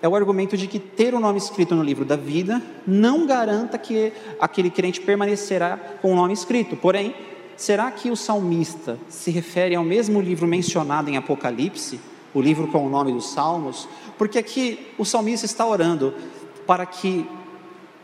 é 0.00 0.08
o 0.08 0.14
argumento 0.14 0.56
de 0.56 0.66
que 0.66 0.78
ter 0.78 1.14
o 1.14 1.20
nome 1.20 1.38
escrito 1.38 1.74
no 1.74 1.82
livro 1.82 2.04
da 2.04 2.16
vida 2.16 2.62
não 2.86 3.26
garanta 3.26 3.76
que 3.76 4.12
aquele 4.38 4.70
crente 4.70 5.00
permanecerá 5.00 5.76
com 6.00 6.12
o 6.12 6.16
nome 6.16 6.32
escrito. 6.32 6.76
Porém, 6.76 7.14
será 7.56 7.90
que 7.90 8.10
o 8.10 8.16
salmista 8.16 8.96
se 9.08 9.30
refere 9.30 9.74
ao 9.74 9.84
mesmo 9.84 10.20
livro 10.20 10.46
mencionado 10.46 11.10
em 11.10 11.16
Apocalipse, 11.16 12.00
o 12.32 12.40
livro 12.40 12.68
com 12.68 12.86
o 12.86 12.88
nome 12.88 13.12
dos 13.12 13.30
Salmos? 13.30 13.88
Porque 14.16 14.38
aqui 14.38 14.86
o 14.96 15.04
salmista 15.04 15.46
está 15.46 15.66
orando 15.66 16.14
para 16.64 16.86
que 16.86 17.26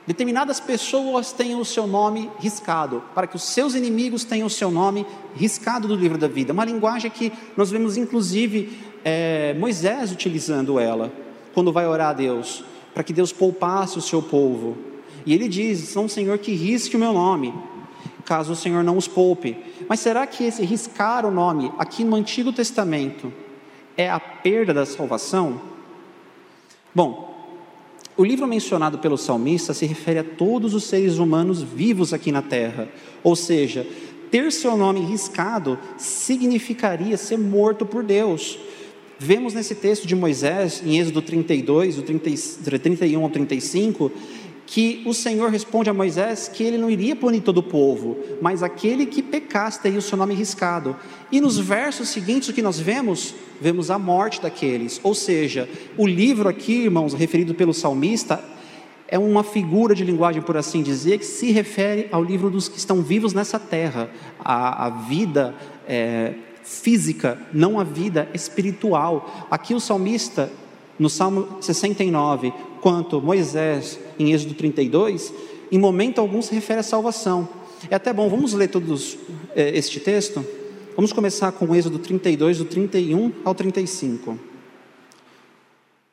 determinadas 0.04 0.58
pessoas 0.58 1.32
tenham 1.32 1.60
o 1.60 1.64
seu 1.64 1.86
nome 1.86 2.28
riscado, 2.40 3.04
para 3.14 3.28
que 3.28 3.36
os 3.36 3.44
seus 3.44 3.74
inimigos 3.74 4.24
tenham 4.24 4.48
o 4.48 4.50
seu 4.50 4.70
nome 4.70 5.06
riscado 5.36 5.86
do 5.86 5.94
livro 5.94 6.18
da 6.18 6.26
vida. 6.26 6.52
Uma 6.52 6.64
linguagem 6.64 7.10
que 7.10 7.32
nós 7.56 7.70
vemos 7.70 7.96
inclusive 7.96 8.76
é, 9.04 9.54
Moisés 9.54 10.10
utilizando 10.10 10.80
ela 10.80 11.23
quando 11.54 11.72
vai 11.72 11.86
orar 11.86 12.10
a 12.10 12.12
Deus, 12.12 12.64
para 12.92 13.02
que 13.02 13.12
Deus 13.12 13.32
poupasse 13.32 13.96
o 13.96 14.02
seu 14.02 14.20
povo. 14.20 14.76
E 15.24 15.32
ele 15.32 15.48
diz: 15.48 15.78
São 15.80 16.08
Senhor 16.08 16.38
que 16.38 16.52
risque 16.52 16.96
o 16.96 16.98
meu 16.98 17.12
nome, 17.12 17.54
caso 18.24 18.52
o 18.52 18.56
Senhor 18.56 18.82
não 18.84 18.96
os 18.96 19.08
poupe. 19.08 19.56
Mas 19.88 20.00
será 20.00 20.26
que 20.26 20.44
esse 20.44 20.64
riscar 20.64 21.24
o 21.24 21.30
nome, 21.30 21.72
aqui 21.78 22.04
no 22.04 22.16
Antigo 22.16 22.52
Testamento, 22.52 23.32
é 23.96 24.10
a 24.10 24.20
perda 24.20 24.74
da 24.74 24.84
salvação? 24.84 25.60
Bom, 26.94 27.34
o 28.16 28.24
livro 28.24 28.46
mencionado 28.46 28.98
pelo 28.98 29.18
salmista 29.18 29.74
se 29.74 29.86
refere 29.86 30.20
a 30.20 30.24
todos 30.24 30.74
os 30.74 30.84
seres 30.84 31.18
humanos 31.18 31.62
vivos 31.62 32.12
aqui 32.12 32.30
na 32.30 32.42
terra, 32.42 32.88
ou 33.22 33.34
seja, 33.34 33.86
ter 34.30 34.52
seu 34.52 34.76
nome 34.76 35.00
riscado 35.00 35.78
significaria 35.96 37.16
ser 37.16 37.38
morto 37.38 37.84
por 37.84 38.04
Deus. 38.04 38.58
Vemos 39.24 39.54
nesse 39.54 39.74
texto 39.74 40.06
de 40.06 40.14
Moisés, 40.14 40.82
em 40.84 40.98
Êxodo 40.98 41.22
32, 41.22 41.96
do 41.96 42.02
30, 42.02 42.30
31 42.62 43.22
ao 43.22 43.30
35, 43.30 44.12
que 44.66 45.02
o 45.06 45.14
Senhor 45.14 45.48
responde 45.48 45.88
a 45.88 45.94
Moisés 45.94 46.46
que 46.46 46.62
ele 46.62 46.76
não 46.76 46.90
iria 46.90 47.16
punir 47.16 47.40
todo 47.40 47.56
o 47.56 47.62
povo, 47.62 48.18
mas 48.42 48.62
aquele 48.62 49.06
que 49.06 49.22
pecasse 49.22 49.80
teria 49.80 49.98
o 49.98 50.02
seu 50.02 50.18
nome 50.18 50.34
riscado. 50.34 50.94
E 51.32 51.40
nos 51.40 51.58
versos 51.58 52.10
seguintes, 52.10 52.50
o 52.50 52.52
que 52.52 52.60
nós 52.60 52.78
vemos? 52.78 53.34
Vemos 53.58 53.90
a 53.90 53.98
morte 53.98 54.42
daqueles. 54.42 55.00
Ou 55.02 55.14
seja, 55.14 55.70
o 55.96 56.06
livro 56.06 56.46
aqui, 56.46 56.82
irmãos, 56.82 57.14
referido 57.14 57.54
pelo 57.54 57.72
salmista, 57.72 58.44
é 59.08 59.18
uma 59.18 59.42
figura 59.42 59.94
de 59.94 60.04
linguagem, 60.04 60.42
por 60.42 60.58
assim 60.58 60.82
dizer, 60.82 61.16
que 61.16 61.24
se 61.24 61.50
refere 61.50 62.08
ao 62.12 62.22
livro 62.22 62.50
dos 62.50 62.68
que 62.68 62.76
estão 62.76 63.00
vivos 63.00 63.32
nessa 63.32 63.58
terra, 63.58 64.10
a, 64.38 64.84
a 64.84 64.90
vida. 64.90 65.54
É, 65.88 66.34
física, 66.64 67.38
não 67.52 67.78
a 67.78 67.84
vida 67.84 68.28
espiritual. 68.34 69.46
Aqui 69.50 69.74
o 69.74 69.80
salmista, 69.80 70.50
no 70.98 71.10
Salmo 71.10 71.58
69, 71.60 72.52
quanto 72.80 73.20
Moisés 73.20 73.98
em 74.18 74.32
Êxodo 74.32 74.54
32, 74.54 75.32
em 75.70 75.78
momento 75.78 76.20
algum 76.20 76.40
se 76.42 76.54
refere 76.54 76.80
à 76.80 76.82
salvação. 76.82 77.48
É 77.90 77.94
até 77.94 78.12
bom, 78.12 78.28
vamos 78.28 78.54
ler 78.54 78.68
todos 78.68 79.18
é, 79.54 79.76
este 79.76 80.00
texto? 80.00 80.44
Vamos 80.96 81.12
começar 81.12 81.52
com 81.52 81.74
Êxodo 81.74 81.98
32, 81.98 82.58
do 82.58 82.64
31 82.64 83.32
ao 83.44 83.54
35. 83.54 84.38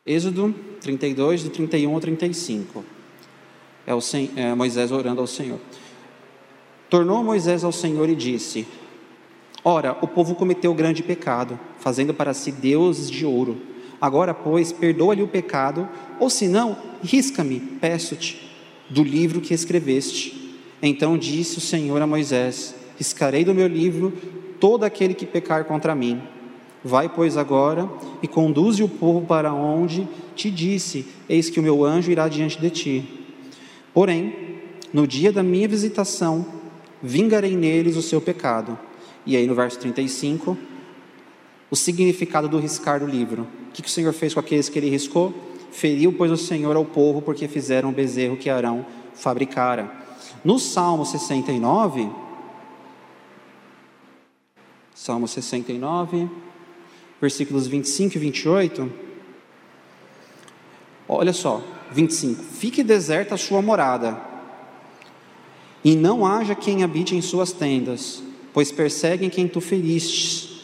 Êxodo 0.06 0.54
32, 0.82 1.44
do 1.44 1.50
31 1.52 1.94
ao 1.94 2.00
35. 2.00 2.84
É, 3.86 3.94
o, 3.94 4.00
é 4.36 4.56
Moisés 4.56 4.92
orando 4.92 5.22
ao 5.22 5.28
Senhor. 5.28 5.60
Tornou 6.90 7.24
Moisés 7.24 7.64
ao 7.64 7.72
Senhor 7.72 8.10
e 8.10 8.16
disse: 8.16 8.68
Ora, 9.64 9.96
o 10.02 10.08
povo 10.08 10.34
cometeu 10.34 10.74
grande 10.74 11.04
pecado, 11.04 11.60
fazendo 11.80 12.14
para 12.14 12.34
si 12.34 12.52
deuses 12.52 13.10
de 13.12 13.26
ouro. 13.26 13.58
Agora, 14.00 14.34
pois, 14.34 14.72
perdoa-lhe 14.72 15.22
o 15.22 15.28
pecado, 15.28 15.88
ou 16.20 16.32
se 16.32 16.48
não, 16.48 16.76
risca-me, 17.04 17.60
peço-te, 17.60 18.52
do 18.90 19.04
livro 19.04 19.40
que 19.40 19.54
escreveste. 19.54 20.58
Então 20.82 21.16
disse 21.16 21.60
o 21.60 21.62
Senhor 21.62 22.02
a 22.02 22.08
Moisés: 22.08 22.74
Riscarei 22.98 23.46
do 23.46 23.54
meu 23.54 23.68
livro 23.68 24.12
todo 24.60 24.84
aquele 24.84 25.14
que 25.14 25.28
pecar 25.28 25.66
contra 25.66 25.94
mim. 25.94 26.20
Vai, 26.84 27.08
pois, 27.08 27.38
agora 27.38 27.88
e 28.24 28.28
conduze 28.28 28.82
o 28.82 28.90
povo 28.90 29.28
para 29.28 29.54
onde 29.54 30.08
te 30.36 30.50
disse: 30.50 31.06
Eis 31.30 31.52
que 31.52 31.60
o 31.60 31.64
meu 31.64 31.86
anjo 31.86 32.12
irá 32.12 32.28
diante 32.28 32.60
de 32.60 32.72
ti. 32.72 33.28
Porém, 33.94 34.58
no 34.92 35.06
dia 35.06 35.32
da 35.32 35.44
minha 35.44 35.68
visitação, 35.68 36.44
vingarei 37.04 37.56
neles 37.56 37.96
o 37.96 38.02
seu 38.02 38.20
pecado 38.20 38.76
e 39.26 39.36
aí 39.36 39.46
no 39.46 39.56
verso 39.56 39.80
35, 39.80 40.58
o 41.70 41.76
significado 41.76 42.48
do 42.48 42.60
riscar 42.60 43.00
do 43.00 43.06
livro. 43.06 43.48
O 43.70 43.72
que, 43.72 43.82
que 43.82 43.88
o 43.88 43.92
Senhor 43.92 44.12
fez 44.14 44.34
com 44.34 44.40
aqueles 44.40 44.68
que 44.68 44.78
ele 44.78 44.90
riscou? 44.90 45.34
Feriu, 45.72 46.12
pois, 46.12 46.32
o 46.32 46.38
Senhor 46.38 46.76
ao 46.76 46.84
povo, 46.84 47.22
porque 47.22 47.48
fizeram 47.48 47.90
o 47.90 47.94
bezerro 47.94 48.36
que 48.36 48.50
Arão 48.50 48.86
fabricara. 49.14 49.90
No 50.44 50.60
Salmo 50.60 51.06
69, 51.06 52.10
Salmo 54.94 55.28
69, 55.28 56.30
versículos 57.22 57.68
25 57.68 58.18
e 58.18 58.20
28. 58.20 58.94
Olha 61.08 61.34
só, 61.34 61.64
25. 61.92 62.44
Fique 62.44 62.84
deserta 62.84 63.36
a 63.36 63.38
sua 63.38 63.62
morada, 63.62 64.20
e 65.84 65.96
não 65.96 66.26
haja 66.26 66.54
quem 66.54 66.84
habite 66.84 67.16
em 67.16 67.22
suas 67.22 67.52
tendas 67.52 68.22
pois 68.54 68.72
perseguem 68.72 69.30
quem 69.30 69.48
tu 69.48 69.62
feriste, 69.62 70.62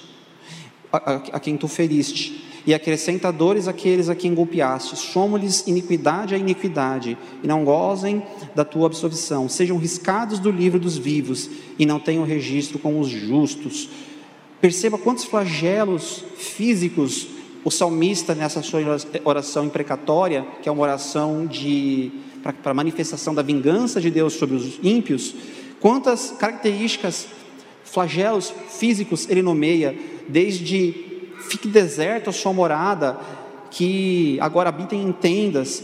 a, 0.92 0.98
a, 0.98 1.16
a 1.16 1.40
quem 1.40 1.58
tu 1.58 1.68
feriste, 1.68 2.46
e 2.66 2.74
acrescenta 2.74 3.32
dores 3.32 3.68
àqueles 3.68 4.10
a 4.10 4.16
quem 4.16 4.34
golpeaste. 4.34 4.98
Somo-lhes 4.98 5.66
iniquidade 5.68 6.36
a 6.36 6.38
iniquidade, 6.38 7.18
e 7.42 7.48
não 7.48 7.64
gozem 7.64 8.22
da 8.54 8.66
tua 8.66 8.88
absolvição. 8.88 9.48
Sejam 9.48 9.78
riscados 9.78 10.40
do 10.40 10.52
livro 10.52 10.80
dos 10.80 10.98
vivos, 10.98 11.50
e 11.80 11.86
não 11.86 12.00
tenham 12.00 12.26
registro 12.26 12.78
com 12.78 13.00
os 13.00 13.08
justos. 13.08 13.90
Perceba 14.60 14.98
quantos 14.98 15.24
flagelos 15.24 16.24
físicos 16.38 17.28
o 17.64 17.72
salmista, 17.72 18.34
nessa 18.34 18.62
sua 18.62 18.80
oração 19.26 19.66
imprecatória, 19.66 20.46
que 20.62 20.70
é 20.70 20.72
uma 20.72 20.84
oração 20.84 21.46
de 21.46 22.12
para 22.62 22.74
manifestação 22.74 23.36
da 23.36 23.42
vingança 23.42 24.00
de 24.00 24.10
Deus 24.10 24.34
sobre 24.34 24.56
os 24.56 24.80
ímpios, 24.82 25.36
quantas 25.82 26.32
características 26.32 27.28
Flagelos 27.92 28.54
físicos 28.70 29.30
ele 29.30 29.42
nomeia, 29.42 29.98
desde 30.28 30.94
fique 31.48 31.68
deserto 31.68 32.30
a 32.30 32.34
sua 32.34 32.52
morada, 32.52 33.18
que 33.72 34.38
agora 34.42 34.70
habitem 34.70 35.04
em 35.04 35.12
tendas, 35.12 35.84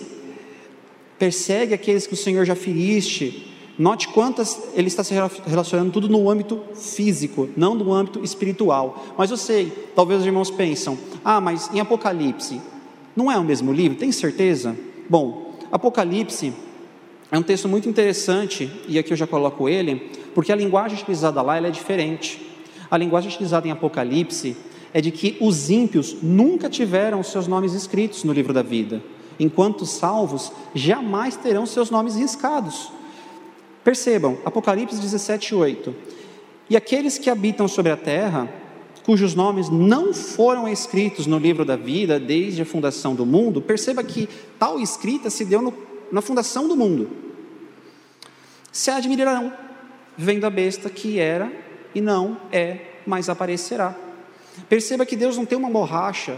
persegue 1.18 1.74
aqueles 1.74 2.06
que 2.06 2.14
o 2.14 2.18
Senhor 2.18 2.46
já 2.46 2.56
feriste. 2.56 3.50
Note 3.78 4.08
quantas 4.10 4.62
ele 4.76 4.88
está 4.88 5.04
se 5.04 5.14
relacionando 5.48 5.92
tudo 5.92 6.08
no 6.08 6.30
âmbito 6.30 6.62
físico, 6.76 7.50
não 7.58 7.74
no 7.74 7.92
âmbito 7.92 8.24
espiritual. 8.24 9.04
Mas 9.18 9.32
eu 9.32 9.38
sei, 9.38 9.72
talvez 9.96 10.20
os 10.20 10.26
irmãos 10.26 10.52
pensam: 10.52 10.98
ah, 11.24 11.42
mas 11.42 11.74
em 11.74 11.80
Apocalipse, 11.80 12.62
não 13.16 13.32
é 13.32 13.38
o 13.38 13.44
mesmo 13.44 13.74
livro? 13.74 13.98
Tem 13.98 14.12
certeza? 14.12 14.76
Bom, 15.10 15.56
Apocalipse 15.72 16.54
é 17.32 17.38
um 17.38 17.42
texto 17.42 17.68
muito 17.68 17.90
interessante, 17.90 18.70
e 18.88 19.00
aqui 19.00 19.12
eu 19.12 19.18
já 19.18 19.26
coloco 19.26 19.68
ele, 19.68 20.12
porque 20.34 20.52
a 20.52 20.56
linguagem 20.56 20.98
utilizada 20.98 21.42
lá 21.42 21.58
é 21.58 21.72
diferente. 21.72 22.50
A 22.90 22.98
linguagem 22.98 23.30
utilizada 23.30 23.68
em 23.68 23.72
Apocalipse 23.72 24.56
é 24.94 25.02
de 25.02 25.12
que 25.12 25.38
os 25.42 25.70
ímpios 25.70 26.18
nunca 26.22 26.70
tiveram 26.70 27.24
seus 27.24 27.48
nomes 27.48 27.74
escritos 27.74 28.24
no 28.24 28.32
livro 28.32 28.54
da 28.54 28.62
vida, 28.62 29.02
enquanto 29.40 29.82
os 29.82 29.90
salvos 29.90 30.52
jamais 30.76 31.36
terão 31.36 31.66
seus 31.66 31.90
nomes 31.90 32.16
riscados. 32.16 32.92
Percebam, 33.84 34.38
Apocalipse 34.46 35.00
17, 35.00 35.56
8. 35.56 35.96
E 36.70 36.78
aqueles 36.78 37.18
que 37.18 37.30
habitam 37.30 37.68
sobre 37.68 37.92
a 37.92 37.98
terra, 37.98 38.48
cujos 39.04 39.36
nomes 39.36 39.70
não 39.70 40.14
foram 40.14 40.68
escritos 40.68 41.28
no 41.28 41.38
livro 41.38 41.66
da 41.66 41.76
vida 41.76 42.20
desde 42.20 42.62
a 42.62 42.66
fundação 42.66 43.14
do 43.16 43.26
mundo, 43.26 43.62
perceba 43.62 44.04
que 44.04 44.30
tal 44.58 44.80
escrita 44.80 45.30
se 45.30 45.44
deu 45.44 45.62
no, 45.62 45.74
na 46.12 46.22
fundação 46.22 46.68
do 46.68 46.78
mundo. 46.78 47.10
Se 48.72 48.90
admirarão 48.90 49.52
vendo 50.18 50.46
a 50.46 50.50
besta 50.50 50.90
que 50.90 51.20
era 51.20 51.52
e 51.94 52.02
não 52.02 52.38
é, 52.52 52.80
mas 53.06 53.30
aparecerá. 53.30 53.96
Perceba 54.70 55.06
que 55.06 55.16
Deus 55.16 55.38
não 55.38 55.46
tem 55.46 55.58
uma 55.58 55.70
borracha 55.70 56.38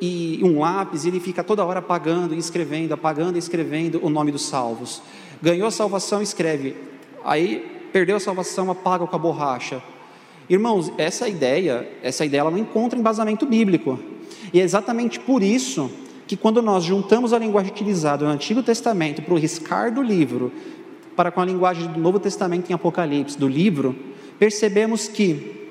e 0.00 0.40
um 0.42 0.60
lápis, 0.60 1.04
e 1.04 1.08
ele 1.08 1.20
fica 1.20 1.44
toda 1.44 1.64
hora 1.64 1.78
apagando 1.78 2.34
e 2.34 2.38
escrevendo, 2.38 2.92
apagando 2.92 3.36
e 3.36 3.38
escrevendo 3.38 4.00
o 4.02 4.10
nome 4.10 4.32
dos 4.32 4.46
salvos. 4.46 5.02
Ganhou 5.40 5.68
a 5.68 5.70
salvação, 5.70 6.20
escreve. 6.20 6.76
Aí 7.24 7.88
perdeu 7.92 8.16
a 8.16 8.20
salvação, 8.20 8.70
apaga 8.70 9.06
com 9.06 9.16
a 9.16 9.18
borracha. 9.18 9.82
Irmãos, 10.48 10.92
essa 10.96 11.28
ideia, 11.28 11.88
essa 12.02 12.24
ideia 12.24 12.40
ela 12.40 12.50
não 12.50 12.58
encontra 12.58 12.98
embasamento 12.98 13.46
bíblico. 13.46 13.98
E 14.52 14.60
é 14.60 14.62
exatamente 14.62 15.18
por 15.18 15.42
isso 15.42 15.90
que 16.26 16.36
quando 16.36 16.60
nós 16.60 16.84
juntamos 16.84 17.32
a 17.32 17.38
linguagem 17.38 17.70
utilizada 17.70 18.24
no 18.24 18.30
Antigo 18.30 18.62
Testamento 18.62 19.22
para 19.22 19.34
o 19.34 19.38
riscar 19.38 19.92
do 19.92 20.02
livro, 20.02 20.52
para 21.16 21.32
com 21.32 21.40
a 21.40 21.44
linguagem 21.44 21.90
do 21.90 21.98
Novo 21.98 22.20
Testamento 22.20 22.70
em 22.70 22.74
Apocalipse, 22.74 23.38
do 23.38 23.48
livro, 23.48 23.96
percebemos 24.38 25.08
que 25.08 25.70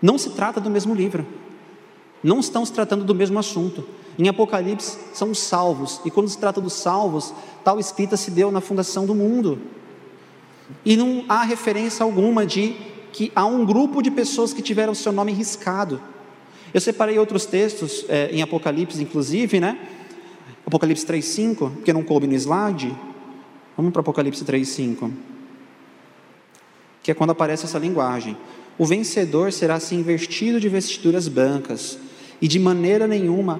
não 0.00 0.16
se 0.16 0.30
trata 0.30 0.60
do 0.60 0.70
mesmo 0.70 0.94
livro. 0.94 1.26
Não 2.22 2.40
estão 2.40 2.64
se 2.64 2.72
tratando 2.72 3.04
do 3.04 3.14
mesmo 3.14 3.38
assunto. 3.38 3.86
Em 4.18 4.28
Apocalipse 4.28 4.98
são 5.12 5.30
os 5.30 5.38
salvos, 5.38 6.00
e 6.04 6.10
quando 6.10 6.28
se 6.28 6.38
trata 6.38 6.60
dos 6.60 6.72
salvos, 6.72 7.32
tal 7.64 7.78
escrita 7.78 8.16
se 8.16 8.30
deu 8.30 8.50
na 8.50 8.60
fundação 8.60 9.06
do 9.06 9.14
mundo. 9.14 9.60
E 10.84 10.96
não 10.96 11.24
há 11.28 11.42
referência 11.42 12.02
alguma 12.02 12.46
de 12.46 12.76
que 13.12 13.32
há 13.34 13.44
um 13.44 13.64
grupo 13.64 14.02
de 14.02 14.10
pessoas 14.10 14.52
que 14.52 14.62
tiveram 14.62 14.94
seu 14.94 15.12
nome 15.12 15.32
riscado. 15.32 16.00
Eu 16.72 16.80
separei 16.80 17.18
outros 17.18 17.46
textos 17.46 18.04
é, 18.08 18.30
em 18.30 18.42
Apocalipse, 18.42 19.02
inclusive, 19.02 19.58
né? 19.58 19.78
Apocalipse 20.64 21.04
3,5, 21.04 21.70
porque 21.72 21.92
não 21.92 22.02
coube 22.02 22.26
no 22.26 22.34
slide. 22.34 22.94
Vamos 23.80 23.94
para 23.94 24.00
Apocalipse 24.00 24.44
3,5. 24.44 25.10
Que 27.02 27.12
é 27.12 27.14
quando 27.14 27.30
aparece 27.30 27.64
essa 27.64 27.78
linguagem. 27.78 28.36
O 28.76 28.84
vencedor 28.84 29.50
será 29.54 29.76
assim 29.76 30.02
vestido 30.02 30.60
de 30.60 30.68
vestiduras 30.68 31.28
brancas, 31.28 31.98
e 32.42 32.46
de 32.46 32.58
maneira 32.58 33.06
nenhuma, 33.06 33.58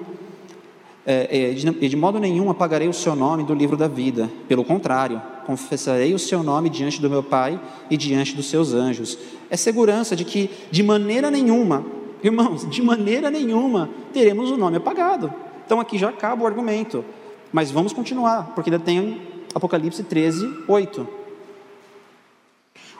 é, 1.07 1.49
é, 1.49 1.55
de, 1.55 1.89
de 1.89 1.97
modo 1.97 2.21
nenhum 2.21 2.51
apagarei 2.51 2.87
o 2.87 2.93
seu 2.93 3.16
nome 3.16 3.45
do 3.45 3.55
livro 3.55 3.79
da 3.79 3.89
vida. 3.89 4.31
Pelo 4.47 4.62
contrário, 4.62 5.23
confessarei 5.47 6.12
o 6.12 6.18
seu 6.18 6.43
nome 6.43 6.68
diante 6.68 7.01
do 7.01 7.09
meu 7.09 7.23
Pai 7.23 7.59
e 7.89 7.97
diante 7.97 8.37
dos 8.37 8.45
seus 8.45 8.75
anjos. 8.75 9.16
É 9.49 9.57
segurança 9.57 10.14
de 10.14 10.27
que, 10.27 10.51
de 10.71 10.83
maneira 10.83 11.31
nenhuma, 11.31 11.83
irmãos, 12.23 12.68
de 12.68 12.83
maneira 12.83 13.31
nenhuma 13.31 13.89
teremos 14.12 14.51
o 14.51 14.59
nome 14.59 14.77
apagado. 14.77 15.33
Então 15.64 15.81
aqui 15.81 15.97
já 15.97 16.11
acaba 16.11 16.45
o 16.45 16.47
argumento. 16.47 17.03
Mas 17.51 17.71
vamos 17.71 17.95
continuar, 17.95 18.53
porque 18.55 18.71
ainda 18.71 18.85
tem 18.85 19.30
Apocalipse 19.55 20.03
13, 20.03 20.65
8. 20.69 21.09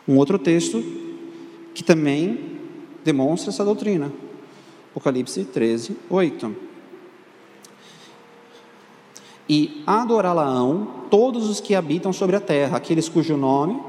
Um 0.07 0.17
outro 0.17 0.39
texto 0.39 0.83
que 1.75 1.85
também 1.85 2.59
demonstra 3.05 3.51
essa 3.51 3.65
doutrina. 3.65 4.13
Apocalipse 4.91 5.45
13, 5.45 5.97
8. 6.09 6.57
E 9.49 9.83
adorá-la-ão 9.87 11.07
todos 11.11 11.49
os 11.49 11.61
que 11.61 11.75
habitam 11.75 12.13
sobre 12.13 12.37
a 12.37 12.41
terra, 12.41 12.77
aqueles 12.77 13.09
cujo 13.09 13.37
nome, 13.37 13.81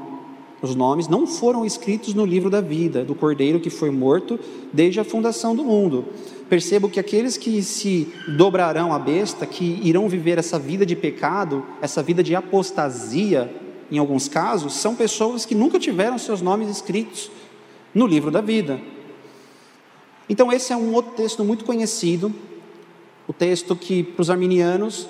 os 0.60 0.76
nomes 0.76 1.08
não 1.08 1.26
foram 1.26 1.64
escritos 1.64 2.14
no 2.14 2.24
livro 2.24 2.48
da 2.48 2.60
vida 2.60 3.04
do 3.04 3.16
Cordeiro 3.16 3.58
que 3.58 3.68
foi 3.68 3.90
morto 3.90 4.38
desde 4.72 5.00
a 5.00 5.04
fundação 5.04 5.56
do 5.56 5.64
mundo. 5.64 6.04
Percebo 6.52 6.90
que 6.90 7.00
aqueles 7.00 7.38
que 7.38 7.62
se 7.62 8.12
dobrarão 8.28 8.92
à 8.92 8.98
besta, 8.98 9.46
que 9.46 9.80
irão 9.82 10.06
viver 10.06 10.36
essa 10.36 10.58
vida 10.58 10.84
de 10.84 10.94
pecado, 10.94 11.66
essa 11.80 12.02
vida 12.02 12.22
de 12.22 12.34
apostasia, 12.34 13.50
em 13.90 13.96
alguns 13.96 14.28
casos, 14.28 14.74
são 14.74 14.94
pessoas 14.94 15.46
que 15.46 15.54
nunca 15.54 15.78
tiveram 15.78 16.18
seus 16.18 16.42
nomes 16.42 16.68
escritos 16.68 17.30
no 17.94 18.06
livro 18.06 18.30
da 18.30 18.42
vida. 18.42 18.78
Então, 20.28 20.52
esse 20.52 20.74
é 20.74 20.76
um 20.76 20.92
outro 20.92 21.12
texto 21.12 21.42
muito 21.42 21.64
conhecido, 21.64 22.30
o 23.26 23.32
texto 23.32 23.74
que 23.74 24.02
para 24.02 24.20
os 24.20 24.28
arminianos 24.28 25.08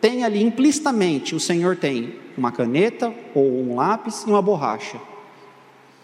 tem 0.00 0.22
ali 0.22 0.40
implicitamente: 0.40 1.34
o 1.34 1.40
Senhor 1.40 1.74
tem 1.74 2.14
uma 2.38 2.52
caneta 2.52 3.12
ou 3.34 3.44
um 3.44 3.74
lápis 3.74 4.22
e 4.22 4.30
uma 4.30 4.40
borracha. 4.40 5.00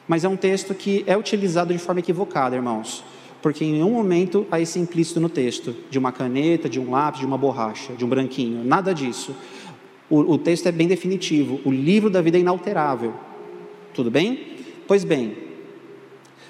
Mas 0.08 0.24
é 0.24 0.28
um 0.28 0.36
texto 0.36 0.74
que 0.74 1.04
é 1.06 1.16
utilizado 1.16 1.72
de 1.72 1.78
forma 1.78 2.00
equivocada, 2.00 2.56
irmãos, 2.56 3.04
porque 3.46 3.64
em 3.64 3.74
nenhum 3.74 3.92
momento 3.92 4.44
há 4.50 4.60
esse 4.60 4.76
implícito 4.76 5.20
no 5.20 5.28
texto, 5.28 5.72
de 5.88 6.00
uma 6.00 6.10
caneta, 6.10 6.68
de 6.68 6.80
um 6.80 6.90
lápis, 6.90 7.20
de 7.20 7.26
uma 7.26 7.38
borracha, 7.38 7.92
de 7.92 8.04
um 8.04 8.08
branquinho, 8.08 8.64
nada 8.64 8.92
disso. 8.92 9.36
O, 10.10 10.32
o 10.32 10.36
texto 10.36 10.66
é 10.66 10.72
bem 10.72 10.88
definitivo, 10.88 11.60
o 11.64 11.70
livro 11.70 12.10
da 12.10 12.20
vida 12.20 12.36
é 12.36 12.40
inalterável. 12.40 13.14
Tudo 13.94 14.10
bem? 14.10 14.56
Pois 14.88 15.04
bem, 15.04 15.36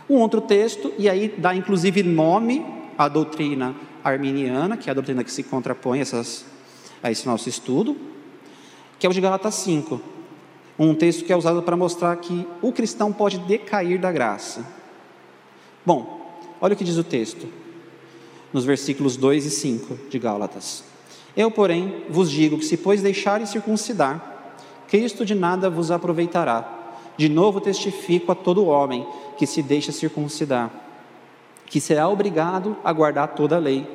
um 0.09 0.14
outro 0.14 0.40
texto, 0.40 0.90
e 0.99 1.07
aí 1.07 1.34
dá 1.36 1.55
inclusive 1.55 2.03
nome 2.03 2.64
à 2.97 3.09
doutrina 3.09 3.76
arminiana, 4.03 4.78
que 4.78 4.88
é 4.88 4.90
a 4.90 4.94
doutrina 4.94 5.22
que 5.22 5.30
se 5.30 5.42
contrapõe 5.42 6.01
essas, 6.01 6.47
a 7.03 7.11
esse 7.11 7.26
nosso 7.26 7.47
estudo, 7.47 7.94
que 8.99 9.07
é 9.07 9.11
o 9.11 9.12
de 9.12 9.20
Galatas 9.20 9.55
5. 9.57 10.01
Um 10.78 10.94
texto 10.94 11.26
que 11.26 11.32
é 11.34 11.36
usado 11.36 11.62
para 11.62 11.76
mostrar 11.76 12.16
que 12.16 12.49
o 12.62 12.72
cristão 12.72 13.12
pode 13.12 13.36
decair 13.40 14.01
da 14.01 14.11
graça. 14.11 14.64
Bom, 15.84 16.15
olha 16.61 16.74
o 16.74 16.76
que 16.76 16.84
diz 16.84 16.96
o 16.96 17.04
texto, 17.04 17.46
nos 18.52 18.64
versículos 18.64 19.16
2 19.16 19.46
e 19.46 19.50
5 19.50 19.98
de 20.09 20.18
Gálatas. 20.18 20.84
Eu, 21.36 21.50
porém, 21.50 22.04
vos 22.09 22.30
digo 22.30 22.59
que 22.59 22.64
se, 22.64 22.76
pois, 22.76 23.02
deixarem 23.02 23.46
circuncidar, 23.46 24.36
Cristo 24.88 25.24
de 25.24 25.34
nada 25.34 25.68
vos 25.68 25.90
aproveitará. 25.90 26.72
De 27.16 27.28
novo 27.28 27.61
testifico 27.61 28.30
a 28.32 28.34
todo 28.34 28.66
homem 28.66 29.07
que 29.38 29.46
se 29.46 29.62
deixa 29.62 29.90
circuncidar, 29.90 30.70
que 31.66 31.80
será 31.80 32.09
obrigado 32.09 32.76
a 32.84 32.92
guardar 32.92 33.34
toda 33.34 33.57
a 33.57 33.59
lei. 33.59 33.86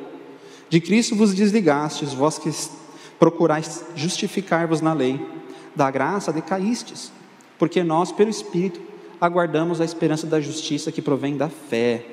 De 0.69 0.79
Cristo 0.79 1.15
vos 1.15 1.33
desligastes, 1.33 2.13
vós 2.13 2.37
que 2.37 2.49
procurais 3.19 3.85
justificar-vos 3.95 4.81
na 4.81 4.93
lei. 4.93 5.19
Da 5.75 5.89
graça 5.89 6.33
decaístes, 6.33 7.11
porque 7.57 7.81
nós, 7.83 8.11
pelo 8.11 8.29
Espírito, 8.29 8.81
aguardamos 9.21 9.79
a 9.79 9.85
esperança 9.85 10.27
da 10.27 10.41
justiça 10.41 10.91
que 10.91 11.01
provém 11.01 11.37
da 11.37 11.47
fé. 11.47 12.03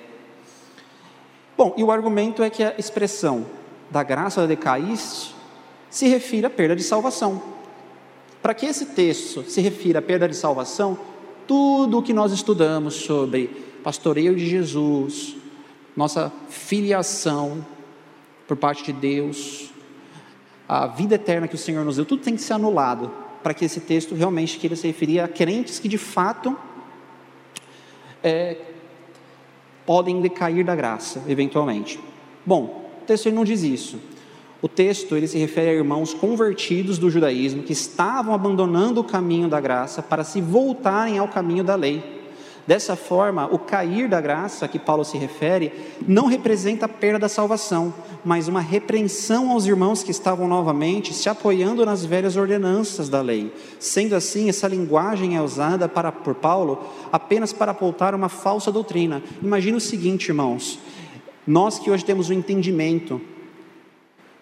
Bom, 1.59 1.75
e 1.77 1.83
o 1.83 1.91
argumento 1.91 2.41
é 2.41 2.49
que 2.49 2.63
a 2.63 2.73
expressão 2.79 3.45
da 3.91 4.05
graça 4.05 4.47
decaíste 4.47 5.35
se 5.91 6.07
refere 6.07 6.47
à 6.47 6.51
perda 6.51 6.77
de 6.77 6.85
salvação. 6.85 7.43
Para 8.41 8.55
que 8.55 8.65
esse 8.65 8.87
texto 8.87 9.43
se 9.43 9.61
refira 9.61 9.99
à 9.99 10.03
perda 10.03 10.29
de 10.29 10.37
salvação, 10.37 10.97
tudo 11.49 11.99
o 11.99 12.03
que 12.03 12.13
nós 12.13 12.31
estudamos 12.31 12.95
sobre 12.95 13.49
pastoreio 13.83 14.37
de 14.37 14.47
Jesus, 14.47 15.35
nossa 15.97 16.33
filiação 16.49 17.67
por 18.47 18.57
parte 18.57 18.85
de 18.85 18.93
Deus, 18.93 19.71
a 20.69 20.87
vida 20.87 21.17
eterna 21.17 21.49
que 21.49 21.57
o 21.57 21.59
Senhor 21.59 21.85
nos 21.85 21.97
deu, 21.97 22.05
tudo 22.05 22.23
tem 22.23 22.37
que 22.37 22.43
ser 22.43 22.53
anulado 22.53 23.11
para 23.43 23.53
que 23.53 23.65
esse 23.65 23.81
texto 23.81 24.15
realmente 24.15 24.61
queira 24.61 24.77
se 24.77 24.87
referir 24.87 25.19
a 25.19 25.27
crentes 25.27 25.81
que 25.81 25.89
de 25.89 25.99
fato 25.99 26.57
é, 28.23 28.59
podem 29.89 30.21
decair 30.21 30.63
da 30.67 30.77
graça, 30.77 31.23
eventualmente. 31.27 31.99
Bom, 32.45 32.91
o 33.01 33.07
texto 33.07 33.33
não 33.33 33.43
diz 33.43 33.63
isso. 33.63 33.99
O 34.61 34.69
texto 34.69 35.17
ele 35.17 35.27
se 35.27 35.39
refere 35.39 35.71
a 35.71 35.73
irmãos 35.73 36.13
convertidos 36.13 36.99
do 36.99 37.09
judaísmo 37.09 37.63
que 37.63 37.73
estavam 37.73 38.35
abandonando 38.35 39.01
o 39.01 39.05
caminho 39.05 39.49
da 39.49 39.59
graça 39.59 40.03
para 40.03 40.25
se 40.25 40.43
voltarem 40.43 41.17
ao 41.17 41.27
caminho 41.27 41.65
da 41.65 41.75
lei. 41.75 42.18
Dessa 42.69 42.95
forma, 42.97 43.49
o 43.51 43.59
cair 43.59 44.07
da 44.11 44.21
graça 44.21 44.67
a 44.67 44.69
que 44.69 44.79
Paulo 44.79 45.03
se 45.03 45.17
refere 45.17 45.73
não 46.07 46.27
representa 46.27 46.85
a 46.85 46.89
perda 46.89 47.21
da 47.21 47.27
salvação, 47.27 47.95
mas 48.23 48.47
uma 48.47 48.61
repreensão 48.61 49.51
aos 49.51 49.65
irmãos 49.65 50.03
que 50.03 50.11
estavam 50.11 50.47
novamente 50.47 51.15
se 51.15 51.31
apoiando 51.31 51.87
nas 51.87 52.05
velhas 52.05 52.37
ordenanças 52.37 53.09
da 53.09 53.23
lei. 53.23 53.51
Sendo 53.81 54.15
assim, 54.15 54.51
essa 54.51 54.69
linguagem 54.69 55.35
é 55.35 55.41
usada 55.41 55.89
para, 55.89 56.13
por 56.13 56.35
Paulo 56.35 56.79
apenas 57.11 57.55
para 57.55 57.73
apontar 57.73 58.15
uma 58.15 58.29
falsa 58.29 58.71
doutrina. 58.71 59.23
Imagina 59.43 59.79
o 59.79 59.81
seguinte, 59.81 60.29
irmãos: 60.29 60.79
nós 61.47 61.79
que 61.79 61.91
hoje 61.91 62.05
temos 62.05 62.29
o 62.29 62.35
um 62.35 62.37
entendimento 62.37 63.19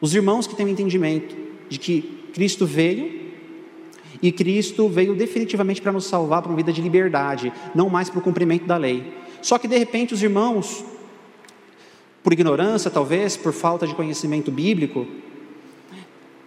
os 0.00 0.14
irmãos 0.16 0.48
que 0.48 0.56
têm 0.56 0.66
o 0.66 0.68
entendimento 0.68 1.36
de 1.68 1.78
que 1.78 2.02
Cristo 2.34 2.66
veio 2.66 3.25
e 4.22 4.32
Cristo 4.32 4.88
veio 4.88 5.14
definitivamente 5.14 5.82
para 5.82 5.92
nos 5.92 6.06
salvar 6.06 6.42
para 6.42 6.50
uma 6.50 6.56
vida 6.56 6.72
de 6.72 6.80
liberdade, 6.80 7.52
não 7.74 7.88
mais 7.88 8.08
para 8.10 8.18
o 8.18 8.22
cumprimento 8.22 8.66
da 8.66 8.76
lei. 8.76 9.12
Só 9.42 9.58
que 9.58 9.68
de 9.68 9.78
repente 9.78 10.14
os 10.14 10.22
irmãos, 10.22 10.84
por 12.22 12.32
ignorância 12.32 12.90
talvez, 12.90 13.36
por 13.36 13.52
falta 13.52 13.86
de 13.86 13.94
conhecimento 13.94 14.50
bíblico, 14.50 15.06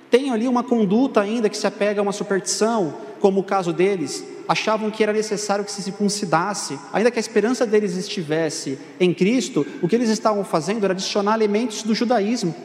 têm 0.09 0.31
ali 0.31 0.47
uma 0.47 0.63
conduta 0.63 1.21
ainda 1.21 1.49
que 1.49 1.57
se 1.57 1.67
apega 1.67 2.01
a 2.01 2.03
uma 2.03 2.11
superstição, 2.11 2.95
como 3.19 3.41
o 3.41 3.43
caso 3.43 3.71
deles, 3.71 4.25
achavam 4.47 4.89
que 4.89 5.03
era 5.03 5.13
necessário 5.13 5.63
que 5.63 5.71
se 5.71 5.83
circuncidasse, 5.83 6.79
ainda 6.91 7.11
que 7.11 7.19
a 7.19 7.21
esperança 7.21 7.67
deles 7.67 7.95
estivesse 7.95 8.79
em 8.99 9.13
Cristo, 9.13 9.65
o 9.81 9.87
que 9.87 9.95
eles 9.95 10.09
estavam 10.09 10.43
fazendo 10.43 10.83
era 10.83 10.93
adicionar 10.93 11.35
elementos 11.35 11.83
do 11.83 11.93
judaísmo. 11.93 12.55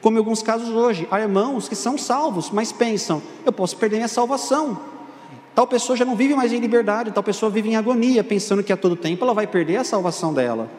Como 0.00 0.16
em 0.16 0.18
alguns 0.18 0.42
casos 0.42 0.68
hoje, 0.68 1.06
há 1.10 1.20
irmãos 1.20 1.68
que 1.68 1.74
são 1.74 1.96
salvos, 1.96 2.50
mas 2.50 2.72
pensam: 2.72 3.22
eu 3.44 3.52
posso 3.52 3.76
perder 3.76 3.96
minha 3.96 4.08
salvação. 4.08 4.78
Tal 5.54 5.66
pessoa 5.66 5.96
já 5.96 6.04
não 6.04 6.14
vive 6.14 6.34
mais 6.34 6.52
em 6.52 6.58
liberdade, 6.58 7.10
tal 7.10 7.22
pessoa 7.22 7.50
vive 7.50 7.70
em 7.70 7.76
agonia, 7.76 8.22
pensando 8.22 8.62
que 8.62 8.72
a 8.72 8.76
todo 8.76 8.94
tempo 8.94 9.24
ela 9.24 9.32
vai 9.32 9.46
perder 9.46 9.78
a 9.78 9.84
salvação 9.84 10.34
dela. 10.34 10.70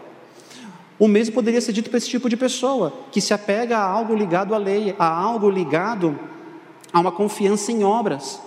O 1.00 1.08
mesmo 1.08 1.34
poderia 1.34 1.62
ser 1.62 1.74
dito 1.74 1.90
para 1.90 1.98
esse 1.98 2.10
tipo 2.10 2.30
de 2.30 2.38
pessoa, 2.38 2.94
que 3.12 3.20
se 3.20 3.34
apega 3.34 3.78
a 3.78 3.84
algo 3.84 4.16
ligado 4.16 4.54
à 4.54 4.58
lei, 4.58 4.96
a 4.98 5.08
algo 5.08 5.50
ligado 5.50 6.18
a 6.94 7.00
uma 7.00 7.12
confiança 7.12 7.72
em 7.72 7.84
obras. 7.84 8.40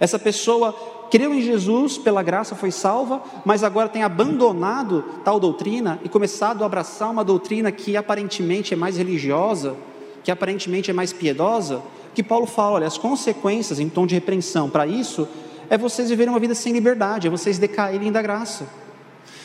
Essa 0.00 0.18
pessoa 0.18 0.74
creu 1.10 1.34
em 1.34 1.40
Jesus, 1.40 1.98
pela 1.98 2.22
graça 2.22 2.54
foi 2.54 2.70
salva, 2.70 3.22
mas 3.44 3.62
agora 3.62 3.88
tem 3.88 4.02
abandonado 4.02 5.04
tal 5.24 5.40
doutrina 5.40 5.98
e 6.04 6.08
começado 6.08 6.62
a 6.62 6.66
abraçar 6.66 7.10
uma 7.10 7.24
doutrina 7.24 7.72
que 7.72 7.96
aparentemente 7.96 8.74
é 8.74 8.76
mais 8.76 8.96
religiosa, 8.96 9.76
que 10.22 10.30
aparentemente 10.30 10.90
é 10.90 10.94
mais 10.94 11.12
piedosa, 11.12 11.82
que 12.14 12.22
Paulo 12.22 12.46
fala, 12.46 12.76
olha, 12.76 12.86
as 12.86 12.98
consequências 12.98 13.80
em 13.80 13.88
tom 13.88 14.06
de 14.06 14.14
repreensão 14.14 14.68
para 14.68 14.86
isso 14.86 15.28
é 15.70 15.76
vocês 15.76 16.08
viverem 16.08 16.32
uma 16.32 16.40
vida 16.40 16.54
sem 16.54 16.72
liberdade, 16.72 17.26
é 17.26 17.30
vocês 17.30 17.58
decaírem 17.58 18.10
da 18.10 18.22
graça. 18.22 18.66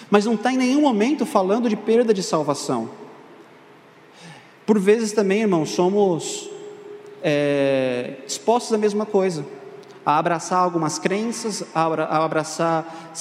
Mas 0.10 0.26
não 0.26 0.36
está 0.36 0.52
em 0.52 0.58
nenhum 0.58 0.82
momento 0.82 1.26
falando 1.26 1.68
de 1.68 1.76
perda 1.76 2.14
de 2.14 2.24
salvação. 2.24 2.90
Por 4.66 4.80
vezes 4.80 5.12
também, 5.12 5.42
irmãos, 5.42 5.70
somos 5.72 6.50
é, 7.22 8.16
expostos 8.26 8.74
à 8.74 8.78
mesma 8.78 9.06
coisa 9.06 9.46
a 10.06 10.18
abraçar 10.18 10.60
algumas 10.60 11.00
crenças, 11.00 11.64
a 11.74 12.24
abraçar 12.24 13.12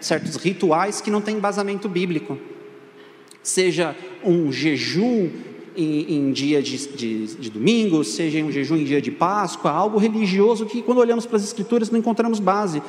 certos 0.00 0.36
rituais 0.36 1.00
que 1.00 1.10
não 1.10 1.20
têm 1.20 1.36
embasamento 1.36 1.88
bíblico. 1.88 2.38
Seja 3.42 3.94
um 4.24 4.50
jejum 4.50 5.30
em, 5.76 6.14
em 6.14 6.32
dia 6.32 6.62
de, 6.62 6.88
de, 6.88 7.26
de, 7.36 7.50
domingo, 7.50 8.04
seja 8.04 8.38
um 8.38 8.50
jejum 8.50 8.76
em 8.76 8.84
dia 8.84 9.00
de 9.00 9.10
Páscoa, 9.10 9.70
algo 9.70 9.98
religioso 9.98 10.66
que, 10.66 10.82
quando 10.82 10.98
olhamos 10.98 11.26
para 11.26 11.36
as 11.36 11.44
Escrituras, 11.44 11.90
não 11.90 11.98
encontramos 11.98 12.40
base. 12.40 12.82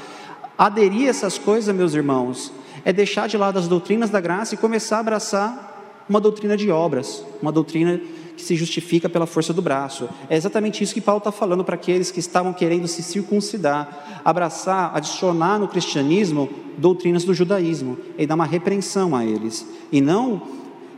Aderir 0.57 1.07
a 1.07 1.09
essas 1.09 1.37
coisas, 1.37 1.75
meus 1.75 1.93
irmãos, 1.93 2.53
é 2.83 2.93
deixar 2.93 3.27
de 3.27 3.37
lado 3.37 3.59
as 3.59 3.67
doutrinas 3.67 4.09
da 4.09 4.21
graça 4.21 4.55
e 4.55 4.57
começar 4.57 4.97
a 4.97 4.99
abraçar 5.01 6.05
uma 6.07 6.21
doutrina 6.21 6.55
de 6.55 6.69
obras, 6.69 7.25
uma 7.41 7.51
doutrina 7.51 7.99
que 8.35 8.43
se 8.43 8.55
justifica 8.55 9.07
pela 9.07 9.25
força 9.25 9.53
do 9.53 9.61
braço. 9.61 10.09
É 10.29 10.35
exatamente 10.35 10.83
isso 10.83 10.93
que 10.93 11.01
Paulo 11.01 11.19
está 11.19 11.31
falando 11.31 11.63
para 11.63 11.75
aqueles 11.75 12.11
que 12.11 12.19
estavam 12.19 12.53
querendo 12.53 12.87
se 12.87 13.01
circuncidar, 13.01 14.21
abraçar, 14.23 14.91
adicionar 14.95 15.59
no 15.59 15.67
cristianismo 15.67 16.49
doutrinas 16.77 17.23
do 17.23 17.33
judaísmo 17.33 17.97
e 18.17 18.25
dar 18.25 18.35
uma 18.35 18.45
repreensão 18.45 19.15
a 19.15 19.25
eles. 19.25 19.65
E 19.91 20.01
não 20.01 20.41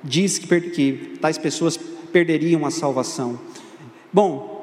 diz 0.04 0.38
que, 0.38 0.62
que 0.62 1.18
tais 1.22 1.38
pessoas 1.38 1.78
perderiam 2.12 2.66
a 2.66 2.72
salvação. 2.72 3.40
Bom, 4.12 4.57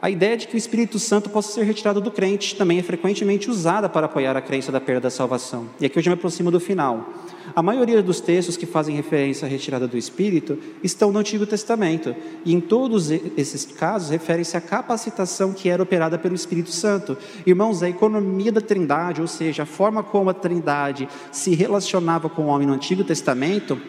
a 0.00 0.10
ideia 0.10 0.36
de 0.36 0.46
que 0.46 0.54
o 0.54 0.58
Espírito 0.58 0.98
Santo 0.98 1.30
possa 1.30 1.52
ser 1.52 1.64
retirado 1.64 2.00
do 2.00 2.10
crente 2.10 2.54
também 2.54 2.78
é 2.78 2.82
frequentemente 2.82 3.50
usada 3.50 3.88
para 3.88 4.06
apoiar 4.06 4.36
a 4.36 4.42
crença 4.42 4.70
da 4.70 4.80
perda 4.80 5.02
da 5.02 5.10
salvação. 5.10 5.68
E 5.80 5.86
aqui 5.86 5.98
eu 5.98 6.02
já 6.02 6.10
me 6.10 6.14
aproximo 6.14 6.50
do 6.50 6.60
final. 6.60 7.08
A 7.54 7.62
maioria 7.62 8.02
dos 8.02 8.20
textos 8.20 8.56
que 8.56 8.66
fazem 8.66 8.94
referência 8.94 9.46
à 9.46 9.48
retirada 9.48 9.88
do 9.88 9.96
Espírito 9.96 10.58
estão 10.82 11.10
no 11.10 11.18
Antigo 11.18 11.46
Testamento, 11.46 12.14
e 12.44 12.52
em 12.52 12.60
todos 12.60 13.10
esses 13.10 13.64
casos 13.64 14.10
referem-se 14.10 14.56
à 14.56 14.60
capacitação 14.60 15.52
que 15.52 15.68
era 15.68 15.82
operada 15.82 16.18
pelo 16.18 16.34
Espírito 16.34 16.70
Santo. 16.70 17.16
Irmãos, 17.46 17.82
a 17.82 17.88
economia 17.88 18.52
da 18.52 18.60
Trindade, 18.60 19.20
ou 19.20 19.26
seja, 19.26 19.62
a 19.62 19.66
forma 19.66 20.02
como 20.02 20.28
a 20.28 20.34
Trindade 20.34 21.08
se 21.32 21.54
relacionava 21.54 22.28
com 22.28 22.42
o 22.42 22.48
homem 22.48 22.66
no 22.66 22.74
Antigo 22.74 23.04
Testamento, 23.04 23.80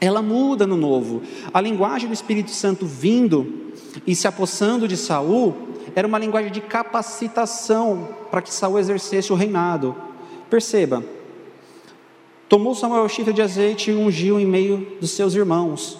ela 0.00 0.22
muda 0.22 0.66
no 0.66 0.76
Novo. 0.76 1.22
A 1.52 1.60
linguagem 1.60 2.08
do 2.08 2.14
Espírito 2.14 2.50
Santo 2.50 2.86
vindo 2.86 3.72
e 4.06 4.14
se 4.14 4.28
apossando 4.28 4.86
de 4.86 4.96
Saul 4.96 5.54
era 5.94 6.06
uma 6.06 6.18
linguagem 6.18 6.52
de 6.52 6.60
capacitação 6.60 8.08
para 8.30 8.42
que 8.42 8.52
Saul 8.52 8.78
exercesse 8.78 9.32
o 9.32 9.36
reinado. 9.36 9.94
Perceba, 10.48 11.04
tomou 12.48 12.74
Samuel 12.74 13.04
o 13.04 13.08
chifre 13.08 13.32
de 13.32 13.42
azeite 13.42 13.90
e 13.90 13.94
ungiu 13.94 14.38
em 14.38 14.46
meio 14.46 14.96
dos 15.00 15.10
seus 15.10 15.34
irmãos. 15.34 15.98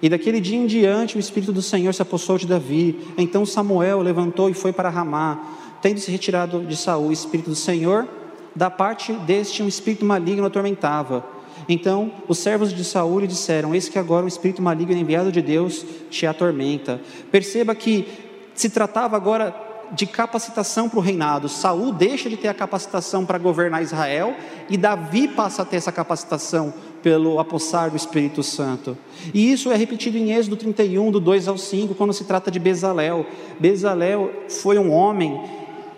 E 0.00 0.08
daquele 0.08 0.40
dia 0.40 0.58
em 0.58 0.66
diante 0.66 1.16
o 1.16 1.20
Espírito 1.20 1.52
do 1.52 1.62
Senhor 1.62 1.92
se 1.92 2.02
apossou 2.02 2.38
de 2.38 2.46
Davi. 2.46 2.98
Então 3.16 3.44
Samuel 3.44 4.00
levantou 4.00 4.48
e 4.48 4.54
foi 4.54 4.72
para 4.72 4.88
Ramá, 4.88 5.56
tendo 5.80 6.00
se 6.00 6.10
retirado 6.10 6.60
de 6.64 6.76
Saul 6.76 7.08
o 7.08 7.12
Espírito 7.12 7.50
do 7.50 7.56
Senhor, 7.56 8.08
da 8.54 8.70
parte 8.70 9.12
deste 9.12 9.62
um 9.62 9.68
espírito 9.68 10.04
maligno 10.04 10.46
atormentava. 10.46 11.33
Então 11.68 12.12
os 12.28 12.38
servos 12.38 12.72
de 12.72 12.84
Saul 12.84 13.20
lhe 13.20 13.26
disseram: 13.26 13.74
Eis 13.74 13.88
que 13.88 13.98
agora 13.98 14.24
um 14.24 14.28
espírito 14.28 14.62
maligno 14.62 14.96
enviado 14.96 15.32
de 15.32 15.42
Deus 15.42 15.84
te 16.10 16.26
atormenta. 16.26 17.00
Perceba 17.30 17.74
que 17.74 18.06
se 18.54 18.70
tratava 18.70 19.16
agora 19.16 19.54
de 19.92 20.06
capacitação 20.06 20.88
para 20.88 20.98
o 20.98 21.02
reinado. 21.02 21.48
Saul 21.48 21.92
deixa 21.92 22.28
de 22.28 22.36
ter 22.36 22.48
a 22.48 22.54
capacitação 22.54 23.24
para 23.24 23.38
governar 23.38 23.82
Israel 23.82 24.34
e 24.68 24.76
Davi 24.76 25.28
passa 25.28 25.62
a 25.62 25.64
ter 25.64 25.76
essa 25.76 25.92
capacitação 25.92 26.72
pelo 27.02 27.38
apossar 27.38 27.90
do 27.90 27.96
Espírito 27.96 28.42
Santo. 28.42 28.96
E 29.32 29.52
isso 29.52 29.70
é 29.70 29.76
repetido 29.76 30.16
em 30.16 30.32
Êxodo 30.32 30.56
31, 30.56 31.10
do 31.10 31.20
2 31.20 31.48
ao 31.48 31.58
5, 31.58 31.94
quando 31.94 32.14
se 32.14 32.24
trata 32.24 32.50
de 32.50 32.58
Bezalel. 32.58 33.26
Bezalel 33.60 34.30
foi 34.48 34.78
um 34.78 34.90
homem 34.90 35.38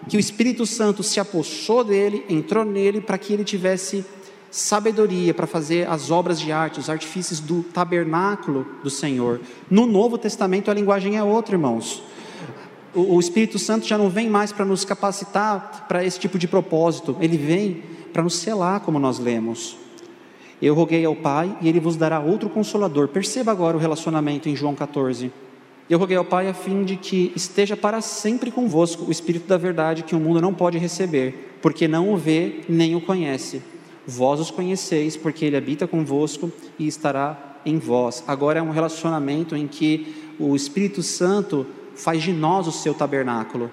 que 0.08 0.16
o 0.16 0.20
Espírito 0.20 0.66
Santo 0.66 1.02
se 1.02 1.20
apossou 1.20 1.84
dele, 1.84 2.24
entrou 2.28 2.64
nele 2.64 3.00
para 3.00 3.18
que 3.18 3.32
ele 3.32 3.44
tivesse 3.44 4.04
sabedoria 4.50 5.34
para 5.34 5.46
fazer 5.46 5.88
as 5.88 6.10
obras 6.10 6.40
de 6.40 6.52
arte, 6.52 6.80
os 6.80 6.88
artifícios 6.88 7.40
do 7.40 7.62
tabernáculo 7.62 8.66
do 8.82 8.90
Senhor. 8.90 9.40
No 9.70 9.86
Novo 9.86 10.16
Testamento 10.16 10.70
a 10.70 10.74
linguagem 10.74 11.16
é 11.16 11.22
outra, 11.22 11.54
irmãos. 11.54 12.02
O, 12.94 13.16
o 13.16 13.20
Espírito 13.20 13.58
Santo 13.58 13.86
já 13.86 13.98
não 13.98 14.08
vem 14.08 14.28
mais 14.28 14.52
para 14.52 14.64
nos 14.64 14.84
capacitar 14.84 15.86
para 15.88 16.04
esse 16.04 16.18
tipo 16.18 16.38
de 16.38 16.48
propósito, 16.48 17.16
ele 17.20 17.36
vem 17.36 17.82
para 18.12 18.22
nos 18.22 18.36
selar, 18.36 18.80
como 18.80 18.98
nós 18.98 19.18
lemos. 19.18 19.76
Eu 20.60 20.74
roguei 20.74 21.04
ao 21.04 21.14
Pai 21.14 21.54
e 21.60 21.68
ele 21.68 21.78
vos 21.78 21.96
dará 21.96 22.18
outro 22.18 22.48
consolador. 22.48 23.08
Perceba 23.08 23.52
agora 23.52 23.76
o 23.76 23.80
relacionamento 23.80 24.48
em 24.48 24.56
João 24.56 24.74
14. 24.74 25.30
Eu 25.88 25.98
roguei 25.98 26.16
ao 26.16 26.24
Pai 26.24 26.48
a 26.48 26.54
fim 26.54 26.82
de 26.82 26.96
que 26.96 27.30
esteja 27.36 27.76
para 27.76 28.00
sempre 28.00 28.50
convosco 28.50 29.04
o 29.04 29.12
Espírito 29.12 29.46
da 29.46 29.58
verdade 29.58 30.02
que 30.02 30.16
o 30.16 30.18
mundo 30.20 30.40
não 30.40 30.54
pode 30.54 30.78
receber, 30.78 31.58
porque 31.60 31.86
não 31.86 32.10
o 32.10 32.16
vê 32.16 32.62
nem 32.68 32.96
o 32.96 33.02
conhece 33.02 33.62
Vós 34.06 34.40
os 34.40 34.50
conheceis, 34.50 35.16
porque 35.16 35.44
ele 35.44 35.56
habita 35.56 35.86
convosco 35.86 36.50
e 36.78 36.86
estará 36.86 37.58
em 37.64 37.78
vós. 37.78 38.22
Agora 38.26 38.60
é 38.60 38.62
um 38.62 38.70
relacionamento 38.70 39.56
em 39.56 39.66
que 39.66 40.14
o 40.38 40.54
Espírito 40.54 41.02
Santo 41.02 41.66
faz 41.94 42.22
de 42.22 42.32
nós 42.32 42.68
o 42.68 42.72
seu 42.72 42.94
tabernáculo. 42.94 43.70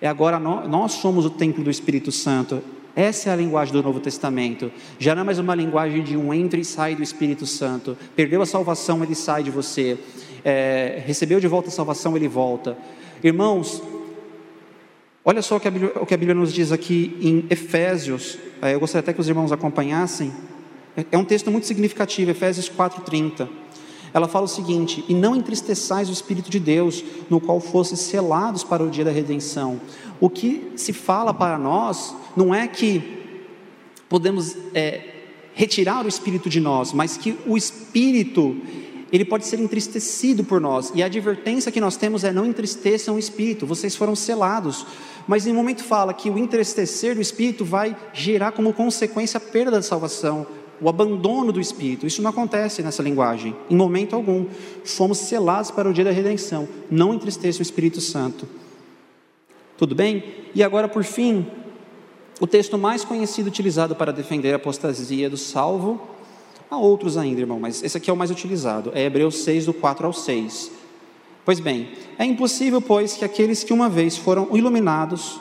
É 0.00 0.08
agora 0.08 0.38
nós 0.38 0.92
somos 0.92 1.24
o 1.24 1.30
templo 1.30 1.64
do 1.64 1.70
Espírito 1.70 2.12
Santo. 2.12 2.62
Essa 2.94 3.30
é 3.30 3.32
a 3.32 3.36
linguagem 3.36 3.72
do 3.72 3.82
Novo 3.82 3.98
Testamento. 3.98 4.70
Já 4.98 5.14
não 5.14 5.22
é 5.22 5.24
mais 5.24 5.38
uma 5.38 5.54
linguagem 5.54 6.02
de 6.02 6.16
um 6.16 6.32
entra 6.32 6.60
e 6.60 6.64
sai 6.64 6.94
do 6.94 7.02
Espírito 7.02 7.46
Santo. 7.46 7.96
Perdeu 8.14 8.42
a 8.42 8.46
salvação, 8.46 9.02
ele 9.02 9.14
sai 9.14 9.42
de 9.42 9.50
você. 9.50 9.98
É, 10.44 11.02
recebeu 11.06 11.40
de 11.40 11.48
volta 11.48 11.68
a 11.68 11.72
salvação, 11.72 12.16
ele 12.16 12.28
volta. 12.28 12.76
Irmãos, 13.22 13.82
Olha 15.24 15.40
só 15.40 15.56
o 15.56 15.60
que, 15.60 15.70
Bíblia, 15.70 15.92
o 15.94 16.04
que 16.04 16.14
a 16.14 16.16
Bíblia, 16.16 16.34
nos 16.34 16.52
diz 16.52 16.72
aqui 16.72 17.16
em 17.20 17.44
Efésios, 17.48 18.36
eu 18.70 18.78
gostaria 18.80 19.00
até 19.00 19.12
que 19.12 19.20
os 19.20 19.28
irmãos 19.28 19.50
acompanhassem. 19.50 20.32
É, 20.96 21.04
é 21.12 21.18
um 21.18 21.24
texto 21.24 21.50
muito 21.50 21.66
significativo, 21.66 22.30
Efésios 22.30 22.70
4,30. 22.70 23.48
Ela 24.14 24.28
fala 24.28 24.44
o 24.44 24.48
seguinte: 24.48 25.04
E 25.08 25.14
não 25.14 25.34
entristeçais 25.34 26.08
o 26.08 26.12
Espírito 26.12 26.50
de 26.50 26.60
Deus, 26.60 27.02
no 27.28 27.40
qual 27.40 27.58
fostes 27.60 28.00
selados 28.00 28.62
para 28.62 28.82
o 28.82 28.90
dia 28.90 29.04
da 29.04 29.10
redenção. 29.10 29.80
O 30.20 30.30
que 30.30 30.72
se 30.76 30.92
fala 30.92 31.34
para 31.34 31.58
nós 31.58 32.14
não 32.36 32.54
é 32.54 32.68
que 32.68 33.20
podemos 34.08 34.56
é, 34.74 35.00
retirar 35.54 36.04
o 36.04 36.08
Espírito 36.08 36.48
de 36.48 36.60
nós, 36.60 36.92
mas 36.92 37.16
que 37.16 37.36
o 37.46 37.56
Espírito 37.56 38.56
ele 39.12 39.26
pode 39.26 39.46
ser 39.46 39.60
entristecido 39.60 40.42
por 40.42 40.58
nós. 40.58 40.90
E 40.94 41.02
a 41.02 41.06
advertência 41.06 41.70
que 41.70 41.80
nós 41.80 41.96
temos 41.96 42.24
é: 42.24 42.32
não 42.32 42.46
entristeçam 42.46 43.16
o 43.16 43.18
espírito, 43.18 43.66
vocês 43.66 43.94
foram 43.94 44.16
selados. 44.16 44.86
Mas 45.28 45.46
em 45.46 45.52
um 45.52 45.54
momento 45.54 45.84
fala 45.84 46.14
que 46.14 46.30
o 46.30 46.38
entristecer 46.38 47.14
do 47.14 47.20
espírito 47.20 47.64
vai 47.64 47.94
gerar 48.12 48.52
como 48.52 48.72
consequência 48.72 49.36
a 49.36 49.40
perda 49.40 49.72
da 49.72 49.82
salvação, 49.82 50.46
o 50.80 50.88
abandono 50.88 51.52
do 51.52 51.60
espírito. 51.60 52.06
Isso 52.06 52.22
não 52.22 52.30
acontece 52.30 52.82
nessa 52.82 53.02
linguagem, 53.02 53.54
em 53.70 53.76
momento 53.76 54.16
algum. 54.16 54.46
Fomos 54.82 55.18
selados 55.18 55.70
para 55.70 55.88
o 55.88 55.92
dia 55.92 56.04
da 56.04 56.10
redenção. 56.10 56.66
Não 56.90 57.14
entristeça 57.14 57.60
o 57.60 57.62
Espírito 57.62 58.00
Santo. 58.00 58.48
Tudo 59.76 59.94
bem? 59.94 60.24
E 60.54 60.62
agora, 60.62 60.88
por 60.88 61.04
fim, 61.04 61.46
o 62.40 62.46
texto 62.46 62.76
mais 62.76 63.04
conhecido 63.04 63.46
utilizado 63.46 63.94
para 63.94 64.12
defender 64.12 64.52
a 64.52 64.56
apostasia 64.56 65.30
do 65.30 65.36
salvo 65.36 66.11
Há 66.72 66.78
outros 66.78 67.18
ainda, 67.18 67.38
irmão, 67.38 67.60
mas 67.60 67.82
esse 67.82 67.98
aqui 67.98 68.08
é 68.08 68.12
o 68.14 68.16
mais 68.16 68.30
utilizado. 68.30 68.92
É 68.94 69.04
Hebreus 69.04 69.44
6, 69.44 69.66
do 69.66 69.74
4 69.74 70.06
ao 70.06 70.12
6. 70.14 70.70
Pois 71.44 71.60
bem, 71.60 71.90
é 72.18 72.24
impossível, 72.24 72.80
pois, 72.80 73.12
que 73.12 73.26
aqueles 73.26 73.62
que 73.62 73.74
uma 73.74 73.90
vez 73.90 74.16
foram 74.16 74.48
iluminados, 74.56 75.38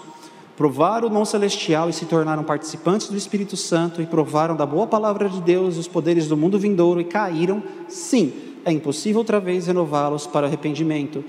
provaram 0.58 1.08
o 1.08 1.10
dom 1.10 1.24
celestial 1.24 1.90
e 1.90 1.94
se 1.94 2.04
tornaram 2.04 2.44
participantes 2.44 3.08
do 3.08 3.16
Espírito 3.16 3.56
Santo 3.56 4.02
e 4.02 4.06
provaram 4.06 4.58
da 4.58 4.66
boa 4.66 4.86
palavra 4.86 5.30
de 5.30 5.40
Deus 5.40 5.78
os 5.78 5.88
poderes 5.88 6.28
do 6.28 6.36
mundo 6.36 6.60
vindouro 6.60 7.00
e 7.00 7.06
caíram, 7.06 7.64
sim, 7.88 8.34
é 8.66 8.72
impossível 8.74 9.20
outra 9.20 9.40
vez 9.40 9.68
renová-los 9.68 10.28
para 10.28 10.48
arrependimento, 10.48 11.24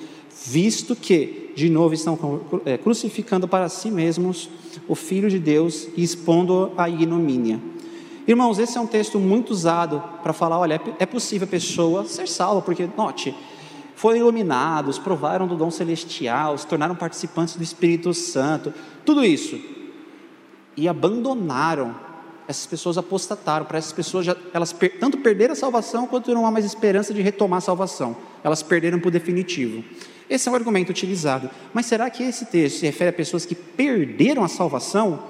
visto 0.44 0.96
que, 0.96 1.52
de 1.54 1.70
novo, 1.70 1.94
estão 1.94 2.40
é, 2.64 2.76
crucificando 2.76 3.46
para 3.46 3.68
si 3.68 3.88
mesmos 3.88 4.50
o 4.88 4.96
Filho 4.96 5.30
de 5.30 5.38
Deus 5.38 5.86
e 5.96 6.02
expondo-o 6.02 6.72
à 6.76 6.90
ignomínia. 6.90 7.70
Irmãos, 8.26 8.58
esse 8.58 8.78
é 8.78 8.80
um 8.80 8.86
texto 8.86 9.18
muito 9.18 9.50
usado 9.50 10.02
para 10.22 10.32
falar: 10.32 10.58
olha, 10.58 10.80
é 10.98 11.06
possível 11.06 11.46
a 11.46 11.50
pessoa 11.50 12.04
ser 12.04 12.28
salva, 12.28 12.62
porque, 12.62 12.88
note, 12.96 13.34
foram 13.96 14.18
iluminados, 14.18 14.98
provaram 14.98 15.46
do 15.46 15.56
dom 15.56 15.70
celestial, 15.70 16.56
se 16.56 16.66
tornaram 16.66 16.94
participantes 16.94 17.56
do 17.56 17.62
Espírito 17.62 18.12
Santo, 18.14 18.72
tudo 19.04 19.24
isso, 19.24 19.60
e 20.76 20.88
abandonaram. 20.88 22.12
Essas 22.48 22.66
pessoas 22.66 22.98
apostataram, 22.98 23.64
para 23.64 23.78
essas 23.78 23.92
pessoas 23.92 24.26
já, 24.26 24.36
elas 24.52 24.72
per, 24.72 24.98
tanto 24.98 25.18
perderam 25.18 25.52
a 25.52 25.56
salvação 25.56 26.08
quanto 26.08 26.34
não 26.34 26.44
há 26.44 26.50
mais 26.50 26.64
esperança 26.64 27.14
de 27.14 27.22
retomar 27.22 27.58
a 27.58 27.60
salvação. 27.60 28.16
Elas 28.42 28.64
perderam 28.64 28.98
por 28.98 29.12
definitivo. 29.12 29.84
Esse 30.28 30.48
é 30.48 30.52
o 30.52 30.54
argumento 30.54 30.90
utilizado. 30.90 31.48
Mas 31.72 31.86
será 31.86 32.10
que 32.10 32.24
esse 32.24 32.46
texto 32.46 32.80
se 32.80 32.86
refere 32.86 33.10
a 33.10 33.12
pessoas 33.12 33.46
que 33.46 33.54
perderam 33.54 34.42
a 34.42 34.48
salvação? 34.48 35.22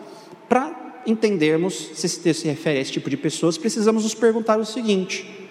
Para 0.49 0.71
entendermos 1.07 1.91
se 1.95 2.07
esse 2.07 2.21
texto 2.21 2.43
se 2.43 2.49
refere 2.49 2.79
a 2.79 2.83
esse 2.83 2.93
tipo 2.93 3.11
de 3.11 3.17
pessoas, 3.17 3.59
precisamos 3.59 4.05
nos 4.05 4.15
perguntar 4.15 4.59
o 4.59 4.65
seguinte: 4.65 5.49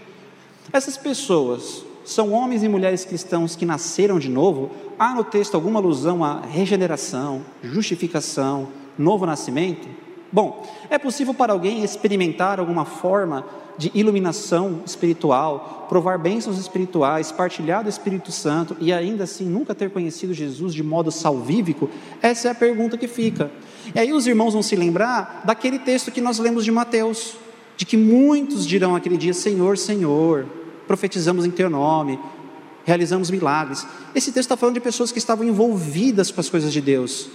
essas 0.71 0.97
pessoas 0.97 1.83
são 2.03 2.33
homens 2.33 2.63
e 2.63 2.69
mulheres 2.69 3.05
cristãos 3.05 3.55
que 3.55 3.65
nasceram 3.65 4.19
de 4.19 4.29
novo? 4.29 4.71
Há 4.97 5.13
no 5.13 5.23
texto 5.23 5.55
alguma 5.55 5.79
alusão 5.79 6.23
à 6.23 6.41
regeneração, 6.41 7.45
justificação, 7.63 8.69
novo 8.97 9.25
nascimento? 9.25 9.87
Bom, 10.31 10.65
é 10.89 10.97
possível 10.97 11.33
para 11.33 11.51
alguém 11.51 11.83
experimentar 11.83 12.59
alguma 12.59 12.85
forma 12.85 13.45
de 13.77 13.91
iluminação 13.93 14.81
espiritual, 14.85 15.87
provar 15.89 16.17
bênçãos 16.17 16.57
espirituais, 16.57 17.31
partilhar 17.31 17.83
do 17.83 17.89
Espírito 17.89 18.31
Santo 18.31 18.77
e 18.79 18.93
ainda 18.93 19.25
assim 19.25 19.45
nunca 19.45 19.75
ter 19.75 19.89
conhecido 19.89 20.33
Jesus 20.33 20.73
de 20.73 20.83
modo 20.83 21.11
salvífico? 21.11 21.89
Essa 22.21 22.47
é 22.47 22.51
a 22.51 22.55
pergunta 22.55 22.97
que 22.97 23.07
fica. 23.07 23.51
E 23.93 23.99
aí 23.99 24.13
os 24.13 24.25
irmãos 24.25 24.53
vão 24.53 24.61
se 24.61 24.75
lembrar 24.75 25.41
daquele 25.43 25.79
texto 25.79 26.11
que 26.11 26.21
nós 26.21 26.39
lemos 26.39 26.63
de 26.63 26.71
Mateus, 26.71 27.35
de 27.75 27.85
que 27.85 27.97
muitos 27.97 28.65
dirão 28.65 28.95
aquele 28.95 29.17
dia: 29.17 29.33
Senhor, 29.33 29.77
Senhor, 29.77 30.45
profetizamos 30.87 31.45
em 31.45 31.51
Teu 31.51 31.69
nome, 31.69 32.19
realizamos 32.85 33.29
milagres. 33.29 33.85
Esse 34.15 34.31
texto 34.31 34.45
está 34.45 34.57
falando 34.57 34.75
de 34.75 34.81
pessoas 34.81 35.11
que 35.11 35.17
estavam 35.17 35.45
envolvidas 35.45 36.31
com 36.31 36.39
as 36.39 36.49
coisas 36.49 36.71
de 36.71 36.79
Deus 36.79 37.29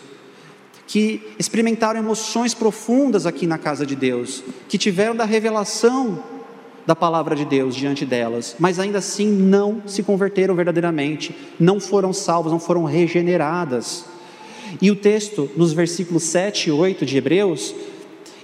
que 0.87 1.35
experimentaram 1.39 1.99
emoções 1.99 2.55
profundas 2.55 3.27
aqui 3.27 3.47
na 3.47 3.59
casa 3.59 3.85
de 3.85 3.97
Deus, 3.97 4.43
que 4.69 4.79
tiveram 4.79 5.17
da 5.17 5.25
revelação 5.25 6.23
da 6.87 6.95
palavra 6.95 7.35
de 7.35 7.45
Deus 7.45 7.75
diante 7.75 8.07
delas, 8.07 8.55
mas 8.59 8.79
ainda 8.79 8.99
assim 8.99 9.27
não 9.27 9.83
se 9.87 10.05
converteram 10.05 10.55
verdadeiramente, 10.55 11.35
não 11.59 11.81
foram 11.81 12.13
salvos, 12.13 12.53
não 12.53 12.61
foram 12.61 12.85
regeneradas. 12.85 14.05
E 14.81 14.91
o 14.91 14.97
texto, 14.97 15.51
nos 15.57 15.73
versículos 15.73 16.23
7 16.25 16.69
e 16.69 16.73
8 16.73 17.05
de 17.05 17.17
Hebreus, 17.17 17.75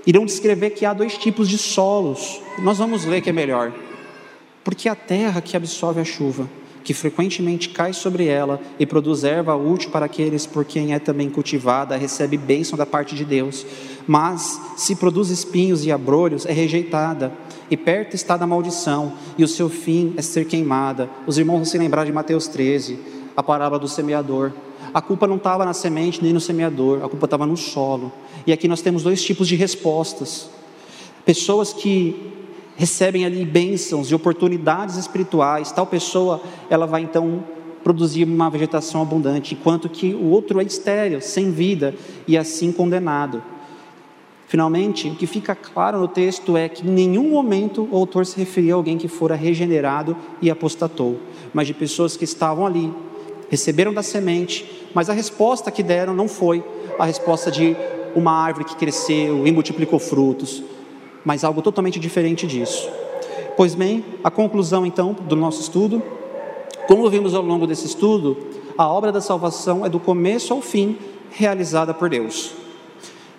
irão 0.05 0.25
descrever 0.25 0.71
que 0.71 0.85
há 0.85 0.93
dois 0.93 1.17
tipos 1.17 1.49
de 1.49 1.57
solos. 1.57 2.41
Nós 2.59 2.79
vamos 2.79 3.05
ler 3.05 3.21
que 3.21 3.31
é 3.31 3.33
melhor. 3.33 3.73
Porque 4.65 4.89
a 4.89 4.95
terra 4.95 5.41
que 5.41 5.57
absorve 5.57 6.01
a 6.01 6.05
chuva 6.05 6.49
que 6.85 6.95
frequentemente 6.95 7.69
cai 7.69 7.93
sobre 7.93 8.27
ela 8.27 8.61
e 8.79 8.87
produz 8.87 9.25
erva 9.25 9.55
útil 9.55 9.91
para 9.91 10.07
aqueles 10.07 10.47
por 10.47 10.65
quem 10.65 10.93
é 10.93 10.99
também 10.99 11.31
cultivada, 11.31 11.97
recebe 11.97 12.37
bênção 12.37 12.77
da 12.77 12.87
parte 12.87 13.15
de 13.15 13.25
Deus. 13.25 13.65
Mas, 14.07 14.61
se 14.77 14.97
produz 14.97 15.31
espinhos 15.31 15.85
e 15.85 15.93
abrolhos, 15.93 16.45
é 16.47 16.53
rejeitada, 16.53 17.33
e 17.71 17.77
perto 17.77 18.15
está 18.15 18.37
da 18.37 18.47
maldição, 18.47 19.13
e 19.39 19.45
o 19.45 19.49
seu 19.49 19.69
fim 19.69 20.13
é 20.17 20.23
ser 20.23 20.45
queimada. 20.45 21.09
Os 21.27 21.39
irmãos 21.39 21.57
vão 21.57 21.65
se 21.65 21.79
lembrar 21.79 22.05
de 22.05 22.13
Mateus 22.13 22.49
13, 22.49 22.99
a 23.37 23.43
parábola 23.43 23.79
do 23.79 23.89
semeador. 23.89 24.53
A 24.93 25.01
culpa 25.01 25.27
não 25.27 25.37
estava 25.37 25.65
na 25.65 25.73
semente 25.73 26.23
nem 26.23 26.33
no 26.33 26.41
semeador, 26.41 27.03
a 27.05 27.09
culpa 27.09 27.25
estava 27.25 27.47
no 27.47 27.57
solo. 27.57 28.13
E 28.47 28.53
aqui 28.53 28.69
nós 28.69 28.83
temos 28.83 29.03
dois 29.03 29.23
tipos 29.23 29.49
de 29.49 29.57
respostas. 29.57 30.51
Pessoas 31.25 31.73
que 31.73 32.42
recebem 32.83 33.25
ali 33.25 33.45
bênçãos 33.45 34.11
e 34.11 34.15
oportunidades 34.15 34.97
espirituais. 34.97 35.71
Tal 35.71 35.87
pessoa, 35.87 36.43
ela 36.69 36.85
vai 36.85 37.03
então 37.03 37.45
produzir 37.85 38.25
uma 38.25 38.51
vegetação 38.51 39.01
abundante, 39.01 39.55
enquanto 39.55 39.89
que 39.89 40.13
o 40.13 40.31
outro 40.31 40.61
é 40.61 40.65
estéril, 40.65 41.21
sem 41.21 41.53
vida 41.53 41.95
e 42.27 42.37
assim 42.37 42.73
condenado. 42.73 43.41
Finalmente, 44.49 45.07
o 45.07 45.15
que 45.15 45.29
fica 45.29 45.55
claro 45.55 46.01
no 46.01 46.09
texto 46.09 46.57
é 46.57 46.69
que 46.69 46.85
em 46.85 46.91
nenhum 46.91 47.31
momento 47.31 47.89
o 47.89 47.97
autor 47.97 48.27
se 48.27 48.37
referia 48.37 48.75
a 48.75 48.77
alguém 48.77 48.99
que 48.99 49.07
fora 49.07 49.37
regenerado 49.37 50.17
e 50.41 50.51
apostatou, 50.51 51.21
mas 51.55 51.69
de 51.69 51.75
pessoas 51.75 52.17
que 52.17 52.25
estavam 52.25 52.67
ali, 52.67 52.93
receberam 53.49 53.95
da 53.95 54.03
semente, 54.03 54.89
mas 54.93 55.09
a 55.09 55.13
resposta 55.13 55.71
que 55.71 55.85
deram 55.85 56.15
não 56.15 56.27
foi 56.27 56.65
a 56.99 57.05
resposta 57.05 57.49
de 57.49 57.77
uma 58.17 58.33
árvore 58.33 58.65
que 58.65 58.75
cresceu 58.75 59.47
e 59.47 59.53
multiplicou 59.53 60.01
frutos, 60.01 60.65
mas 61.25 61.45
algo 61.45 61.63
totalmente 61.63 61.99
diferente 61.99 62.47
disso. 62.47 62.89
Pois 63.57 63.75
bem, 63.75 64.05
a 64.25 64.31
conclusão 64.31 64.87
então 64.87 65.13
do 65.13 65.37
nosso 65.37 65.61
estudo, 65.61 66.03
como 66.87 67.09
vimos 67.09 67.35
ao 67.35 67.43
longo 67.43 67.67
desse 67.67 67.87
estudo, 67.87 68.37
a 68.77 68.89
obra 68.89 69.13
da 69.13 69.21
salvação 69.21 69.85
é 69.85 69.89
do 69.89 70.01
começo 70.01 70.53
ao 70.53 70.61
fim 70.61 70.97
realizada 71.31 71.93
por 71.93 72.09
Deus. 72.09 72.55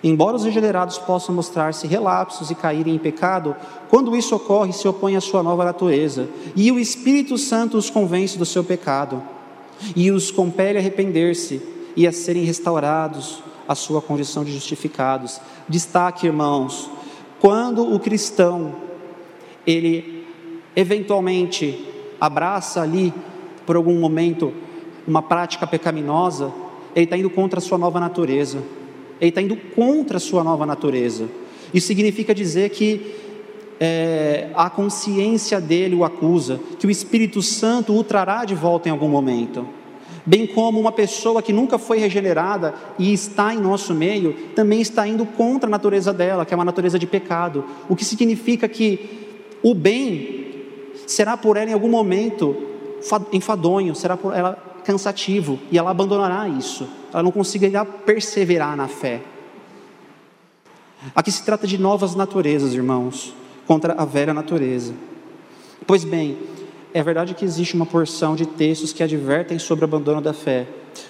Embora 0.02 0.36
os 0.36 0.44
regenerados 0.44 0.98
possam 0.98 1.34
mostrar-se 1.34 1.86
relapsos 1.86 2.50
e 2.50 2.54
caírem 2.54 2.94
em 2.94 2.98
pecado, 2.98 3.56
quando 3.88 4.14
isso 4.14 4.36
ocorre, 4.36 4.72
se 4.72 4.86
opõe 4.86 5.16
à 5.16 5.20
sua 5.20 5.42
nova 5.42 5.64
natureza, 5.64 6.28
e 6.54 6.70
o 6.70 6.78
Espírito 6.78 7.38
Santo 7.38 7.78
os 7.78 7.88
convence 7.88 8.36
do 8.36 8.44
seu 8.44 8.62
pecado, 8.62 9.22
e 9.96 10.10
os 10.10 10.30
compele 10.30 10.76
a 10.76 10.80
arrepender-se 10.80 11.62
e 11.96 12.06
a 12.06 12.12
serem 12.12 12.44
restaurados 12.44 13.42
à 13.66 13.74
sua 13.74 14.02
condição 14.02 14.44
de 14.44 14.52
justificados. 14.52 15.40
Destaque, 15.66 16.26
irmãos, 16.26 16.90
quando 17.44 17.94
o 17.94 18.00
cristão, 18.00 18.74
ele 19.66 20.24
eventualmente 20.74 21.78
abraça 22.18 22.80
ali, 22.80 23.12
por 23.66 23.76
algum 23.76 24.00
momento, 24.00 24.50
uma 25.06 25.20
prática 25.20 25.66
pecaminosa, 25.66 26.50
ele 26.96 27.04
está 27.04 27.18
indo 27.18 27.28
contra 27.28 27.58
a 27.58 27.60
sua 27.60 27.76
nova 27.76 28.00
natureza. 28.00 28.62
Ele 29.20 29.28
está 29.28 29.42
indo 29.42 29.56
contra 29.56 30.16
a 30.16 30.20
sua 30.20 30.42
nova 30.42 30.64
natureza. 30.64 31.28
Isso 31.74 31.86
significa 31.86 32.34
dizer 32.34 32.70
que 32.70 33.14
é, 33.78 34.48
a 34.54 34.70
consciência 34.70 35.60
dele 35.60 35.94
o 35.94 36.02
acusa, 36.02 36.58
que 36.78 36.86
o 36.86 36.90
Espírito 36.90 37.42
Santo 37.42 37.94
o 37.94 38.02
trará 38.02 38.46
de 38.46 38.54
volta 38.54 38.88
em 38.88 38.92
algum 38.92 39.10
momento 39.10 39.66
bem 40.26 40.46
como 40.46 40.80
uma 40.80 40.92
pessoa 40.92 41.42
que 41.42 41.52
nunca 41.52 41.78
foi 41.78 41.98
regenerada 41.98 42.74
e 42.98 43.12
está 43.12 43.52
em 43.52 43.58
nosso 43.58 43.94
meio, 43.94 44.32
também 44.54 44.80
está 44.80 45.06
indo 45.06 45.26
contra 45.26 45.68
a 45.68 45.70
natureza 45.70 46.12
dela, 46.12 46.46
que 46.46 46.54
é 46.54 46.56
uma 46.56 46.64
natureza 46.64 46.98
de 46.98 47.06
pecado. 47.06 47.64
O 47.88 47.96
que 47.96 48.04
significa 48.04 48.68
que 48.68 49.26
o 49.62 49.74
bem 49.74 50.44
será 51.06 51.36
por 51.36 51.56
ela 51.56 51.70
em 51.70 51.74
algum 51.74 51.88
momento 51.88 52.56
enfadonho, 53.32 53.94
será 53.94 54.16
por 54.16 54.34
ela 54.34 54.56
cansativo, 54.84 55.58
e 55.70 55.78
ela 55.78 55.90
abandonará 55.90 56.48
isso. 56.48 56.86
Ela 57.12 57.22
não 57.22 57.30
conseguirá 57.30 57.84
perseverar 57.84 58.76
na 58.76 58.86
fé. 58.86 59.22
Aqui 61.14 61.30
se 61.30 61.42
trata 61.42 61.66
de 61.66 61.76
novas 61.78 62.14
naturezas, 62.14 62.74
irmãos, 62.74 63.34
contra 63.66 63.94
a 63.94 64.04
velha 64.04 64.32
natureza. 64.32 64.94
Pois 65.86 66.04
bem, 66.04 66.38
é 66.94 67.02
verdade 67.02 67.34
que 67.34 67.44
existe 67.44 67.74
uma 67.74 67.84
porção 67.84 68.36
de 68.36 68.46
textos 68.46 68.92
que 68.92 69.02
advertem 69.02 69.58
sobre 69.58 69.84
o 69.84 69.88
abandono 69.88 70.20
da 70.20 70.32
fé, 70.32 70.68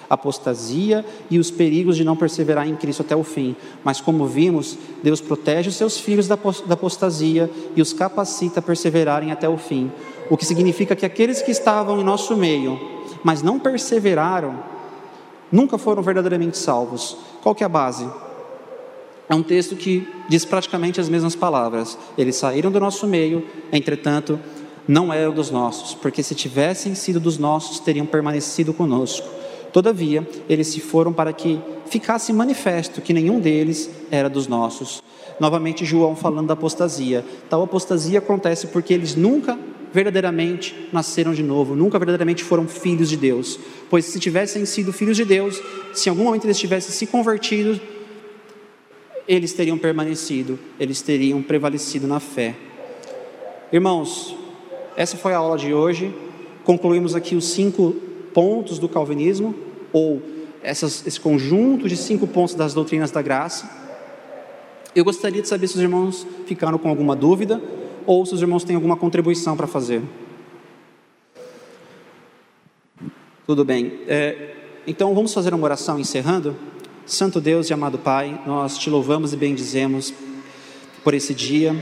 apostasia 0.09 1.05
e 1.29 1.37
os 1.37 1.51
perigos 1.51 1.95
de 1.95 2.03
não 2.03 2.15
perseverar 2.15 2.67
em 2.67 2.75
Cristo 2.75 3.03
até 3.03 3.15
o 3.15 3.23
fim. 3.23 3.55
Mas, 3.83 4.01
como 4.01 4.25
vimos, 4.25 4.79
Deus 5.03 5.21
protege 5.21 5.69
os 5.69 5.75
seus 5.75 5.99
filhos 5.99 6.27
da 6.27 6.33
apostasia 6.71 7.51
e 7.75 7.81
os 7.83 7.93
capacita 7.93 8.59
a 8.59 8.63
perseverarem 8.63 9.31
até 9.31 9.47
o 9.47 9.57
fim. 9.57 9.91
O 10.27 10.35
que 10.35 10.43
significa 10.43 10.95
que 10.95 11.05
aqueles 11.05 11.43
que 11.43 11.51
estavam 11.51 12.01
em 12.01 12.03
nosso 12.03 12.35
meio, 12.35 12.79
mas 13.23 13.43
não 13.43 13.59
perseveraram, 13.59 14.57
nunca 15.51 15.77
foram 15.77 16.01
verdadeiramente 16.01 16.57
salvos. 16.57 17.15
Qual 17.43 17.53
que 17.53 17.63
é 17.63 17.67
a 17.67 17.69
base? 17.69 18.09
É 19.29 19.35
um 19.35 19.43
texto 19.43 19.75
que 19.75 20.07
diz 20.27 20.45
praticamente 20.45 20.99
as 20.99 21.09
mesmas 21.09 21.35
palavras. 21.35 21.95
Eles 22.17 22.35
saíram 22.37 22.71
do 22.71 22.79
nosso 22.79 23.05
meio, 23.05 23.45
entretanto, 23.71 24.39
não 24.87 25.11
eram 25.11 25.33
dos 25.33 25.49
nossos, 25.49 25.93
porque 25.93 26.21
se 26.21 26.35
tivessem 26.35 26.95
sido 26.95 27.19
dos 27.19 27.37
nossos, 27.37 27.79
teriam 27.79 28.05
permanecido 28.05 28.73
conosco. 28.73 29.27
Todavia, 29.71 30.25
eles 30.47 30.67
se 30.67 30.79
foram 30.79 31.11
para 31.11 31.33
que 31.33 31.59
ficasse 31.87 32.31
manifesto 32.31 33.01
que 33.01 33.13
nenhum 33.13 33.39
deles 33.39 33.89
era 34.09 34.29
dos 34.29 34.47
nossos. 34.47 35.03
Novamente, 35.39 35.83
João 35.83 36.15
falando 36.15 36.47
da 36.47 36.53
apostasia. 36.53 37.25
Tal 37.49 37.61
apostasia 37.61 38.19
acontece 38.19 38.67
porque 38.67 38.93
eles 38.93 39.15
nunca 39.15 39.59
verdadeiramente 39.91 40.89
nasceram 40.91 41.33
de 41.33 41.43
novo, 41.43 41.75
nunca 41.75 41.97
verdadeiramente 41.97 42.43
foram 42.43 42.67
filhos 42.67 43.09
de 43.09 43.17
Deus. 43.17 43.59
Pois 43.89 44.05
se 44.05 44.19
tivessem 44.19 44.65
sido 44.65 44.93
filhos 44.93 45.17
de 45.17 45.25
Deus, 45.25 45.61
se 45.93 46.07
em 46.07 46.11
algum 46.11 46.25
momento 46.25 46.45
eles 46.45 46.59
tivessem 46.59 46.91
se 46.91 47.07
convertido, 47.07 47.79
eles 49.27 49.53
teriam 49.53 49.77
permanecido, 49.77 50.59
eles 50.79 51.01
teriam 51.01 51.41
prevalecido 51.41 52.07
na 52.07 52.19
fé. 52.19 52.55
Irmãos, 53.71 54.35
essa 54.95 55.17
foi 55.17 55.33
a 55.33 55.37
aula 55.37 55.57
de 55.57 55.73
hoje. 55.73 56.13
Concluímos 56.63 57.15
aqui 57.15 57.35
os 57.35 57.45
cinco 57.45 57.95
pontos 58.33 58.79
do 58.79 58.89
calvinismo, 58.89 59.55
ou 59.93 60.21
essas, 60.61 61.05
esse 61.05 61.19
conjunto 61.19 61.87
de 61.87 61.95
cinco 61.95 62.27
pontos 62.27 62.55
das 62.55 62.73
doutrinas 62.73 63.11
da 63.11 63.21
graça. 63.21 63.69
Eu 64.95 65.03
gostaria 65.03 65.41
de 65.41 65.47
saber 65.47 65.67
se 65.67 65.75
os 65.75 65.81
irmãos 65.81 66.25
ficaram 66.45 66.77
com 66.77 66.89
alguma 66.89 67.15
dúvida 67.15 67.61
ou 68.05 68.25
se 68.25 68.33
os 68.33 68.41
irmãos 68.41 68.63
têm 68.63 68.75
alguma 68.75 68.95
contribuição 68.95 69.57
para 69.57 69.67
fazer. 69.67 70.01
Tudo 73.45 73.63
bem. 73.65 73.99
É, 74.07 74.55
então 74.87 75.13
vamos 75.13 75.33
fazer 75.33 75.53
uma 75.53 75.63
oração 75.63 75.99
encerrando? 75.99 76.55
Santo 77.05 77.39
Deus 77.39 77.69
e 77.69 77.73
amado 77.73 77.99
Pai, 77.99 78.41
nós 78.45 78.77
te 78.77 78.89
louvamos 78.89 79.33
e 79.33 79.37
bendizemos 79.37 80.13
por 81.03 81.13
esse 81.13 81.33
dia, 81.33 81.75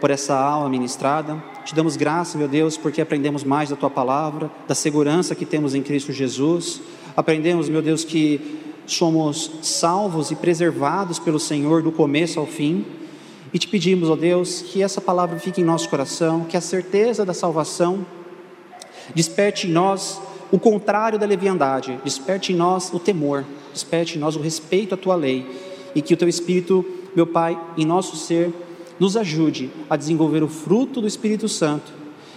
por 0.00 0.10
essa 0.10 0.38
aula 0.38 0.68
ministrada. 0.68 1.42
Te 1.68 1.74
damos 1.74 1.98
graça, 1.98 2.38
meu 2.38 2.48
Deus, 2.48 2.78
porque 2.78 2.98
aprendemos 2.98 3.44
mais 3.44 3.68
da 3.68 3.76
tua 3.76 3.90
palavra, 3.90 4.50
da 4.66 4.74
segurança 4.74 5.34
que 5.34 5.44
temos 5.44 5.74
em 5.74 5.82
Cristo 5.82 6.14
Jesus. 6.14 6.80
Aprendemos, 7.14 7.68
meu 7.68 7.82
Deus, 7.82 8.04
que 8.04 8.58
somos 8.86 9.50
salvos 9.60 10.30
e 10.30 10.34
preservados 10.34 11.18
pelo 11.18 11.38
Senhor 11.38 11.82
do 11.82 11.92
começo 11.92 12.40
ao 12.40 12.46
fim. 12.46 12.86
E 13.52 13.58
te 13.58 13.68
pedimos, 13.68 14.08
ó 14.08 14.16
Deus, 14.16 14.62
que 14.62 14.82
essa 14.82 14.98
palavra 14.98 15.38
fique 15.38 15.60
em 15.60 15.64
nosso 15.64 15.90
coração, 15.90 16.46
que 16.48 16.56
a 16.56 16.60
certeza 16.62 17.22
da 17.22 17.34
salvação 17.34 18.06
desperte 19.14 19.66
em 19.66 19.70
nós 19.70 20.18
o 20.50 20.58
contrário 20.58 21.18
da 21.18 21.26
leviandade, 21.26 22.00
desperte 22.02 22.50
em 22.50 22.56
nós 22.56 22.90
o 22.94 22.98
temor, 22.98 23.44
desperte 23.74 24.16
em 24.16 24.18
nós 24.18 24.36
o 24.36 24.40
respeito 24.40 24.94
à 24.94 24.96
tua 24.96 25.16
lei 25.16 25.46
e 25.94 26.00
que 26.00 26.14
o 26.14 26.16
teu 26.16 26.30
Espírito, 26.30 26.82
meu 27.14 27.26
Pai, 27.26 27.60
em 27.76 27.84
nosso 27.84 28.16
ser, 28.16 28.54
nos 28.98 29.16
ajude 29.16 29.70
a 29.88 29.96
desenvolver 29.96 30.42
o 30.42 30.48
fruto 30.48 31.00
do 31.00 31.06
Espírito 31.06 31.48
Santo 31.48 31.92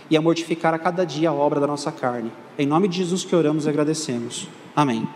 e 0.09 0.17
a 0.17 0.21
mortificar 0.21 0.73
a 0.73 0.79
cada 0.79 1.05
dia 1.05 1.29
a 1.29 1.33
obra 1.33 1.59
da 1.59 1.67
nossa 1.67 1.91
carne. 1.91 2.31
Em 2.57 2.65
nome 2.65 2.87
de 2.87 2.97
Jesus 2.97 3.23
que 3.23 3.35
oramos 3.35 3.65
e 3.65 3.69
agradecemos. 3.69 4.47
Amém. 4.75 5.07